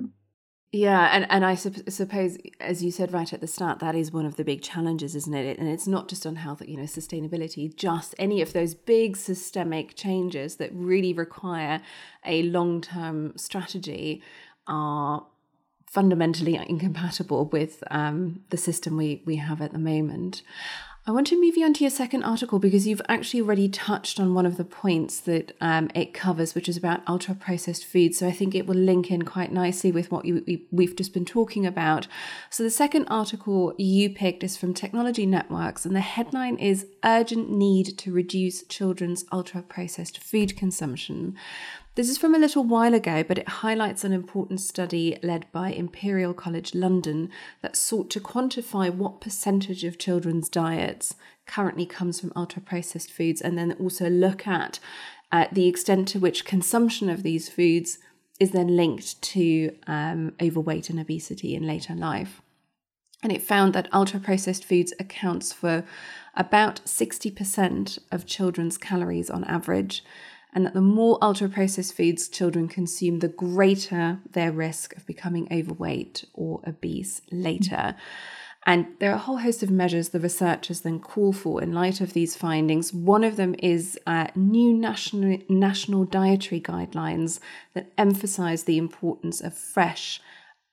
yeah, 0.72 1.10
and, 1.12 1.26
and 1.32 1.44
I 1.44 1.56
sup- 1.56 1.90
suppose, 1.90 2.38
as 2.60 2.84
you 2.84 2.92
said 2.92 3.12
right 3.12 3.34
at 3.34 3.42
the 3.42 3.48
start, 3.48 3.80
that 3.80 3.96
is 3.96 4.12
one 4.12 4.28
of 4.28 4.36
the 4.36 4.44
big 4.44 4.62
challenges, 4.62 5.16
isn't 5.16 5.34
it? 5.34 5.58
And 5.58 5.68
it's 5.68 5.88
not 5.88 6.08
just 6.08 6.28
on 6.28 6.36
health, 6.36 6.62
you 6.64 6.78
know, 6.78 6.84
sustainability, 6.84 7.76
just 7.76 8.14
any 8.20 8.40
of 8.40 8.54
those 8.54 8.76
big 8.76 9.18
systemic 9.18 9.96
changes 9.96 10.58
that 10.58 10.70
really 10.72 11.12
require 11.12 11.82
a 12.24 12.44
long 12.44 12.82
term 12.82 13.36
strategy 13.36 14.22
are 14.68 15.26
fundamentally 15.88 16.56
incompatible 16.56 17.46
with 17.46 17.84
um, 17.90 18.42
the 18.52 18.58
system 18.58 18.96
we, 18.96 19.24
we 19.26 19.38
have 19.38 19.62
at 19.62 19.74
the 19.74 19.80
moment. 19.80 20.44
I 21.10 21.12
want 21.12 21.26
to 21.26 21.42
move 21.42 21.58
you 21.58 21.66
on 21.66 21.74
to 21.74 21.84
your 21.84 21.90
second 21.90 22.22
article 22.22 22.60
because 22.60 22.86
you've 22.86 23.02
actually 23.10 23.42
already 23.42 23.68
touched 23.68 24.20
on 24.20 24.36
one 24.36 24.46
of 24.46 24.58
the 24.58 24.64
points 24.64 25.20
that 25.22 25.58
um, 25.60 25.90
it 25.96 26.14
covers, 26.14 26.54
which 26.54 26.70
is 26.70 26.78
about 26.78 27.02
ultra 27.08 27.34
processed 27.34 27.84
foods. 27.84 28.20
So 28.20 28.28
I 28.28 28.32
think 28.32 28.54
it 28.54 28.68
will 28.68 28.76
link 28.76 29.10
in 29.10 29.24
quite 29.24 29.52
nicely 29.52 29.92
with 29.92 30.12
what 30.12 30.24
you, 30.26 30.62
we've 30.70 30.96
just 30.96 31.12
been 31.12 31.26
talking 31.26 31.66
about. 31.66 32.06
So 32.52 32.62
the 32.62 32.70
second 32.70 33.08
article 33.08 33.74
you 33.80 34.12
picked 34.12 34.44
is 34.44 34.56
from 34.56 34.76
Technology 34.76 35.26
Networks, 35.26 35.84
and 35.84 35.96
the 35.96 36.02
headline 36.02 36.58
is 36.58 36.86
Urgent 37.04 37.50
Need 37.50 37.98
to 37.98 38.12
Reduce 38.12 38.62
Children's 38.66 39.26
Ultra 39.32 39.64
Processed 39.64 40.24
Food 40.24 40.56
Consumption. 40.56 41.36
This 42.00 42.10
is 42.10 42.18
from 42.18 42.34
a 42.34 42.40
little 42.40 42.64
while 42.64 42.94
ago, 42.94 43.24
but 43.24 43.38
it 43.38 43.50
highlights 43.50 44.06
an 44.06 44.14
important 44.14 44.62
study 44.62 45.18
led 45.22 45.52
by 45.52 45.72
Imperial 45.72 46.34
College 46.34 46.74
London 46.74 47.30
that 47.62 47.76
sought 47.76 48.10
to 48.12 48.22
quantify 48.22 48.90
what 48.90 49.20
percentage 49.20 49.84
of 49.84 49.98
children's 49.98 50.48
diets 50.48 51.16
currently 51.46 51.86
comes 51.86 52.18
from 52.18 52.32
ultra 52.38 52.62
processed 52.62 53.12
foods, 53.12 53.42
and 53.42 53.58
then 53.58 53.74
also 53.74 54.10
look 54.10 54.48
at 54.48 54.80
uh, 55.34 55.48
the 55.52 55.68
extent 55.68 56.08
to 56.08 56.20
which 56.20 56.46
consumption 56.46 57.10
of 57.10 57.22
these 57.22 57.50
foods 57.50 57.98
is 58.40 58.52
then 58.52 58.78
linked 58.78 59.22
to 59.22 59.76
um, 59.86 60.32
overweight 60.42 60.90
and 60.90 61.02
obesity 61.02 61.54
in 61.54 61.68
later 61.68 61.94
life. 61.94 62.42
And 63.22 63.34
it 63.34 63.42
found 63.42 63.74
that 63.74 63.94
ultra 63.94 64.22
processed 64.22 64.64
foods 64.64 64.94
accounts 65.02 65.52
for 65.52 65.84
about 66.34 66.80
60% 66.86 68.00
of 68.10 68.26
children's 68.26 68.78
calories 68.78 69.30
on 69.30 69.44
average 69.44 70.02
and 70.54 70.66
that 70.66 70.74
the 70.74 70.82
more 70.82 71.18
ultra 71.22 71.48
processed 71.48 71.96
foods 71.96 72.28
children 72.28 72.68
consume, 72.68 73.20
the 73.20 73.28
greater 73.28 74.20
their 74.32 74.52
risk 74.52 74.96
of 74.96 75.06
becoming 75.06 75.48
overweight 75.52 76.26
or 76.34 76.62
obese 76.68 77.22
later. 77.32 77.96
And 78.66 78.88
there 79.00 79.12
are 79.12 79.16
a 79.16 79.20
whole 79.20 79.38
host 79.38 79.64
of 79.64 79.72
measures 79.72 80.10
the 80.10 80.20
researchers 80.20 80.82
then 80.82 81.00
call 81.00 81.32
for 81.32 81.62
in 81.62 81.72
light 81.72 82.02
of 82.02 82.14
these 82.14 82.36
findings. 82.36 82.94
One 82.94 83.24
of 83.24 83.36
them 83.36 83.56
is 83.60 83.98
uh, 84.06 84.28
new 84.36 84.74
national, 84.74 85.40
national 85.48 86.06
dietary 86.06 86.60
guidelines 86.60 87.40
that 87.74 87.92
emphasize 87.98 88.64
the 88.64 88.78
importance 88.78 89.40
of 89.40 89.58
fresh 89.58 90.20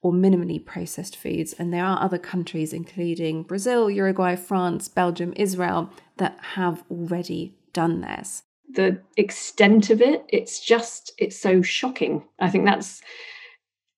or 0.03 0.13
minimally 0.13 0.65
processed 0.65 1.17
foods. 1.17 1.53
And 1.53 1.73
there 1.73 1.85
are 1.85 2.03
other 2.03 2.19
countries, 2.19 2.73
including 2.73 3.45
Brazil, 3.45 3.89
Uruguay, 3.89 4.37
France, 4.37 4.89
Belgium, 4.89 5.33
Israel, 5.37 5.91
that 6.17 6.39
have 6.55 6.83
already 6.91 7.57
done 7.73 8.01
this 8.01 8.43
the 8.75 9.01
extent 9.17 9.91
of 9.91 10.01
it. 10.01 10.25
It's 10.29 10.61
just 10.61 11.13
it's 11.19 11.39
so 11.39 11.63
shocking. 11.63 12.25
I 12.41 12.51
think 12.51 12.65
that's 12.65 13.03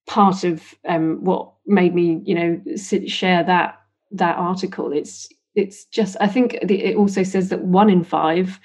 part 0.06 0.44
of 0.44 0.74
um, 0.88 1.22
what 1.24 1.52
made 1.66 1.94
me 1.94 2.20
you 2.24 2.34
know 2.34 2.60
sit, 2.76 3.10
share 3.10 3.44
that 3.44 3.80
that 4.12 4.36
article. 4.36 4.92
It's 4.92 5.28
it's 5.54 5.86
just 5.86 6.16
i 6.20 6.28
think 6.28 6.54
it 6.54 6.94
also 6.94 7.24
says 7.24 7.48
that 7.48 7.64
one 7.64 7.90
in 7.90 8.04
five 8.04 8.60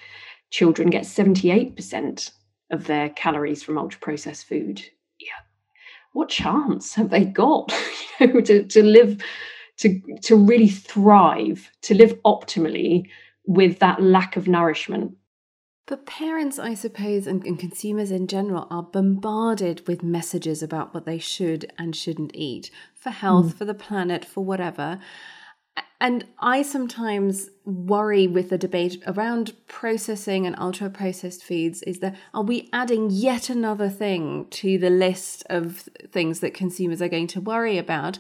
children 0.53 0.91
get 0.91 1.01
78% 1.01 2.32
of 2.69 2.86
their 2.86 3.09
calories 3.09 3.63
from 3.63 3.77
ultra 3.77 3.99
processed 3.99 4.45
food. 4.45 4.84
Yeah. 5.19 5.41
What 6.13 6.30
chance 6.30 6.93
have 6.93 7.09
they 7.09 7.25
got 7.25 7.73
you 8.19 8.27
know, 8.27 8.41
to, 8.41 8.63
to 8.63 8.84
live 8.84 9.21
to 9.80 9.99
to 10.21 10.36
really 10.36 10.69
thrive 10.69 11.71
to 11.82 11.95
live 11.95 12.21
optimally 12.23 13.07
with 13.47 13.80
that 13.80 14.01
lack 14.01 14.38
of 14.38 14.47
nourishment 14.47 15.13
But 15.86 16.05
parents, 16.05 16.59
I 16.59 16.75
suppose, 16.75 17.27
and, 17.27 17.45
and, 17.45 17.59
consumers 17.59 18.09
in 18.09 18.27
general 18.27 18.67
are 18.69 18.84
bombarded 18.84 19.86
with 19.86 20.01
messages 20.01 20.63
about 20.63 20.93
what 20.93 21.05
they 21.05 21.19
should 21.19 21.71
and 21.77 21.93
shouldn't 21.93 22.34
eat 22.34 22.71
for 22.95 23.09
health, 23.09 23.47
mm. 23.47 23.57
for 23.57 23.65
the 23.65 23.73
planet, 23.73 24.23
for 24.23 24.45
whatever. 24.45 24.99
And 25.99 26.25
I 26.39 26.61
sometimes 26.61 27.49
worry 27.65 28.27
with 28.27 28.49
the 28.49 28.57
debate 28.57 29.01
around 29.07 29.53
processing 29.67 30.45
and 30.45 30.55
ultra 30.59 30.89
processed 30.89 31.43
foods 31.43 31.81
is 31.84 31.99
that 31.99 32.17
are 32.34 32.43
we 32.43 32.69
adding 32.73 33.09
yet 33.09 33.49
another 33.49 33.89
thing 33.89 34.47
to 34.51 34.77
the 34.77 34.89
list 34.89 35.43
of 35.49 35.88
things 36.11 36.41
that 36.41 36.53
consumers 36.53 37.01
are 37.01 37.07
going 37.07 37.27
to 37.27 37.41
worry 37.41 37.77
about? 37.77 38.19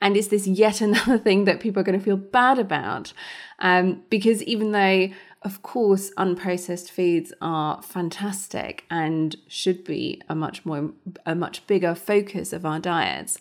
And 0.00 0.16
is 0.16 0.28
this 0.28 0.46
yet 0.46 0.80
another 0.80 1.18
thing 1.18 1.44
that 1.44 1.60
people 1.60 1.80
are 1.80 1.84
going 1.84 1.98
to 1.98 2.04
feel 2.04 2.16
bad 2.16 2.58
about? 2.58 3.12
Um, 3.58 4.02
because 4.08 4.42
even 4.44 4.72
though, 4.72 5.08
of 5.42 5.62
course, 5.62 6.10
unprocessed 6.14 6.90
foods 6.90 7.32
are 7.40 7.82
fantastic 7.82 8.84
and 8.90 9.36
should 9.48 9.84
be 9.84 10.20
a 10.28 10.34
much 10.34 10.64
more, 10.64 10.90
a 11.24 11.34
much 11.34 11.66
bigger 11.66 11.94
focus 11.94 12.52
of 12.52 12.66
our 12.66 12.80
diets, 12.80 13.38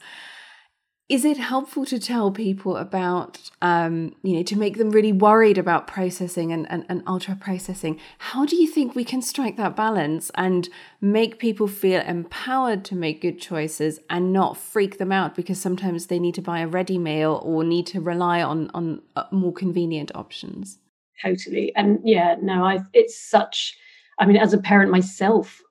is 1.08 1.24
it 1.24 1.38
helpful 1.38 1.86
to 1.86 2.00
tell 2.00 2.32
people 2.32 2.78
about 2.78 3.52
um, 3.62 4.16
you 4.24 4.36
know 4.36 4.44
to 4.44 4.58
make 4.58 4.78
them 4.78 4.90
really 4.90 5.12
worried 5.12 5.58
about 5.58 5.86
processing 5.88 6.52
and, 6.52 6.70
and, 6.70 6.86
and, 6.90 7.04
ultra 7.06 7.36
processing 7.36 8.00
how 8.18 8.46
do 8.46 8.56
you 8.56 8.68
think 8.68 8.96
we 8.96 9.04
can 9.04 9.22
strike 9.22 9.56
that 9.58 9.76
balance 9.76 10.32
and 10.34 10.68
make 11.00 11.38
people 11.38 11.68
feel 11.68 12.02
empowered 12.02 12.84
to 12.86 12.96
make 12.96 13.22
good 13.22 13.40
choices 13.40 14.00
and 14.10 14.34
not 14.34 14.58
freak 14.58 14.98
them 14.98 15.12
out 15.12 15.36
because 15.36 15.62
sometimes 15.62 16.08
they 16.08 16.18
need 16.18 16.34
to 16.34 16.42
buy 16.42 16.60
a 16.60 16.68
ready 16.68 16.98
meal 16.98 17.40
or 17.44 17.64
need 17.64 17.86
to 17.86 18.02
rely 18.02 18.42
on 18.42 18.72
on 18.74 19.02
uh, 19.16 19.26
more 19.32 19.54
convenient 19.54 20.12
options 20.16 20.80
totally 21.22 21.76
and 21.76 22.00
yeah 22.04 22.36
no 22.42 22.64
i 22.64 22.80
it's 22.94 23.20
such 23.20 23.78
i 24.20 24.26
mean 24.26 24.38
as 24.38 24.54
a 24.54 24.58
parent 24.58 24.92
myself 24.92 25.62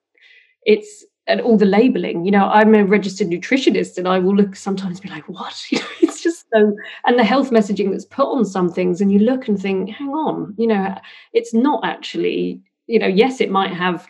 it's 0.65 1.05
and 1.27 1.41
all 1.41 1.57
the 1.57 1.65
labeling. 1.65 2.25
You 2.25 2.31
know, 2.31 2.45
I'm 2.45 2.75
a 2.75 2.83
registered 2.85 3.27
nutritionist 3.27 3.97
and 3.97 4.07
I 4.07 4.19
will 4.19 4.35
look 4.35 4.55
sometimes 4.55 4.99
be 4.99 5.09
like, 5.09 5.27
what? 5.27 5.65
You 5.71 5.79
know, 5.79 5.85
it's 6.01 6.21
just 6.21 6.45
so 6.53 6.75
and 7.05 7.19
the 7.19 7.23
health 7.23 7.51
messaging 7.51 7.91
that's 7.91 8.05
put 8.05 8.27
on 8.27 8.45
some 8.45 8.71
things, 8.71 9.01
and 9.01 9.11
you 9.11 9.19
look 9.19 9.47
and 9.47 9.59
think, 9.59 9.89
hang 9.89 10.09
on, 10.09 10.53
you 10.57 10.67
know, 10.67 10.95
it's 11.33 11.53
not 11.53 11.83
actually, 11.83 12.61
you 12.87 12.99
know, 12.99 13.07
yes, 13.07 13.41
it 13.41 13.51
might 13.51 13.73
have, 13.73 14.07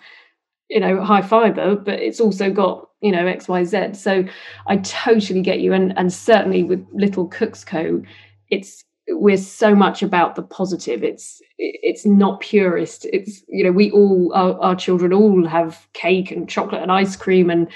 you 0.70 0.80
know, 0.80 1.04
high 1.04 1.22
fiber, 1.22 1.76
but 1.76 2.00
it's 2.00 2.20
also 2.20 2.52
got, 2.52 2.90
you 3.02 3.12
know, 3.12 3.26
XYZ. 3.26 3.96
So 3.96 4.26
I 4.68 4.78
totally 4.78 5.42
get 5.42 5.60
you. 5.60 5.74
And 5.74 5.98
and 5.98 6.12
certainly 6.12 6.64
with 6.64 6.86
Little 6.94 7.28
Cooks 7.28 7.64
Co, 7.64 8.04
it's 8.50 8.84
we're 9.10 9.38
so 9.38 9.76
much 9.76 10.02
about 10.02 10.36
the 10.36 10.42
positive. 10.44 11.04
It's 11.04 11.42
it's 11.58 12.06
not 12.06 12.42
purist. 12.42 13.06
It's 13.14 13.44
you 13.48 13.64
know 13.64 13.72
we 13.72 13.92
all 13.92 14.32
our, 14.34 14.60
our 14.62 14.76
children 14.76 15.14
all 15.14 15.46
have 15.48 15.88
cake 15.94 16.32
and 16.32 16.50
chocolate 16.50 16.82
and 16.82 16.92
ice 16.92 17.16
cream 17.16 17.50
and 17.50 17.68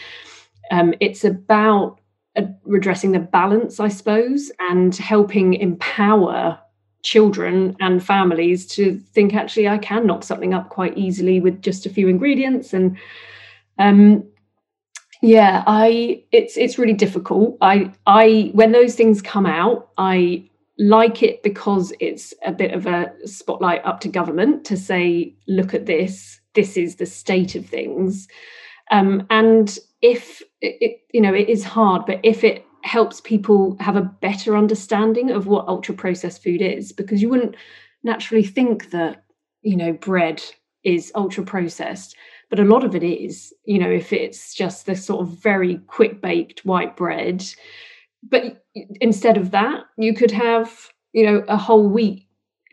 um, 0.71 0.93
it's 0.99 1.23
about 1.23 1.99
redressing 2.63 3.11
the 3.11 3.19
balance 3.19 3.80
i 3.80 3.88
suppose 3.88 4.51
and 4.69 4.95
helping 4.95 5.55
empower 5.55 6.57
children 7.01 7.75
and 7.80 8.03
families 8.03 8.67
to 8.67 8.97
think 9.13 9.34
actually 9.34 9.67
i 9.67 9.77
can 9.77 10.05
knock 10.05 10.23
something 10.23 10.53
up 10.53 10.69
quite 10.69 10.97
easily 10.97 11.39
with 11.39 11.61
just 11.61 11.86
a 11.86 11.89
few 11.89 12.07
ingredients. 12.07 12.73
And 12.73 12.97
um 13.77 14.23
yeah 15.21 15.63
i 15.67 16.23
it's 16.32 16.55
it's 16.57 16.77
really 16.77 16.93
difficult. 16.93 17.57
I 17.61 17.91
i 18.05 18.51
when 18.53 18.71
those 18.71 18.95
things 18.95 19.21
come 19.21 19.45
out 19.45 19.89
i 19.97 20.49
like 20.80 21.21
it 21.21 21.43
because 21.43 21.91
it's 21.99 22.34
a 22.45 22.53
bit 22.53 22.71
of 22.73 22.88
a 22.88 23.11
spotlight 23.25 23.86
up 23.86 23.99
to 23.99 24.07
government 24.07 24.65
to 24.65 24.77
say, 24.77 25.36
look 25.47 25.73
at 25.73 25.86
this, 25.86 26.39
this 26.55 26.77
is 26.77 26.95
the 26.95 27.05
state 27.05 27.53
of 27.55 27.65
things. 27.65 28.27
Um, 28.89 29.27
and 29.30 29.77
if 30.01 30.41
it, 30.61 31.01
you 31.13 31.19
know, 31.19 31.34
it 31.34 31.49
is 31.49 31.65
hard, 31.65 32.05
but 32.05 32.21
if 32.23 32.45
it 32.45 32.65
helps 32.84 33.19
people 33.19 33.75
have 33.82 33.97
a 33.97 34.01
better 34.21 34.55
understanding 34.55 35.32
of 35.32 35.47
what 35.47 35.67
ultra 35.67 35.93
processed 35.93 36.41
food 36.41 36.61
is, 36.61 36.93
because 36.93 37.21
you 37.21 37.27
wouldn't 37.27 37.57
naturally 38.03 38.43
think 38.43 38.89
that, 38.91 39.23
you 39.61 39.75
know, 39.75 39.91
bread 39.91 40.41
is 40.86 41.11
ultra 41.13 41.43
processed, 41.43 42.15
but 42.49 42.59
a 42.59 42.63
lot 42.63 42.86
of 42.86 42.95
it 42.95 43.03
is, 43.03 43.53
you 43.65 43.80
know, 43.80 43.91
if 43.91 44.13
it's 44.13 44.55
just 44.55 44.86
the 44.86 44.95
sort 44.95 45.21
of 45.21 45.27
very 45.39 45.77
quick 45.88 46.21
baked 46.21 46.65
white 46.65 46.95
bread 46.95 47.43
but 48.24 48.63
instead 48.76 49.38
of 49.38 49.51
that, 49.51 49.84
you 49.97 50.13
could 50.13 50.32
have, 50.32 50.89
you 51.13 51.26
know, 51.26 51.43
a 51.47 51.57
whole 51.57 51.88
wheat 51.88 52.28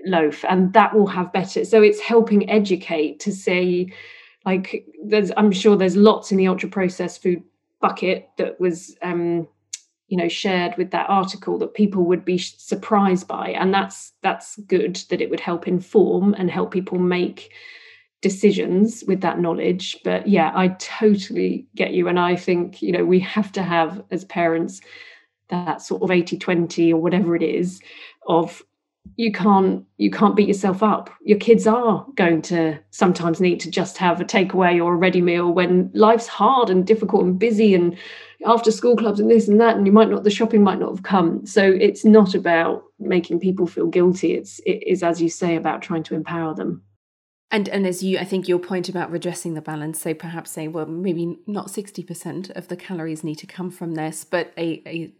loaf 0.04 0.44
and 0.48 0.72
that 0.72 0.94
will 0.94 1.06
have 1.06 1.32
better. 1.32 1.64
So 1.64 1.82
it's 1.82 2.00
helping 2.00 2.48
educate 2.50 3.20
to 3.20 3.32
say, 3.32 3.92
like, 4.44 4.84
there's, 5.04 5.32
I'm 5.36 5.52
sure 5.52 5.76
there's 5.76 5.96
lots 5.96 6.30
in 6.30 6.38
the 6.38 6.48
ultra 6.48 6.68
processed 6.68 7.22
food 7.22 7.42
bucket 7.80 8.28
that 8.38 8.60
was, 8.60 8.96
um, 9.02 9.48
you 10.08 10.16
know, 10.16 10.28
shared 10.28 10.76
with 10.76 10.90
that 10.92 11.10
article 11.10 11.58
that 11.58 11.74
people 11.74 12.04
would 12.04 12.24
be 12.24 12.38
surprised 12.38 13.26
by. 13.26 13.50
And 13.50 13.72
that's, 13.74 14.12
that's 14.22 14.56
good 14.56 14.96
that 15.10 15.20
it 15.20 15.30
would 15.30 15.40
help 15.40 15.66
inform 15.66 16.34
and 16.34 16.50
help 16.50 16.70
people 16.70 16.98
make 16.98 17.52
decisions 18.22 19.04
with 19.06 19.20
that 19.20 19.38
knowledge 19.38 19.98
but 20.02 20.26
yeah 20.26 20.50
i 20.54 20.68
totally 20.78 21.66
get 21.76 21.92
you 21.92 22.08
and 22.08 22.18
i 22.18 22.34
think 22.34 22.80
you 22.80 22.90
know 22.90 23.04
we 23.04 23.20
have 23.20 23.52
to 23.52 23.62
have 23.62 24.02
as 24.10 24.24
parents 24.24 24.80
that 25.48 25.82
sort 25.82 26.02
of 26.02 26.10
80 26.10 26.38
20 26.38 26.92
or 26.92 27.00
whatever 27.00 27.36
it 27.36 27.42
is 27.42 27.80
of 28.26 28.62
you 29.14 29.32
can't 29.32 29.84
you 29.98 30.10
can't 30.10 30.36
beat 30.36 30.48
yourself 30.48 30.82
up. 30.82 31.10
Your 31.24 31.38
kids 31.38 31.66
are 31.66 32.04
going 32.16 32.42
to 32.42 32.78
sometimes 32.90 33.40
need 33.40 33.60
to 33.60 33.70
just 33.70 33.98
have 33.98 34.20
a 34.20 34.24
takeaway 34.24 34.82
or 34.82 34.94
a 34.94 34.96
ready 34.96 35.20
meal 35.20 35.52
when 35.52 35.90
life's 35.94 36.26
hard 36.26 36.70
and 36.70 36.86
difficult 36.86 37.24
and 37.24 37.38
busy 37.38 37.74
and 37.74 37.96
after 38.44 38.70
school 38.70 38.96
clubs 38.96 39.20
and 39.20 39.30
this 39.30 39.48
and 39.48 39.60
that 39.60 39.76
and 39.76 39.86
you 39.86 39.92
might 39.92 40.10
not 40.10 40.24
the 40.24 40.30
shopping 40.30 40.62
might 40.62 40.80
not 40.80 40.90
have 40.90 41.04
come. 41.04 41.46
So 41.46 41.62
it's 41.62 42.04
not 42.04 42.34
about 42.34 42.82
making 42.98 43.40
people 43.40 43.66
feel 43.66 43.86
guilty. 43.86 44.34
It's 44.34 44.58
it 44.66 44.82
is 44.86 45.02
as 45.02 45.22
you 45.22 45.28
say 45.28 45.56
about 45.56 45.82
trying 45.82 46.02
to 46.04 46.14
empower 46.14 46.54
them 46.54 46.82
and 47.50 47.68
and 47.68 47.86
as 47.86 48.02
you, 48.02 48.18
I 48.18 48.24
think 48.24 48.48
your 48.48 48.58
point 48.58 48.88
about 48.88 49.10
redressing 49.10 49.54
the 49.54 49.60
balance, 49.60 50.00
so 50.00 50.14
perhaps 50.14 50.50
say, 50.50 50.66
well, 50.66 50.86
maybe 50.86 51.38
not 51.46 51.70
sixty 51.70 52.02
percent 52.02 52.50
of 52.50 52.68
the 52.68 52.76
calories 52.76 53.22
need 53.22 53.36
to 53.36 53.46
come 53.46 53.70
from 53.70 53.94
this, 53.94 54.24
but 54.24 54.52
a, 54.56 54.82
a 54.86 55.12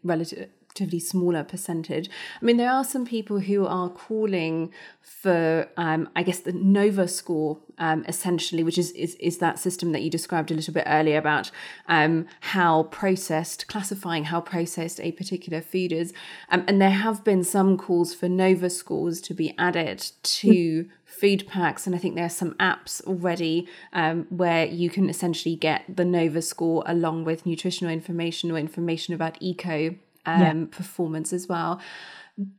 relatively 0.76 1.00
smaller 1.00 1.44
percentage. 1.44 2.10
I 2.40 2.44
mean, 2.44 2.56
there 2.56 2.70
are 2.70 2.84
some 2.84 3.06
people 3.06 3.40
who 3.40 3.66
are 3.66 3.88
calling 3.88 4.72
for, 5.00 5.68
um, 5.76 6.08
I 6.14 6.22
guess, 6.22 6.40
the 6.40 6.52
Nova 6.52 7.08
score, 7.08 7.58
um, 7.78 8.04
essentially, 8.06 8.62
which 8.62 8.78
is, 8.78 8.90
is 8.92 9.14
is 9.16 9.38
that 9.38 9.58
system 9.58 9.92
that 9.92 10.02
you 10.02 10.10
described 10.10 10.50
a 10.50 10.54
little 10.54 10.74
bit 10.74 10.84
earlier 10.86 11.18
about 11.18 11.50
um, 11.88 12.26
how 12.40 12.84
processed, 12.84 13.66
classifying 13.68 14.24
how 14.24 14.40
processed 14.40 15.00
a 15.00 15.12
particular 15.12 15.60
food 15.60 15.92
is, 15.92 16.12
um, 16.50 16.64
and 16.68 16.80
there 16.80 16.90
have 16.90 17.24
been 17.24 17.44
some 17.44 17.76
calls 17.78 18.14
for 18.14 18.28
Nova 18.28 18.68
scores 18.68 19.20
to 19.22 19.34
be 19.34 19.54
added 19.58 20.04
to 20.22 20.86
food 21.04 21.46
packs, 21.46 21.86
and 21.86 21.96
I 21.96 21.98
think 21.98 22.14
there 22.14 22.26
are 22.26 22.40
some 22.42 22.54
apps 22.54 23.02
already 23.06 23.66
um, 23.92 24.26
where 24.28 24.66
you 24.66 24.90
can 24.90 25.08
essentially 25.08 25.56
get 25.56 25.84
the 25.88 26.04
Nova 26.04 26.42
score 26.42 26.82
along 26.86 27.24
with 27.24 27.46
nutritional 27.46 27.92
information 27.92 28.50
or 28.50 28.58
information 28.58 29.14
about 29.14 29.38
eco 29.40 29.96
um, 30.26 30.40
yeah. 30.40 30.66
performance 30.70 31.32
as 31.32 31.46
well. 31.48 31.80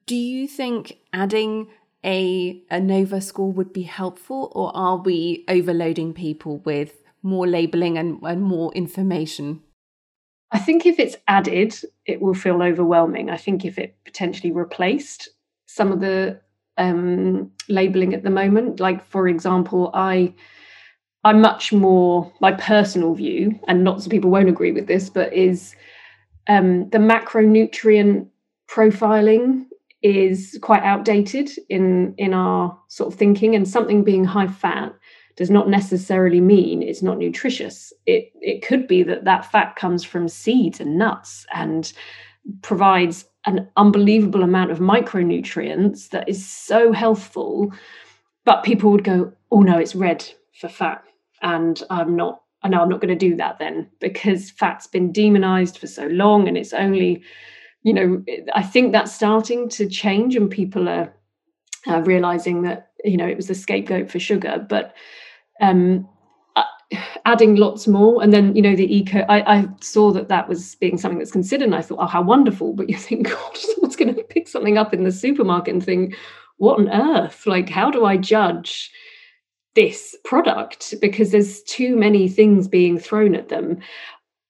Do 0.05 0.15
you 0.15 0.47
think 0.47 0.97
adding 1.13 1.67
a, 2.03 2.63
a 2.71 2.79
Nova 2.79 3.21
score 3.21 3.51
would 3.51 3.73
be 3.73 3.83
helpful, 3.83 4.51
or 4.55 4.75
are 4.75 4.97
we 4.97 5.45
overloading 5.47 6.13
people 6.13 6.57
with 6.59 6.93
more 7.21 7.47
labeling 7.47 7.97
and, 7.97 8.19
and 8.23 8.41
more 8.41 8.73
information? 8.73 9.61
I 10.51 10.59
think 10.59 10.85
if 10.85 10.97
it's 10.97 11.17
added, 11.27 11.75
it 12.05 12.21
will 12.21 12.33
feel 12.33 12.63
overwhelming. 12.63 13.29
I 13.29 13.37
think 13.37 13.65
if 13.65 13.77
it 13.77 13.97
potentially 14.05 14.51
replaced 14.51 15.29
some 15.65 15.91
of 15.91 15.99
the 15.99 16.39
um, 16.77 17.51
labeling 17.67 18.13
at 18.13 18.23
the 18.23 18.29
moment. 18.29 18.79
Like, 18.79 19.05
for 19.05 19.27
example, 19.27 19.91
I 19.93 20.33
I'm 21.23 21.41
much 21.41 21.73
more 21.73 22.31
my 22.39 22.53
personal 22.53 23.13
view, 23.13 23.59
and 23.67 23.83
lots 23.83 24.05
of 24.05 24.11
people 24.11 24.29
won't 24.29 24.49
agree 24.49 24.71
with 24.71 24.87
this, 24.87 25.09
but 25.09 25.33
is 25.33 25.75
um, 26.47 26.89
the 26.89 26.97
macronutrient 26.97 28.27
profiling 28.69 29.65
is 30.03 30.57
quite 30.61 30.83
outdated 30.83 31.49
in 31.69 32.13
in 32.17 32.33
our 32.33 32.77
sort 32.87 33.13
of 33.13 33.19
thinking, 33.19 33.55
and 33.55 33.67
something 33.67 34.03
being 34.03 34.25
high 34.25 34.47
fat 34.47 34.93
does 35.35 35.49
not 35.49 35.69
necessarily 35.69 36.41
mean 36.41 36.81
it's 36.81 37.03
not 37.03 37.17
nutritious. 37.17 37.93
It 38.05 38.31
it 38.41 38.65
could 38.65 38.87
be 38.87 39.03
that 39.03 39.25
that 39.25 39.51
fat 39.51 39.75
comes 39.75 40.03
from 40.03 40.27
seeds 40.27 40.79
and 40.79 40.97
nuts 40.97 41.45
and 41.53 41.91
provides 42.61 43.25
an 43.45 43.67
unbelievable 43.77 44.43
amount 44.43 44.71
of 44.71 44.79
micronutrients 44.79 46.09
that 46.09 46.27
is 46.27 46.45
so 46.45 46.91
healthful 46.91 47.71
but 48.45 48.63
people 48.63 48.91
would 48.91 49.03
go 49.03 49.31
oh 49.51 49.61
no 49.61 49.77
it's 49.77 49.95
red 49.95 50.25
for 50.59 50.67
fat 50.67 51.03
and 51.41 51.83
i'm 51.89 52.15
not 52.15 52.41
i 52.63 52.69
know 52.69 52.81
i'm 52.81 52.89
not 52.89 53.01
going 53.01 53.17
to 53.17 53.29
do 53.29 53.35
that 53.35 53.59
then 53.59 53.89
because 53.99 54.51
fat's 54.51 54.87
been 54.87 55.11
demonized 55.11 55.77
for 55.77 55.87
so 55.87 56.07
long 56.07 56.47
and 56.47 56.57
it's 56.57 56.73
only 56.73 57.21
you 57.83 57.93
know 57.93 58.23
i 58.53 58.63
think 58.63 58.91
that's 58.91 59.13
starting 59.13 59.69
to 59.69 59.87
change 59.87 60.35
and 60.35 60.49
people 60.49 60.89
are 60.89 61.13
uh, 61.87 62.01
realizing 62.01 62.63
that 62.63 62.91
you 63.03 63.17
know 63.17 63.27
it 63.27 63.37
was 63.37 63.47
the 63.47 63.55
scapegoat 63.55 64.09
for 64.11 64.19
sugar. 64.19 64.65
But 64.67 64.93
um, 65.61 66.07
adding 67.25 67.55
lots 67.55 67.87
more 67.87 68.23
and 68.23 68.31
then 68.31 68.55
you 68.55 68.61
know 68.61 68.75
the 68.75 68.95
eco 68.95 69.19
I, 69.27 69.57
I, 69.57 69.67
saw 69.81 70.11
that 70.13 70.29
that 70.29 70.47
was 70.47 70.75
being 70.75 70.97
something 70.97 71.17
that's 71.17 71.31
considered 71.31 71.65
and 71.65 71.75
i 71.75 71.81
thought 71.81 71.99
oh 71.99 72.07
how 72.07 72.21
wonderful. 72.21 72.73
But 72.73 72.89
you 72.89 72.97
think 72.97 73.27
god 73.27 73.57
someone's 73.57 73.95
going 73.95 74.13
to 74.15 74.23
pick 74.23 74.47
something 74.47 74.77
up 74.77 74.93
in 74.93 75.03
the 75.03 75.11
supermarket 75.11 75.73
and 75.73 75.83
think 75.83 76.15
what 76.57 76.79
on 76.79 76.89
earth 76.89 77.45
like 77.45 77.69
how 77.69 77.91
do 77.91 78.05
i 78.05 78.15
judge 78.17 78.91
this 79.77 80.15
product 80.25 80.95
because 80.99 81.29
there's 81.29 81.61
too 81.61 81.95
many 81.95 82.27
things 82.27 82.67
being 82.67 82.97
thrown 82.97 83.35
at 83.35 83.49
them. 83.49 83.77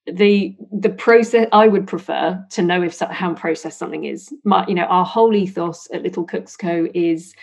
The 0.06 0.56
the 0.72 0.90
process 0.90 1.50
i 1.52 1.68
would 1.68 1.86
prefer 1.86 2.42
to 2.52 2.62
know 2.62 2.82
if 2.82 2.98
how 2.98 3.34
processed 3.34 3.78
something 3.78 4.06
is. 4.06 4.34
My 4.46 4.66
you 4.70 4.74
know 4.74 4.86
our 4.86 5.04
whole 5.04 5.36
ethos 5.36 5.90
at 5.94 6.02
little 6.02 6.24
cooks 6.24 6.56
co 6.56 6.88
is 6.94 7.36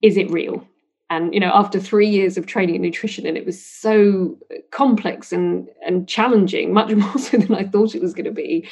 is 0.00 0.16
it 0.16 0.30
real? 0.30 0.64
And 1.10 1.34
you 1.34 1.40
know 1.40 1.50
after 1.52 1.80
three 1.80 2.08
years 2.08 2.38
of 2.38 2.46
training 2.46 2.76
in 2.76 2.82
nutrition 2.82 3.26
and 3.26 3.36
it 3.36 3.46
was 3.46 3.60
so 3.60 4.38
complex 4.70 5.32
and 5.32 5.68
and 5.84 6.08
challenging 6.08 6.72
much 6.72 6.94
more 6.94 7.18
so 7.18 7.36
than 7.36 7.52
i 7.52 7.64
thought 7.64 7.96
it 7.96 8.02
was 8.02 8.14
going 8.14 8.26
to 8.26 8.30
be. 8.30 8.68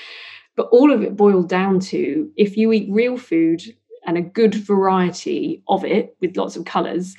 But 0.55 0.69
all 0.71 0.93
of 0.93 1.03
it 1.03 1.17
boiled 1.17 1.49
down 1.49 1.81
to 1.91 2.31
if 2.37 2.57
you 2.57 2.71
eat 2.73 2.89
real 2.93 3.17
food 3.17 3.61
and 4.07 4.17
a 4.17 4.23
good 4.23 4.55
variety 4.55 5.65
of 5.67 5.85
it 5.85 6.17
with 6.21 6.37
lots 6.37 6.55
of 6.55 6.65
colors 6.65 7.17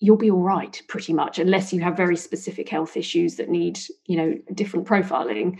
you'll 0.00 0.16
be 0.16 0.30
all 0.30 0.42
right 0.42 0.82
pretty 0.88 1.12
much 1.12 1.38
unless 1.38 1.72
you 1.72 1.80
have 1.80 1.96
very 1.96 2.16
specific 2.16 2.68
health 2.68 2.96
issues 2.96 3.36
that 3.36 3.48
need 3.48 3.78
you 4.06 4.16
know 4.16 4.34
different 4.54 4.86
profiling. 4.86 5.58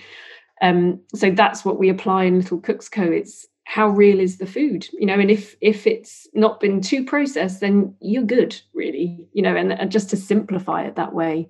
Um, 0.63 1.01
so 1.15 1.31
that's 1.31 1.65
what 1.65 1.79
we 1.79 1.89
apply 1.89 2.25
in 2.25 2.39
little 2.39 2.61
cooks 2.61 2.89
co. 2.89 3.03
It's 3.03 3.47
how 3.65 3.89
real 3.89 4.19
is 4.19 4.39
the 4.39 4.47
food 4.47 4.89
you 4.95 5.07
know 5.07 5.21
and 5.21 5.31
if 5.31 5.55
if 5.61 5.87
it's 5.87 6.27
not 6.35 6.59
been 6.59 6.81
too 6.81 7.05
processed 7.05 7.61
then 7.61 7.95
you're 8.01 8.25
good 8.25 8.61
really 8.75 9.25
you 9.33 9.41
know 9.41 9.55
and, 9.55 9.73
and 9.73 9.93
just 9.93 10.11
to 10.11 10.17
simplify 10.17 10.83
it 10.83 10.97
that 10.97 11.15
way 11.15 11.49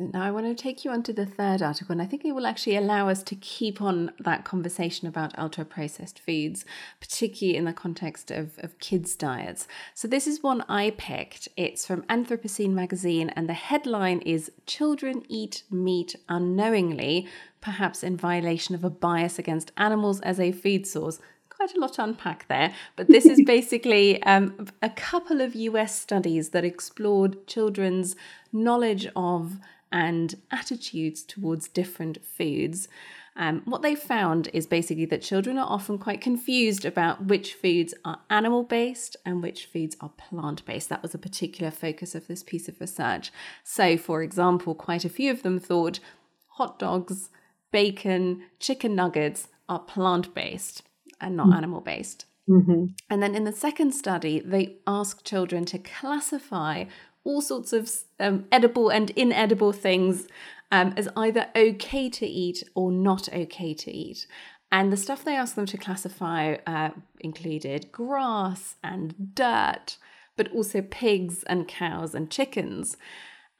now, 0.00 0.24
I 0.24 0.32
want 0.32 0.46
to 0.46 0.60
take 0.60 0.84
you 0.84 0.90
on 0.90 1.04
to 1.04 1.12
the 1.12 1.24
third 1.24 1.62
article, 1.62 1.92
and 1.92 2.02
I 2.02 2.06
think 2.06 2.24
it 2.24 2.32
will 2.32 2.48
actually 2.48 2.74
allow 2.74 3.08
us 3.08 3.22
to 3.22 3.36
keep 3.36 3.80
on 3.80 4.10
that 4.18 4.44
conversation 4.44 5.06
about 5.06 5.38
ultra 5.38 5.64
processed 5.64 6.18
foods, 6.18 6.64
particularly 6.98 7.56
in 7.56 7.64
the 7.64 7.72
context 7.72 8.32
of, 8.32 8.58
of 8.58 8.76
kids' 8.80 9.14
diets. 9.14 9.68
So, 9.94 10.08
this 10.08 10.26
is 10.26 10.42
one 10.42 10.62
I 10.62 10.90
picked. 10.98 11.46
It's 11.56 11.86
from 11.86 12.02
Anthropocene 12.02 12.72
magazine, 12.72 13.30
and 13.36 13.48
the 13.48 13.54
headline 13.54 14.18
is 14.22 14.50
Children 14.66 15.22
Eat 15.28 15.62
Meat 15.70 16.16
Unknowingly, 16.28 17.28
perhaps 17.60 18.02
in 18.02 18.16
violation 18.16 18.74
of 18.74 18.82
a 18.82 18.90
bias 18.90 19.38
against 19.38 19.70
animals 19.76 20.20
as 20.22 20.40
a 20.40 20.50
food 20.50 20.88
source 20.88 21.20
quite 21.50 21.76
a 21.76 21.78
lot 21.78 21.92
to 21.92 22.02
unpack 22.02 22.48
there. 22.48 22.74
But 22.96 23.06
this 23.06 23.26
is 23.26 23.40
basically 23.46 24.20
um, 24.24 24.66
a 24.82 24.90
couple 24.90 25.40
of 25.40 25.54
US 25.54 25.98
studies 25.98 26.50
that 26.50 26.64
explored 26.64 27.46
children's 27.46 28.16
knowledge 28.52 29.06
of 29.14 29.58
and 29.94 30.34
attitudes 30.50 31.22
towards 31.22 31.68
different 31.68 32.18
foods. 32.24 32.88
Um, 33.36 33.62
what 33.64 33.82
they 33.82 33.94
found 33.94 34.48
is 34.52 34.66
basically 34.66 35.06
that 35.06 35.22
children 35.22 35.56
are 35.56 35.70
often 35.70 35.98
quite 35.98 36.20
confused 36.20 36.84
about 36.84 37.26
which 37.26 37.54
foods 37.54 37.94
are 38.04 38.18
animal 38.28 38.64
based 38.64 39.16
and 39.24 39.40
which 39.40 39.66
foods 39.66 39.96
are 40.00 40.10
plant 40.10 40.64
based. 40.66 40.88
That 40.88 41.02
was 41.02 41.14
a 41.14 41.18
particular 41.18 41.70
focus 41.70 42.16
of 42.16 42.26
this 42.26 42.42
piece 42.42 42.68
of 42.68 42.80
research. 42.80 43.32
So, 43.62 43.96
for 43.96 44.22
example, 44.22 44.74
quite 44.74 45.04
a 45.04 45.08
few 45.08 45.30
of 45.30 45.44
them 45.44 45.60
thought 45.60 46.00
hot 46.48 46.80
dogs, 46.80 47.30
bacon, 47.70 48.42
chicken 48.58 48.96
nuggets 48.96 49.46
are 49.68 49.78
plant 49.78 50.34
based 50.34 50.82
and 51.20 51.36
not 51.36 51.46
mm-hmm. 51.46 51.56
animal 51.56 51.80
based. 51.80 52.26
Mm-hmm. 52.48 52.86
And 53.08 53.22
then 53.22 53.36
in 53.36 53.44
the 53.44 53.52
second 53.52 53.92
study, 53.92 54.40
they 54.40 54.78
asked 54.88 55.24
children 55.24 55.64
to 55.66 55.78
classify 55.78 56.84
all 57.24 57.40
sorts 57.40 57.72
of 57.72 57.90
um, 58.20 58.44
edible 58.52 58.90
and 58.90 59.10
inedible 59.10 59.72
things 59.72 60.28
um, 60.70 60.94
as 60.96 61.08
either 61.16 61.48
okay 61.56 62.08
to 62.10 62.26
eat 62.26 62.62
or 62.74 62.92
not 62.92 63.28
okay 63.32 63.74
to 63.74 63.90
eat. 63.90 64.26
And 64.70 64.92
the 64.92 64.96
stuff 64.96 65.24
they 65.24 65.36
asked 65.36 65.56
them 65.56 65.66
to 65.66 65.78
classify 65.78 66.56
uh, 66.66 66.90
included 67.20 67.92
grass 67.92 68.76
and 68.82 69.34
dirt, 69.34 69.98
but 70.36 70.50
also 70.52 70.82
pigs 70.82 71.44
and 71.44 71.68
cows 71.68 72.14
and 72.14 72.30
chickens. 72.30 72.96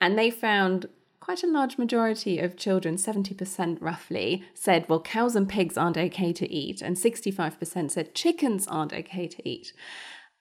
And 0.00 0.18
they 0.18 0.30
found 0.30 0.88
quite 1.20 1.42
a 1.42 1.46
large 1.46 1.78
majority 1.78 2.38
of 2.38 2.56
children, 2.56 2.96
70% 2.96 3.78
roughly, 3.80 4.44
said, 4.52 4.86
well, 4.88 5.00
cows 5.00 5.34
and 5.34 5.48
pigs 5.48 5.78
aren't 5.78 5.96
okay 5.96 6.32
to 6.34 6.52
eat, 6.52 6.82
and 6.82 6.96
65% 6.96 7.90
said 7.90 8.14
chickens 8.14 8.66
aren't 8.66 8.92
okay 8.92 9.26
to 9.28 9.48
eat. 9.48 9.72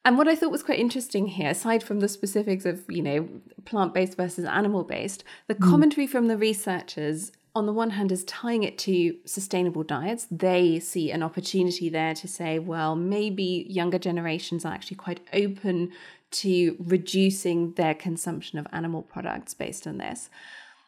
And 0.06 0.18
what 0.18 0.28
I 0.28 0.36
thought 0.36 0.52
was 0.52 0.64
quite 0.64 0.80
interesting 0.80 1.28
here, 1.28 1.50
aside 1.50 1.82
from 1.82 2.02
the 2.02 2.10
specifics 2.10 2.66
of, 2.66 2.84
you 2.90 3.02
know, 3.02 3.30
plant 3.66 3.94
based 3.94 4.18
versus 4.18 4.46
animal 4.46 4.84
based, 4.84 5.24
the 5.48 5.56
mm. 5.56 5.62
commentary 5.62 6.08
from 6.08 6.28
the 6.28 6.38
researchers, 6.38 7.32
on 7.56 7.66
the 7.68 7.74
one 7.74 7.92
hand, 7.92 8.12
is 8.12 8.26
tying 8.26 8.64
it 8.64 8.78
to 8.80 9.16
sustainable 9.26 9.84
diets. 9.84 10.28
They 10.30 10.80
see 10.80 11.12
an 11.12 11.24
opportunity 11.24 11.88
there 11.88 12.14
to 12.16 12.28
say, 12.28 12.60
well, 12.60 12.96
maybe 12.96 13.66
younger 13.70 14.00
generations 14.00 14.66
are 14.66 14.74
actually 14.74 14.98
quite 14.98 15.22
open 15.32 15.92
to 16.32 16.76
reducing 16.80 17.74
their 17.74 17.94
consumption 17.94 18.60
of 18.60 18.68
animal 18.74 19.04
products 19.04 19.54
based 19.54 19.88
on 19.88 20.00
this. 20.00 20.30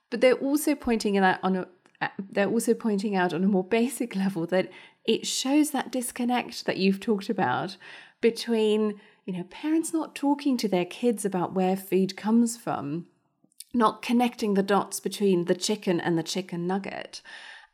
But 0.10 0.20
they're 0.20 0.34
also 0.34 0.76
pointing 0.76 1.18
out 1.18 1.40
on 1.42 1.56
a 1.56 1.68
they're 2.30 2.50
also 2.50 2.74
pointing 2.74 3.16
out 3.16 3.34
on 3.34 3.44
a 3.44 3.48
more 3.48 3.64
basic 3.80 4.16
level 4.16 4.46
that 4.48 4.70
it 5.06 5.26
shows 5.26 5.72
that 5.72 5.92
disconnect 5.92 6.66
that 6.66 6.78
you've 6.78 7.00
talked 7.00 7.30
about 7.30 7.78
between, 8.22 9.00
you 9.26 9.34
know, 9.34 9.44
parents 9.50 9.94
not 9.94 10.16
talking 10.16 10.58
to 10.58 10.68
their 10.68 10.86
kids 10.86 11.26
about 11.26 11.54
where 11.54 11.76
food 11.76 12.16
comes 12.16 12.58
from, 12.58 13.08
not 13.74 14.02
connecting 14.02 14.54
the 14.54 14.64
dots 14.64 15.00
between 15.00 15.46
the 15.46 15.56
chicken 15.56 16.00
and 16.00 16.18
the 16.18 16.24
chicken 16.24 16.68
nugget, 16.68 17.22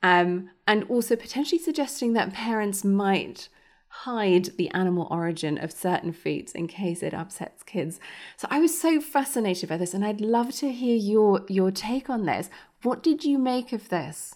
um, 0.04 0.50
and 0.68 0.84
also 0.86 1.16
potentially 1.16 1.60
suggesting 1.60 2.14
that 2.14 2.34
parents 2.34 2.84
might 2.84 3.50
hide 3.92 4.46
the 4.58 4.70
animal 4.70 5.06
origin 5.12 5.58
of 5.58 5.72
certain 5.72 6.14
foods 6.14 6.54
in 6.54 6.66
case 6.66 7.04
it 7.04 7.14
upsets 7.14 7.62
kids. 7.62 8.00
So 8.38 8.48
I 8.50 8.60
was 8.60 8.80
so 8.80 9.02
fascinated 9.02 9.68
by 9.68 9.78
this 9.78 9.94
and 9.94 10.06
I'd 10.06 10.22
love 10.22 10.54
to 10.56 10.72
hear 10.72 10.96
your 10.96 11.42
your 11.50 11.72
take 11.72 12.10
on 12.10 12.26
this. 12.26 12.50
What 12.84 13.04
did 13.04 13.26
you 13.26 13.38
make 13.38 13.74
of 13.74 13.90
this? 13.90 14.36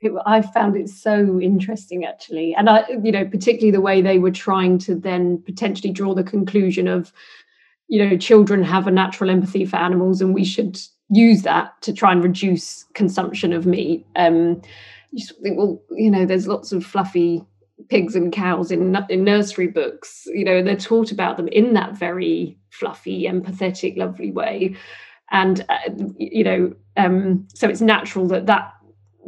It, 0.00 0.12
I 0.26 0.42
found 0.42 0.76
it 0.76 0.88
so 0.88 1.40
interesting 1.40 2.04
actually, 2.04 2.54
and 2.54 2.68
I, 2.68 2.84
you 3.02 3.12
know, 3.12 3.24
particularly 3.24 3.70
the 3.70 3.80
way 3.80 4.02
they 4.02 4.18
were 4.18 4.30
trying 4.30 4.78
to 4.78 4.94
then 4.94 5.42
potentially 5.44 5.92
draw 5.92 6.14
the 6.14 6.24
conclusion 6.24 6.88
of, 6.88 7.12
you 7.88 8.04
know, 8.04 8.16
children 8.16 8.62
have 8.62 8.86
a 8.86 8.90
natural 8.90 9.30
empathy 9.30 9.64
for 9.64 9.76
animals, 9.76 10.20
and 10.20 10.34
we 10.34 10.44
should 10.44 10.78
use 11.10 11.42
that 11.42 11.80
to 11.82 11.92
try 11.92 12.12
and 12.12 12.22
reduce 12.22 12.84
consumption 12.94 13.52
of 13.52 13.66
meat. 13.66 14.06
Um, 14.16 14.60
you 15.10 15.26
think, 15.42 15.56
well, 15.56 15.82
you 15.90 16.10
know, 16.10 16.26
there's 16.26 16.46
lots 16.46 16.70
of 16.70 16.84
fluffy 16.84 17.42
pigs 17.88 18.14
and 18.16 18.32
cows 18.32 18.70
in, 18.70 18.96
in 19.08 19.24
nursery 19.24 19.68
books, 19.68 20.26
you 20.26 20.44
know, 20.44 20.62
they're 20.62 20.76
taught 20.76 21.12
about 21.12 21.36
them 21.36 21.48
in 21.48 21.74
that 21.74 21.96
very 21.96 22.58
fluffy, 22.70 23.22
empathetic, 23.22 23.96
lovely 23.96 24.32
way. 24.32 24.74
And, 25.30 25.64
uh, 25.68 25.78
you 26.16 26.42
know, 26.42 26.74
um, 26.96 27.46
so 27.54 27.68
it's 27.68 27.80
natural 27.80 28.26
that 28.28 28.46
that 28.46 28.72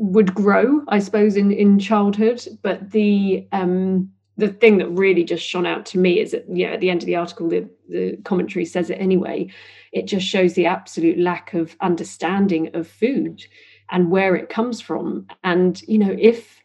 would 0.00 0.34
grow, 0.34 0.82
I 0.88 0.98
suppose, 0.98 1.36
in 1.36 1.52
in 1.52 1.78
childhood. 1.78 2.42
But 2.62 2.90
the 2.90 3.46
um, 3.52 4.10
the 4.38 4.48
thing 4.48 4.78
that 4.78 4.88
really 4.88 5.22
just 5.24 5.46
shone 5.46 5.66
out 5.66 5.84
to 5.86 5.98
me 5.98 6.18
is 6.18 6.30
that 6.32 6.48
know 6.66 6.72
at 6.72 6.80
the 6.80 6.88
end 6.88 7.02
of 7.02 7.06
the 7.06 7.16
article, 7.16 7.48
the 7.48 7.68
the 7.88 8.16
commentary 8.24 8.64
says 8.64 8.88
it 8.88 8.94
anyway. 8.94 9.50
It 9.92 10.06
just 10.06 10.26
shows 10.26 10.54
the 10.54 10.66
absolute 10.66 11.18
lack 11.18 11.52
of 11.52 11.76
understanding 11.80 12.70
of 12.74 12.88
food 12.88 13.44
and 13.90 14.10
where 14.10 14.34
it 14.36 14.48
comes 14.48 14.80
from. 14.80 15.26
And 15.44 15.80
you 15.82 15.98
know, 15.98 16.16
if 16.18 16.62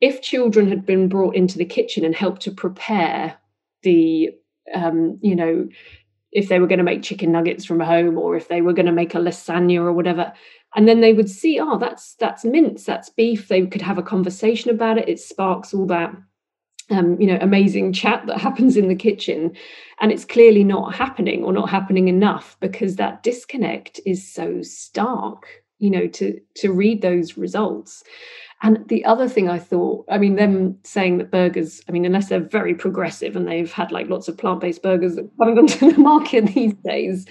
if 0.00 0.22
children 0.22 0.68
had 0.68 0.86
been 0.86 1.08
brought 1.08 1.34
into 1.34 1.58
the 1.58 1.64
kitchen 1.64 2.04
and 2.04 2.14
helped 2.14 2.42
to 2.42 2.52
prepare 2.52 3.36
the 3.82 4.30
um, 4.72 5.18
you 5.20 5.34
know 5.34 5.68
if 6.30 6.48
they 6.48 6.58
were 6.58 6.66
going 6.66 6.78
to 6.78 6.84
make 6.84 7.02
chicken 7.02 7.32
nuggets 7.32 7.64
from 7.64 7.80
home 7.80 8.18
or 8.18 8.36
if 8.36 8.48
they 8.48 8.60
were 8.60 8.74
going 8.74 8.86
to 8.86 8.92
make 8.92 9.14
a 9.14 9.18
lasagna 9.18 9.78
or 9.78 9.92
whatever 9.92 10.32
and 10.74 10.86
then 10.86 11.00
they 11.00 11.12
would 11.12 11.30
see 11.30 11.58
oh 11.60 11.78
that's 11.78 12.14
that's 12.14 12.44
mince 12.44 12.84
that's 12.84 13.10
beef. 13.10 13.48
They 13.48 13.66
could 13.66 13.82
have 13.82 13.98
a 13.98 14.02
conversation 14.02 14.70
about 14.70 14.98
it. 14.98 15.08
It 15.08 15.20
sparks 15.20 15.72
all 15.72 15.86
that 15.86 16.14
um, 16.90 17.20
you 17.20 17.26
know 17.26 17.38
amazing 17.40 17.92
chat 17.92 18.26
that 18.26 18.40
happens 18.40 18.76
in 18.76 18.88
the 18.88 18.94
kitchen. 18.94 19.52
And 20.00 20.12
it's 20.12 20.24
clearly 20.24 20.64
not 20.64 20.94
happening 20.94 21.42
or 21.44 21.52
not 21.52 21.70
happening 21.70 22.08
enough 22.08 22.56
because 22.60 22.96
that 22.96 23.22
disconnect 23.22 24.00
is 24.06 24.32
so 24.32 24.62
stark 24.62 25.46
you 25.78 25.90
know 25.90 26.06
to 26.08 26.38
to 26.56 26.72
read 26.72 27.02
those 27.02 27.36
results. 27.36 28.04
And 28.62 28.88
the 28.88 29.04
other 29.04 29.28
thing 29.28 29.48
I 29.48 29.58
thought, 29.58 30.04
I 30.10 30.18
mean, 30.18 30.34
them 30.34 30.78
saying 30.82 31.18
that 31.18 31.30
burgers, 31.30 31.80
I 31.88 31.92
mean, 31.92 32.04
unless 32.04 32.28
they're 32.28 32.40
very 32.40 32.74
progressive 32.74 33.36
and 33.36 33.46
they've 33.46 33.72
had 33.72 33.92
like 33.92 34.08
lots 34.08 34.26
of 34.26 34.36
plant 34.36 34.60
based 34.60 34.82
burgers 34.82 35.16
coming 35.38 35.58
onto 35.58 35.92
the 35.92 35.98
market 35.98 36.46
these 36.46 36.74
days, 36.84 37.24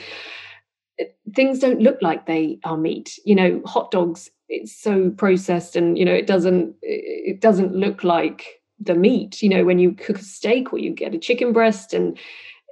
things 1.33 1.59
don't 1.59 1.81
look 1.81 2.01
like 2.01 2.25
they 2.25 2.59
are 2.63 2.77
meat. 2.77 3.19
You 3.25 3.35
know, 3.35 3.61
hot 3.65 3.91
dogs, 3.91 4.29
it's 4.49 4.75
so 4.75 5.09
processed 5.11 5.75
and, 5.75 5.97
you 5.97 6.05
know, 6.05 6.13
it 6.13 6.27
doesn't, 6.27 6.75
it 6.81 7.41
doesn't 7.41 7.75
look 7.75 8.03
like 8.03 8.61
the 8.79 8.95
meat. 8.95 9.41
You 9.41 9.49
know, 9.49 9.65
when 9.65 9.79
you 9.79 9.93
cook 9.93 10.19
a 10.19 10.23
steak 10.23 10.73
or 10.73 10.79
you 10.79 10.91
get 10.91 11.15
a 11.15 11.19
chicken 11.19 11.53
breast 11.53 11.93
and 11.93 12.17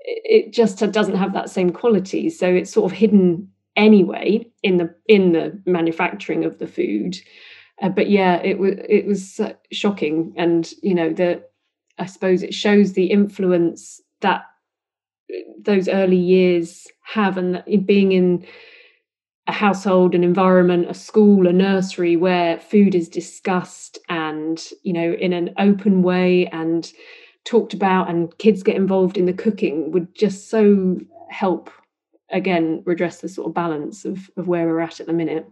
it 0.03 0.53
just 0.53 0.79
doesn't 0.91 1.17
have 1.17 1.33
that 1.33 1.49
same 1.49 1.71
quality. 1.71 2.29
So 2.29 2.47
it's 2.47 2.71
sort 2.71 2.91
of 2.91 2.97
hidden 2.97 3.49
anyway 3.75 4.45
in 4.63 4.77
the 4.77 4.93
in 5.07 5.33
the 5.33 5.61
manufacturing 5.65 6.45
of 6.45 6.59
the 6.59 6.67
food 6.67 7.17
uh, 7.81 7.89
but 7.89 8.09
yeah 8.09 8.41
it 8.41 8.57
was 8.57 8.75
it 8.87 9.05
was 9.05 9.41
shocking 9.71 10.33
and 10.37 10.73
you 10.81 10.95
know 10.95 11.11
the 11.11 11.43
i 11.99 12.05
suppose 12.05 12.41
it 12.41 12.53
shows 12.53 12.93
the 12.93 13.07
influence 13.07 14.01
that 14.21 14.43
those 15.61 15.87
early 15.87 16.17
years 16.17 16.87
have 17.03 17.37
and 17.37 17.63
being 17.85 18.11
in 18.11 18.45
a 19.47 19.51
household 19.51 20.15
an 20.15 20.23
environment 20.23 20.89
a 20.89 20.93
school 20.93 21.47
a 21.47 21.53
nursery 21.53 22.15
where 22.15 22.59
food 22.59 22.95
is 22.95 23.07
discussed 23.07 23.99
and 24.09 24.69
you 24.83 24.91
know 24.91 25.13
in 25.13 25.33
an 25.33 25.53
open 25.59 26.01
way 26.01 26.47
and 26.47 26.91
talked 27.45 27.73
about 27.73 28.09
and 28.09 28.35
kids 28.39 28.63
get 28.63 28.75
involved 28.75 29.17
in 29.17 29.25
the 29.25 29.33
cooking 29.33 29.91
would 29.91 30.13
just 30.15 30.49
so 30.49 30.97
help 31.29 31.69
again 32.31 32.81
redress 32.85 33.21
the 33.21 33.29
sort 33.29 33.47
of 33.47 33.53
balance 33.53 34.03
of, 34.03 34.29
of 34.35 34.47
where 34.47 34.65
we're 34.65 34.79
at 34.79 34.99
at 34.99 35.05
the 35.05 35.13
minute 35.13 35.45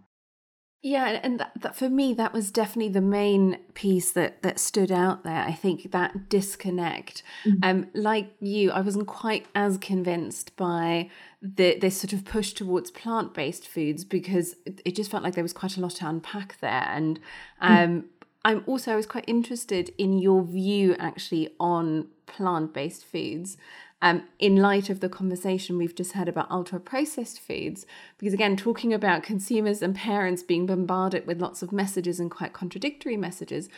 yeah, 0.84 1.18
and 1.22 1.40
that, 1.40 1.52
that, 1.62 1.76
for 1.76 1.88
me, 1.88 2.12
that 2.12 2.34
was 2.34 2.50
definitely 2.50 2.92
the 2.92 3.00
main 3.00 3.56
piece 3.72 4.12
that 4.12 4.42
that 4.42 4.60
stood 4.60 4.92
out 4.92 5.24
there. 5.24 5.40
I 5.40 5.52
think 5.52 5.92
that 5.92 6.28
disconnect. 6.28 7.22
Mm-hmm. 7.46 7.64
Um, 7.64 7.86
like 7.94 8.32
you, 8.38 8.70
I 8.70 8.82
wasn't 8.82 9.06
quite 9.06 9.46
as 9.54 9.78
convinced 9.78 10.54
by 10.56 11.08
the 11.40 11.78
this 11.78 11.98
sort 11.98 12.12
of 12.12 12.26
push 12.26 12.52
towards 12.52 12.90
plant 12.90 13.32
based 13.32 13.66
foods 13.66 14.04
because 14.04 14.56
it, 14.66 14.82
it, 14.84 14.94
just 14.94 15.10
felt 15.10 15.22
like 15.22 15.34
there 15.34 15.42
was 15.42 15.54
quite 15.54 15.78
a 15.78 15.80
lot 15.80 15.92
to 15.92 16.06
unpack 16.06 16.60
there. 16.60 16.86
And 16.86 17.18
mm. 17.18 17.22
um, 17.62 17.76
mm-hmm. 17.88 18.06
I'm 18.44 18.64
also 18.66 18.92
I 18.92 18.96
was 18.96 19.06
quite 19.06 19.24
interested 19.26 19.90
in 19.96 20.18
your 20.18 20.42
view 20.42 20.96
actually 20.98 21.48
on 21.58 22.08
plant 22.26 22.74
based 22.74 23.06
foods 23.06 23.56
um, 24.04 24.22
in 24.38 24.56
light 24.56 24.90
of 24.90 25.00
the 25.00 25.08
conversation 25.08 25.78
we've 25.78 25.94
just 25.94 26.12
had 26.12 26.28
about 26.28 26.50
ultra 26.50 26.78
processed 26.78 27.40
foods. 27.40 27.86
Because 28.18 28.34
again, 28.34 28.54
talking 28.54 28.92
about 28.92 29.22
consumers 29.22 29.80
and 29.80 29.96
parents 29.96 30.42
being 30.42 30.66
bombarded 30.66 31.26
with 31.26 31.40
lots 31.40 31.62
of 31.62 31.72
messages 31.72 32.20
and 32.20 32.30
quite 32.30 32.52
contradictory 32.52 33.16
messages, 33.16 33.70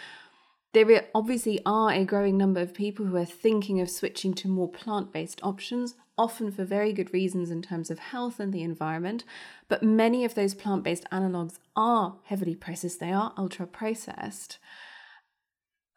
there 0.75 1.07
obviously 1.15 1.61
are 1.65 1.93
a 1.93 2.05
growing 2.05 2.37
number 2.37 2.61
of 2.61 2.75
people 2.75 3.07
who 3.07 3.17
are 3.17 3.25
thinking 3.25 3.81
of 3.81 3.89
switching 3.89 4.35
to 4.35 4.49
more 4.49 4.69
plant 4.69 5.13
based 5.13 5.41
options, 5.45 5.95
often 6.19 6.51
for 6.51 6.65
very 6.65 6.93
good 6.93 7.15
reasons 7.15 7.49
in 7.49 7.63
terms 7.63 7.89
of 7.89 8.01
health 8.01 8.41
and 8.41 8.53
the 8.53 8.65
environment. 8.65 9.23
But 9.69 9.85
many 9.85 10.25
of 10.25 10.35
those 10.35 10.55
plant 10.55 10.83
based 10.83 11.07
analogues 11.13 11.61
are 11.77 12.17
heavily 12.25 12.57
processed, 12.57 12.99
they 12.99 13.13
are 13.13 13.33
ultra 13.39 13.65
processed. 13.65 14.59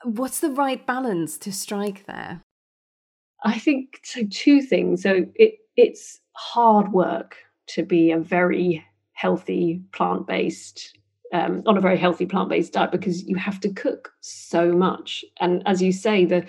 What's 0.04 0.40
the 0.40 0.52
right 0.52 0.86
balance 0.86 1.40
to 1.40 1.52
strike 1.52 2.06
there? 2.06 2.44
I 3.44 3.58
think 3.58 4.00
so. 4.04 4.22
Two 4.30 4.62
things. 4.62 5.04
So 5.04 5.26
it 5.36 5.56
it's 5.76 6.20
hard 6.34 6.92
work 6.92 7.38
to 7.68 7.84
be 7.84 8.12
a 8.12 8.20
very 8.20 8.84
healthy 9.14 9.82
plant 9.92 10.28
based 10.28 10.98
um, 11.34 11.62
on 11.66 11.78
a 11.78 11.82
very 11.82 11.98
healthy 11.98 12.26
plant 12.26 12.50
based 12.50 12.74
diet 12.74 12.92
because 12.92 13.24
you 13.24 13.36
have 13.36 13.60
to 13.62 13.70
cook 13.70 14.12
so 14.22 14.72
much. 14.72 15.24
And 15.40 15.62
as 15.66 15.82
you 15.82 15.92
say, 15.92 16.26
the 16.26 16.46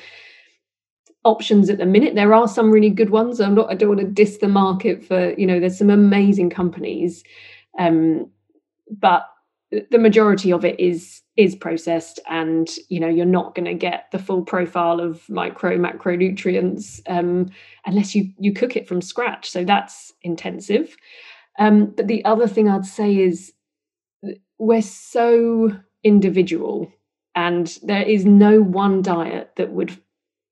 options 1.24 1.68
at 1.68 1.76
the 1.76 1.84
minute 1.86 2.14
there 2.14 2.32
are 2.32 2.48
some 2.48 2.70
really 2.70 2.90
good 2.90 3.10
ones. 3.10 3.40
I'm 3.40 3.54
not. 3.54 3.70
I 3.70 3.74
don't 3.74 3.90
want 3.90 4.00
to 4.00 4.06
diss 4.06 4.38
the 4.38 4.48
market 4.48 5.04
for 5.04 5.32
you 5.34 5.46
know. 5.46 5.60
There's 5.60 5.78
some 5.78 5.90
amazing 5.90 6.50
companies, 6.50 7.22
um, 7.78 8.30
but 8.90 9.28
the 9.70 9.98
majority 9.98 10.52
of 10.52 10.64
it 10.64 10.80
is 10.80 11.22
is 11.40 11.56
processed 11.56 12.20
and 12.28 12.68
you 12.90 13.00
know 13.00 13.08
you're 13.08 13.24
not 13.24 13.54
going 13.54 13.64
to 13.64 13.72
get 13.72 14.10
the 14.12 14.18
full 14.18 14.42
profile 14.42 15.00
of 15.00 15.26
micro 15.30 15.78
macronutrients 15.78 17.00
um, 17.06 17.50
unless 17.86 18.14
you 18.14 18.30
you 18.38 18.52
cook 18.52 18.76
it 18.76 18.86
from 18.86 19.00
scratch. 19.00 19.48
So 19.50 19.64
that's 19.64 20.12
intensive. 20.22 20.96
Um, 21.58 21.86
but 21.96 22.06
the 22.06 22.24
other 22.24 22.46
thing 22.46 22.68
i'd 22.68 22.86
say 22.86 23.18
is 23.18 23.52
we're 24.58 24.82
so 24.82 25.76
individual 26.04 26.92
and 27.34 27.78
there 27.82 28.02
is 28.02 28.24
no 28.24 28.60
one 28.62 29.02
diet 29.02 29.50
that 29.56 29.70
would 29.70 29.96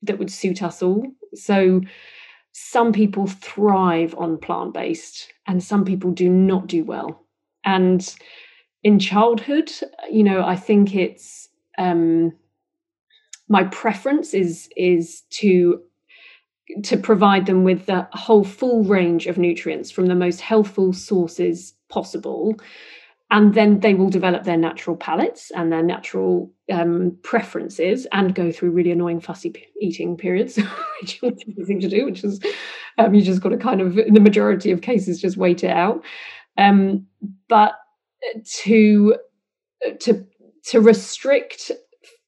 that 0.03 0.19
would 0.19 0.31
suit 0.31 0.63
us 0.63 0.83
all. 0.83 1.07
So 1.35 1.83
some 2.53 2.93
people 2.93 3.27
thrive 3.27 4.15
on 4.17 4.39
plant 4.39 4.75
based 4.75 5.33
and 5.47 5.63
some 5.63 5.85
people 5.85 6.11
do 6.11 6.29
not 6.29 6.67
do 6.67 6.85
well. 6.85 7.25
And 7.65 8.15
in 8.89 8.99
childhood 8.99 9.71
you 10.11 10.25
know 10.29 10.41
i 10.45 10.57
think 10.57 10.95
it's 10.95 11.49
um 11.79 12.33
my 13.49 13.65
preference 13.65 14.35
is 14.35 14.69
is 14.77 15.23
to 15.31 15.81
to 16.85 16.97
provide 16.97 17.47
them 17.47 17.65
with 17.65 17.87
the 17.87 18.07
whole 18.13 18.45
full 18.45 18.85
range 18.85 19.27
of 19.27 19.39
nutrients 19.39 19.91
from 19.91 20.07
the 20.07 20.15
most 20.15 20.41
healthful 20.41 20.93
sources 20.93 21.75
possible. 21.89 22.55
And 23.31 23.55
then 23.55 23.81
they 23.81 23.95
will 23.95 24.09
develop 24.09 24.45
their 24.45 24.57
natural 24.57 24.97
palates 24.97 25.51
and 25.51 25.71
their 25.71 25.83
natural 25.83 26.51
um, 26.73 27.17
preferences 27.23 28.07
and 28.13 28.35
go 28.35 28.51
through 28.51 28.71
really 28.71 28.91
annoying 28.91 29.21
fussy 29.21 29.51
p- 29.51 29.67
eating 29.81 30.17
periods 30.17 30.57
which 31.01 31.21
is 31.23 31.67
the 31.67 31.79
to 31.81 31.89
do 31.89 32.07
which 32.07 32.25
is 32.25 32.41
um, 32.97 33.15
you 33.15 33.23
just 33.23 33.43
got 33.43 33.51
to 33.51 33.59
kind 33.59 33.83
of 33.83 33.99
in 33.99 34.15
the 34.15 34.21
majority 34.21 34.71
of 34.71 34.81
cases 34.81 35.21
just 35.21 35.37
wait 35.37 35.63
it 35.63 35.71
out. 35.71 36.03
Um, 36.57 37.07
but 37.49 37.75
to 38.45 39.17
to 40.01 40.27
to 40.65 40.81
restrict 40.81 41.71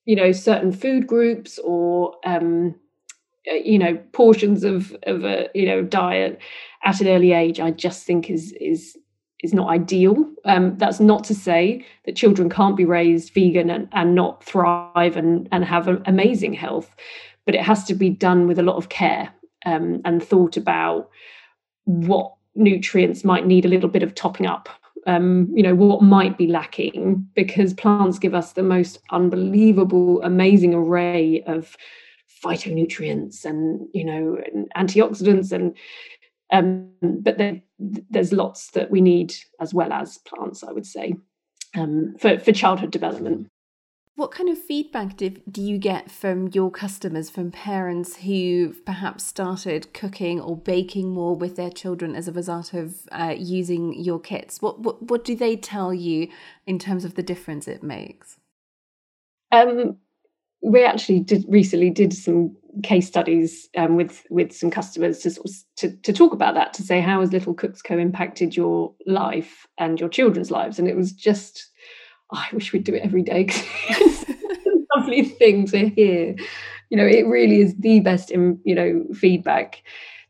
you 0.04 0.16
know 0.16 0.32
certain 0.32 0.72
food 0.72 1.06
groups 1.06 1.58
or 1.58 2.14
um, 2.24 2.74
you 3.46 3.78
know 3.78 3.96
portions 4.12 4.64
of 4.64 4.96
of 5.04 5.24
a 5.24 5.48
you 5.54 5.66
know 5.66 5.82
diet 5.82 6.38
at 6.84 7.00
an 7.00 7.08
early 7.08 7.32
age 7.32 7.60
i 7.60 7.70
just 7.70 8.06
think 8.06 8.30
is 8.30 8.52
is 8.60 8.96
is 9.42 9.54
not 9.54 9.70
ideal. 9.70 10.16
Um, 10.44 10.76
that's 10.76 11.00
not 11.00 11.24
to 11.24 11.34
say 11.34 11.86
that 12.04 12.14
children 12.14 12.50
can't 12.50 12.76
be 12.76 12.84
raised 12.84 13.32
vegan 13.32 13.70
and, 13.70 13.88
and 13.92 14.14
not 14.14 14.44
thrive 14.44 15.16
and 15.16 15.48
and 15.50 15.64
have 15.64 15.88
amazing 16.06 16.52
health 16.52 16.94
but 17.46 17.54
it 17.54 17.62
has 17.62 17.84
to 17.84 17.94
be 17.94 18.10
done 18.10 18.46
with 18.46 18.58
a 18.58 18.62
lot 18.62 18.76
of 18.76 18.88
care 18.90 19.32
um, 19.66 20.00
and 20.04 20.22
thought 20.22 20.56
about 20.56 21.10
what 21.84 22.34
nutrients 22.54 23.24
might 23.24 23.46
need 23.46 23.64
a 23.64 23.68
little 23.68 23.88
bit 23.88 24.02
of 24.02 24.14
topping 24.14 24.46
up 24.46 24.68
um, 25.06 25.48
you 25.54 25.62
know 25.62 25.74
what 25.74 26.02
might 26.02 26.36
be 26.36 26.46
lacking 26.46 27.26
because 27.34 27.74
plants 27.74 28.18
give 28.18 28.34
us 28.34 28.52
the 28.52 28.62
most 28.62 28.98
unbelievable 29.10 30.22
amazing 30.22 30.74
array 30.74 31.42
of 31.46 31.76
phytonutrients 32.44 33.44
and 33.44 33.86
you 33.92 34.04
know 34.04 34.38
and 34.52 34.70
antioxidants 34.76 35.52
and 35.52 35.76
um, 36.52 36.90
but 37.00 37.38
there, 37.38 37.60
there's 37.78 38.32
lots 38.32 38.72
that 38.72 38.90
we 38.90 39.00
need 39.00 39.34
as 39.60 39.72
well 39.72 39.92
as 39.92 40.18
plants 40.18 40.62
i 40.62 40.72
would 40.72 40.86
say 40.86 41.14
um, 41.76 42.14
for, 42.18 42.38
for 42.38 42.52
childhood 42.52 42.90
development 42.90 43.48
what 44.20 44.30
kind 44.30 44.50
of 44.50 44.58
feedback 44.58 45.16
do, 45.16 45.30
do 45.50 45.62
you 45.62 45.78
get 45.78 46.10
from 46.10 46.48
your 46.48 46.70
customers, 46.70 47.30
from 47.30 47.50
parents 47.50 48.16
who 48.16 48.74
perhaps 48.84 49.24
started 49.24 49.94
cooking 49.94 50.38
or 50.38 50.58
baking 50.58 51.08
more 51.08 51.34
with 51.34 51.56
their 51.56 51.70
children 51.70 52.14
as 52.14 52.28
a 52.28 52.32
result 52.32 52.74
of 52.74 53.08
uh, 53.12 53.34
using 53.34 53.94
your 53.94 54.20
kits? 54.20 54.60
What, 54.60 54.80
what 54.80 55.02
what 55.04 55.24
do 55.24 55.34
they 55.34 55.56
tell 55.56 55.94
you 55.94 56.28
in 56.66 56.78
terms 56.78 57.06
of 57.06 57.14
the 57.14 57.22
difference 57.22 57.66
it 57.66 57.82
makes? 57.82 58.36
Um, 59.52 59.96
we 60.60 60.84
actually 60.84 61.20
did 61.20 61.46
recently 61.48 61.88
did 61.88 62.12
some 62.12 62.54
case 62.82 63.06
studies 63.06 63.70
um, 63.74 63.96
with 63.96 64.26
with 64.28 64.52
some 64.52 64.70
customers 64.70 65.20
to, 65.20 65.30
to 65.76 65.96
to 65.96 66.12
talk 66.12 66.34
about 66.34 66.54
that 66.56 66.74
to 66.74 66.82
say 66.82 67.00
how 67.00 67.20
has 67.20 67.32
Little 67.32 67.54
Cooks 67.54 67.80
Co 67.80 67.96
impacted 67.96 68.54
your 68.54 68.94
life 69.06 69.66
and 69.78 69.98
your 69.98 70.10
children's 70.10 70.50
lives, 70.50 70.78
and 70.78 70.86
it 70.86 70.96
was 70.96 71.10
just 71.10 71.69
oh, 72.32 72.44
I 72.50 72.54
wish 72.54 72.72
we'd 72.72 72.84
do 72.84 72.94
it 72.94 73.02
every 73.02 73.22
day 73.22 73.46
it's 73.88 74.66
a 74.66 74.96
lovely 74.96 75.22
thing 75.22 75.66
to 75.66 75.88
hear. 75.88 76.34
You 76.88 76.96
know, 76.96 77.06
it 77.06 77.26
really 77.26 77.60
is 77.60 77.74
the 77.76 78.00
best, 78.00 78.30
in, 78.30 78.60
you 78.64 78.74
know, 78.74 79.04
feedback 79.14 79.82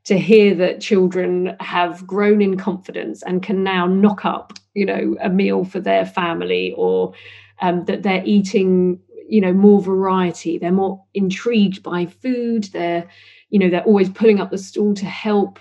to 0.04 0.18
hear 0.18 0.54
that 0.54 0.80
children 0.80 1.56
have 1.60 2.06
grown 2.06 2.42
in 2.42 2.56
confidence 2.56 3.22
and 3.22 3.42
can 3.42 3.62
now 3.62 3.86
knock 3.86 4.24
up, 4.24 4.52
you 4.74 4.84
know, 4.84 5.16
a 5.20 5.28
meal 5.28 5.64
for 5.64 5.80
their 5.80 6.06
family 6.06 6.74
or 6.76 7.12
um, 7.60 7.84
that 7.84 8.02
they're 8.02 8.22
eating, 8.24 8.98
you 9.28 9.40
know, 9.40 9.52
more 9.52 9.80
variety. 9.80 10.58
They're 10.58 10.72
more 10.72 11.02
intrigued 11.14 11.82
by 11.82 12.06
food. 12.06 12.64
They're, 12.72 13.06
you 13.50 13.58
know, 13.58 13.68
they're 13.68 13.84
always 13.84 14.08
pulling 14.08 14.40
up 14.40 14.50
the 14.50 14.58
stool 14.58 14.94
to 14.94 15.06
help. 15.06 15.58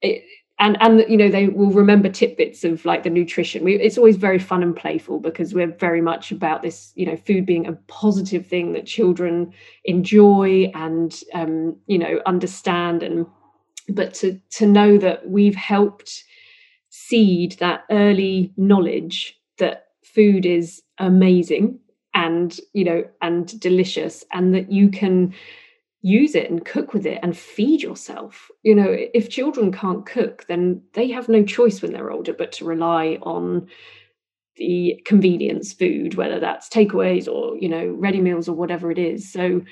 It, 0.00 0.24
and 0.58 0.76
and 0.80 1.04
you 1.08 1.16
know 1.16 1.30
they 1.30 1.48
will 1.48 1.70
remember 1.70 2.08
tidbits 2.08 2.64
of 2.64 2.84
like 2.84 3.02
the 3.02 3.10
nutrition. 3.10 3.64
We, 3.64 3.74
it's 3.80 3.98
always 3.98 4.16
very 4.16 4.38
fun 4.38 4.62
and 4.62 4.76
playful 4.76 5.20
because 5.20 5.54
we're 5.54 5.74
very 5.78 6.00
much 6.00 6.30
about 6.30 6.62
this 6.62 6.92
you 6.94 7.06
know 7.06 7.16
food 7.16 7.46
being 7.46 7.66
a 7.66 7.72
positive 7.88 8.46
thing 8.46 8.72
that 8.74 8.86
children 8.86 9.52
enjoy 9.84 10.70
and 10.74 11.18
um, 11.34 11.76
you 11.86 11.98
know 11.98 12.20
understand. 12.26 13.02
And 13.02 13.26
but 13.88 14.14
to 14.14 14.40
to 14.50 14.66
know 14.66 14.98
that 14.98 15.28
we've 15.28 15.56
helped 15.56 16.24
seed 16.90 17.56
that 17.58 17.84
early 17.90 18.52
knowledge 18.56 19.38
that 19.58 19.86
food 20.04 20.44
is 20.44 20.82
amazing 20.98 21.78
and 22.14 22.60
you 22.72 22.84
know 22.84 23.04
and 23.22 23.58
delicious 23.60 24.24
and 24.32 24.54
that 24.54 24.70
you 24.70 24.90
can 24.90 25.32
use 26.02 26.34
it 26.34 26.50
and 26.50 26.64
cook 26.64 26.92
with 26.92 27.06
it 27.06 27.20
and 27.22 27.36
feed 27.36 27.80
yourself. 27.80 28.50
You 28.62 28.74
know, 28.74 28.88
if 29.14 29.30
children 29.30 29.72
can't 29.72 30.04
cook, 30.04 30.44
then 30.48 30.82
they 30.94 31.10
have 31.12 31.28
no 31.28 31.44
choice 31.44 31.80
when 31.80 31.92
they're 31.92 32.10
older 32.10 32.32
but 32.32 32.52
to 32.52 32.64
rely 32.64 33.18
on 33.22 33.68
the 34.56 35.00
convenience 35.06 35.72
food, 35.72 36.14
whether 36.16 36.40
that's 36.40 36.68
takeaways 36.68 37.28
or, 37.28 37.56
you 37.56 37.68
know, 37.68 37.88
ready 37.98 38.20
meals 38.20 38.48
or 38.48 38.54
whatever 38.54 38.90
it 38.90 38.98
is. 38.98 39.32
So 39.32 39.62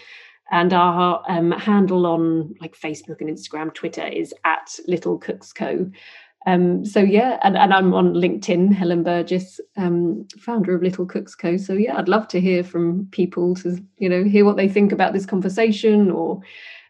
and 0.51 0.73
our 0.73 1.23
um, 1.29 1.51
handle 1.51 2.05
on 2.05 2.53
like 2.59 2.77
Facebook 2.77 3.21
and 3.21 3.29
Instagram, 3.29 3.73
Twitter 3.73 4.05
is 4.05 4.33
at 4.43 4.77
Little 4.87 5.17
Cooks 5.17 5.53
Co. 5.53 5.89
Um, 6.47 6.83
so 6.83 6.99
yeah, 6.99 7.39
and, 7.43 7.55
and 7.55 7.73
I'm 7.73 7.93
on 7.93 8.13
LinkedIn, 8.13 8.73
Helen 8.73 9.03
Burgess, 9.03 9.61
um, 9.77 10.27
founder 10.37 10.75
of 10.75 10.83
Little 10.83 11.05
Cooks 11.05 11.33
Co. 11.33 11.55
So 11.55 11.71
yeah, 11.71 11.97
I'd 11.97 12.09
love 12.09 12.27
to 12.27 12.41
hear 12.41 12.61
from 12.61 13.07
people 13.11 13.55
to 13.55 13.81
you 13.99 14.09
know 14.09 14.25
hear 14.25 14.43
what 14.43 14.57
they 14.57 14.67
think 14.67 14.91
about 14.91 15.13
this 15.13 15.25
conversation, 15.25 16.11
or 16.11 16.41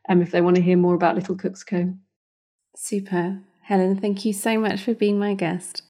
um, 0.10 0.24
if 0.24 0.32
they 0.32 0.42
want 0.42 0.56
to 0.56 0.64
hear 0.64 0.78
more 0.78 0.96
about 0.96 1.14
Little 1.14 1.36
Cooks 1.36 1.64
Co. 1.64 1.94
Super, 2.76 3.40
Helen. 3.66 4.00
Thank 4.00 4.26
you 4.26 4.32
so 4.34 4.60
much 4.60 4.82
for 4.82 4.94
being 4.94 5.18
my 5.18 5.34
guest. 5.34 5.82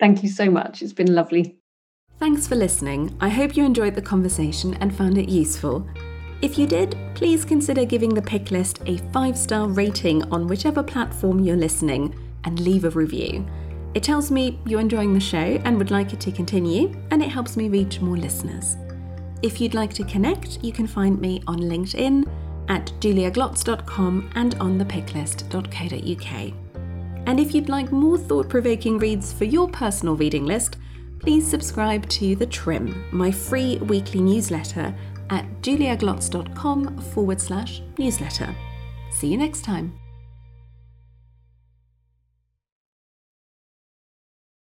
Thank 0.00 0.22
you 0.22 0.30
so 0.30 0.50
much. 0.50 0.80
It's 0.80 0.94
been 0.94 1.14
lovely. 1.14 1.58
Thanks 2.18 2.46
for 2.46 2.54
listening. 2.54 3.14
I 3.20 3.28
hope 3.28 3.54
you 3.54 3.66
enjoyed 3.66 3.94
the 3.94 4.00
conversation 4.00 4.74
and 4.80 4.96
found 4.96 5.18
it 5.18 5.28
useful. 5.28 5.86
If 6.40 6.56
you 6.58 6.66
did, 6.66 6.96
please 7.14 7.44
consider 7.44 7.84
giving 7.84 8.14
the 8.14 8.22
pick 8.22 8.50
list 8.50 8.80
a 8.86 8.96
five 9.12 9.36
star 9.36 9.68
rating 9.68 10.22
on 10.32 10.46
whichever 10.46 10.82
platform 10.82 11.40
you're 11.40 11.54
listening 11.54 12.14
and 12.44 12.58
leave 12.58 12.86
a 12.86 12.90
review. 12.90 13.46
It 13.92 14.02
tells 14.02 14.30
me 14.30 14.58
you're 14.64 14.80
enjoying 14.80 15.12
the 15.12 15.20
show 15.20 15.60
and 15.66 15.76
would 15.76 15.90
like 15.90 16.14
it 16.14 16.20
to 16.20 16.32
continue, 16.32 16.98
and 17.10 17.22
it 17.22 17.28
helps 17.28 17.58
me 17.58 17.68
reach 17.68 18.00
more 18.00 18.16
listeners. 18.16 18.76
If 19.42 19.60
you'd 19.60 19.74
like 19.74 19.92
to 19.94 20.04
connect, 20.04 20.64
you 20.64 20.72
can 20.72 20.86
find 20.86 21.20
me 21.20 21.42
on 21.46 21.58
LinkedIn 21.58 22.26
at 22.68 22.86
juliaglotz.com 23.00 24.30
and 24.34 24.54
on 24.54 24.78
thepicklist.co.uk. 24.78 26.61
And 27.26 27.38
if 27.38 27.54
you'd 27.54 27.68
like 27.68 27.92
more 27.92 28.18
thought 28.18 28.48
provoking 28.48 28.98
reads 28.98 29.32
for 29.32 29.44
your 29.44 29.68
personal 29.68 30.16
reading 30.16 30.44
list, 30.44 30.76
please 31.20 31.48
subscribe 31.48 32.08
to 32.08 32.34
The 32.34 32.46
Trim, 32.46 33.04
my 33.12 33.30
free 33.30 33.78
weekly 33.78 34.20
newsletter 34.20 34.94
at 35.30 35.46
juliaglotz.com 35.62 37.00
forward 37.12 37.40
slash 37.40 37.82
newsletter. 37.98 38.54
See 39.10 39.28
you 39.28 39.36
next 39.38 39.62
time. 39.62 40.01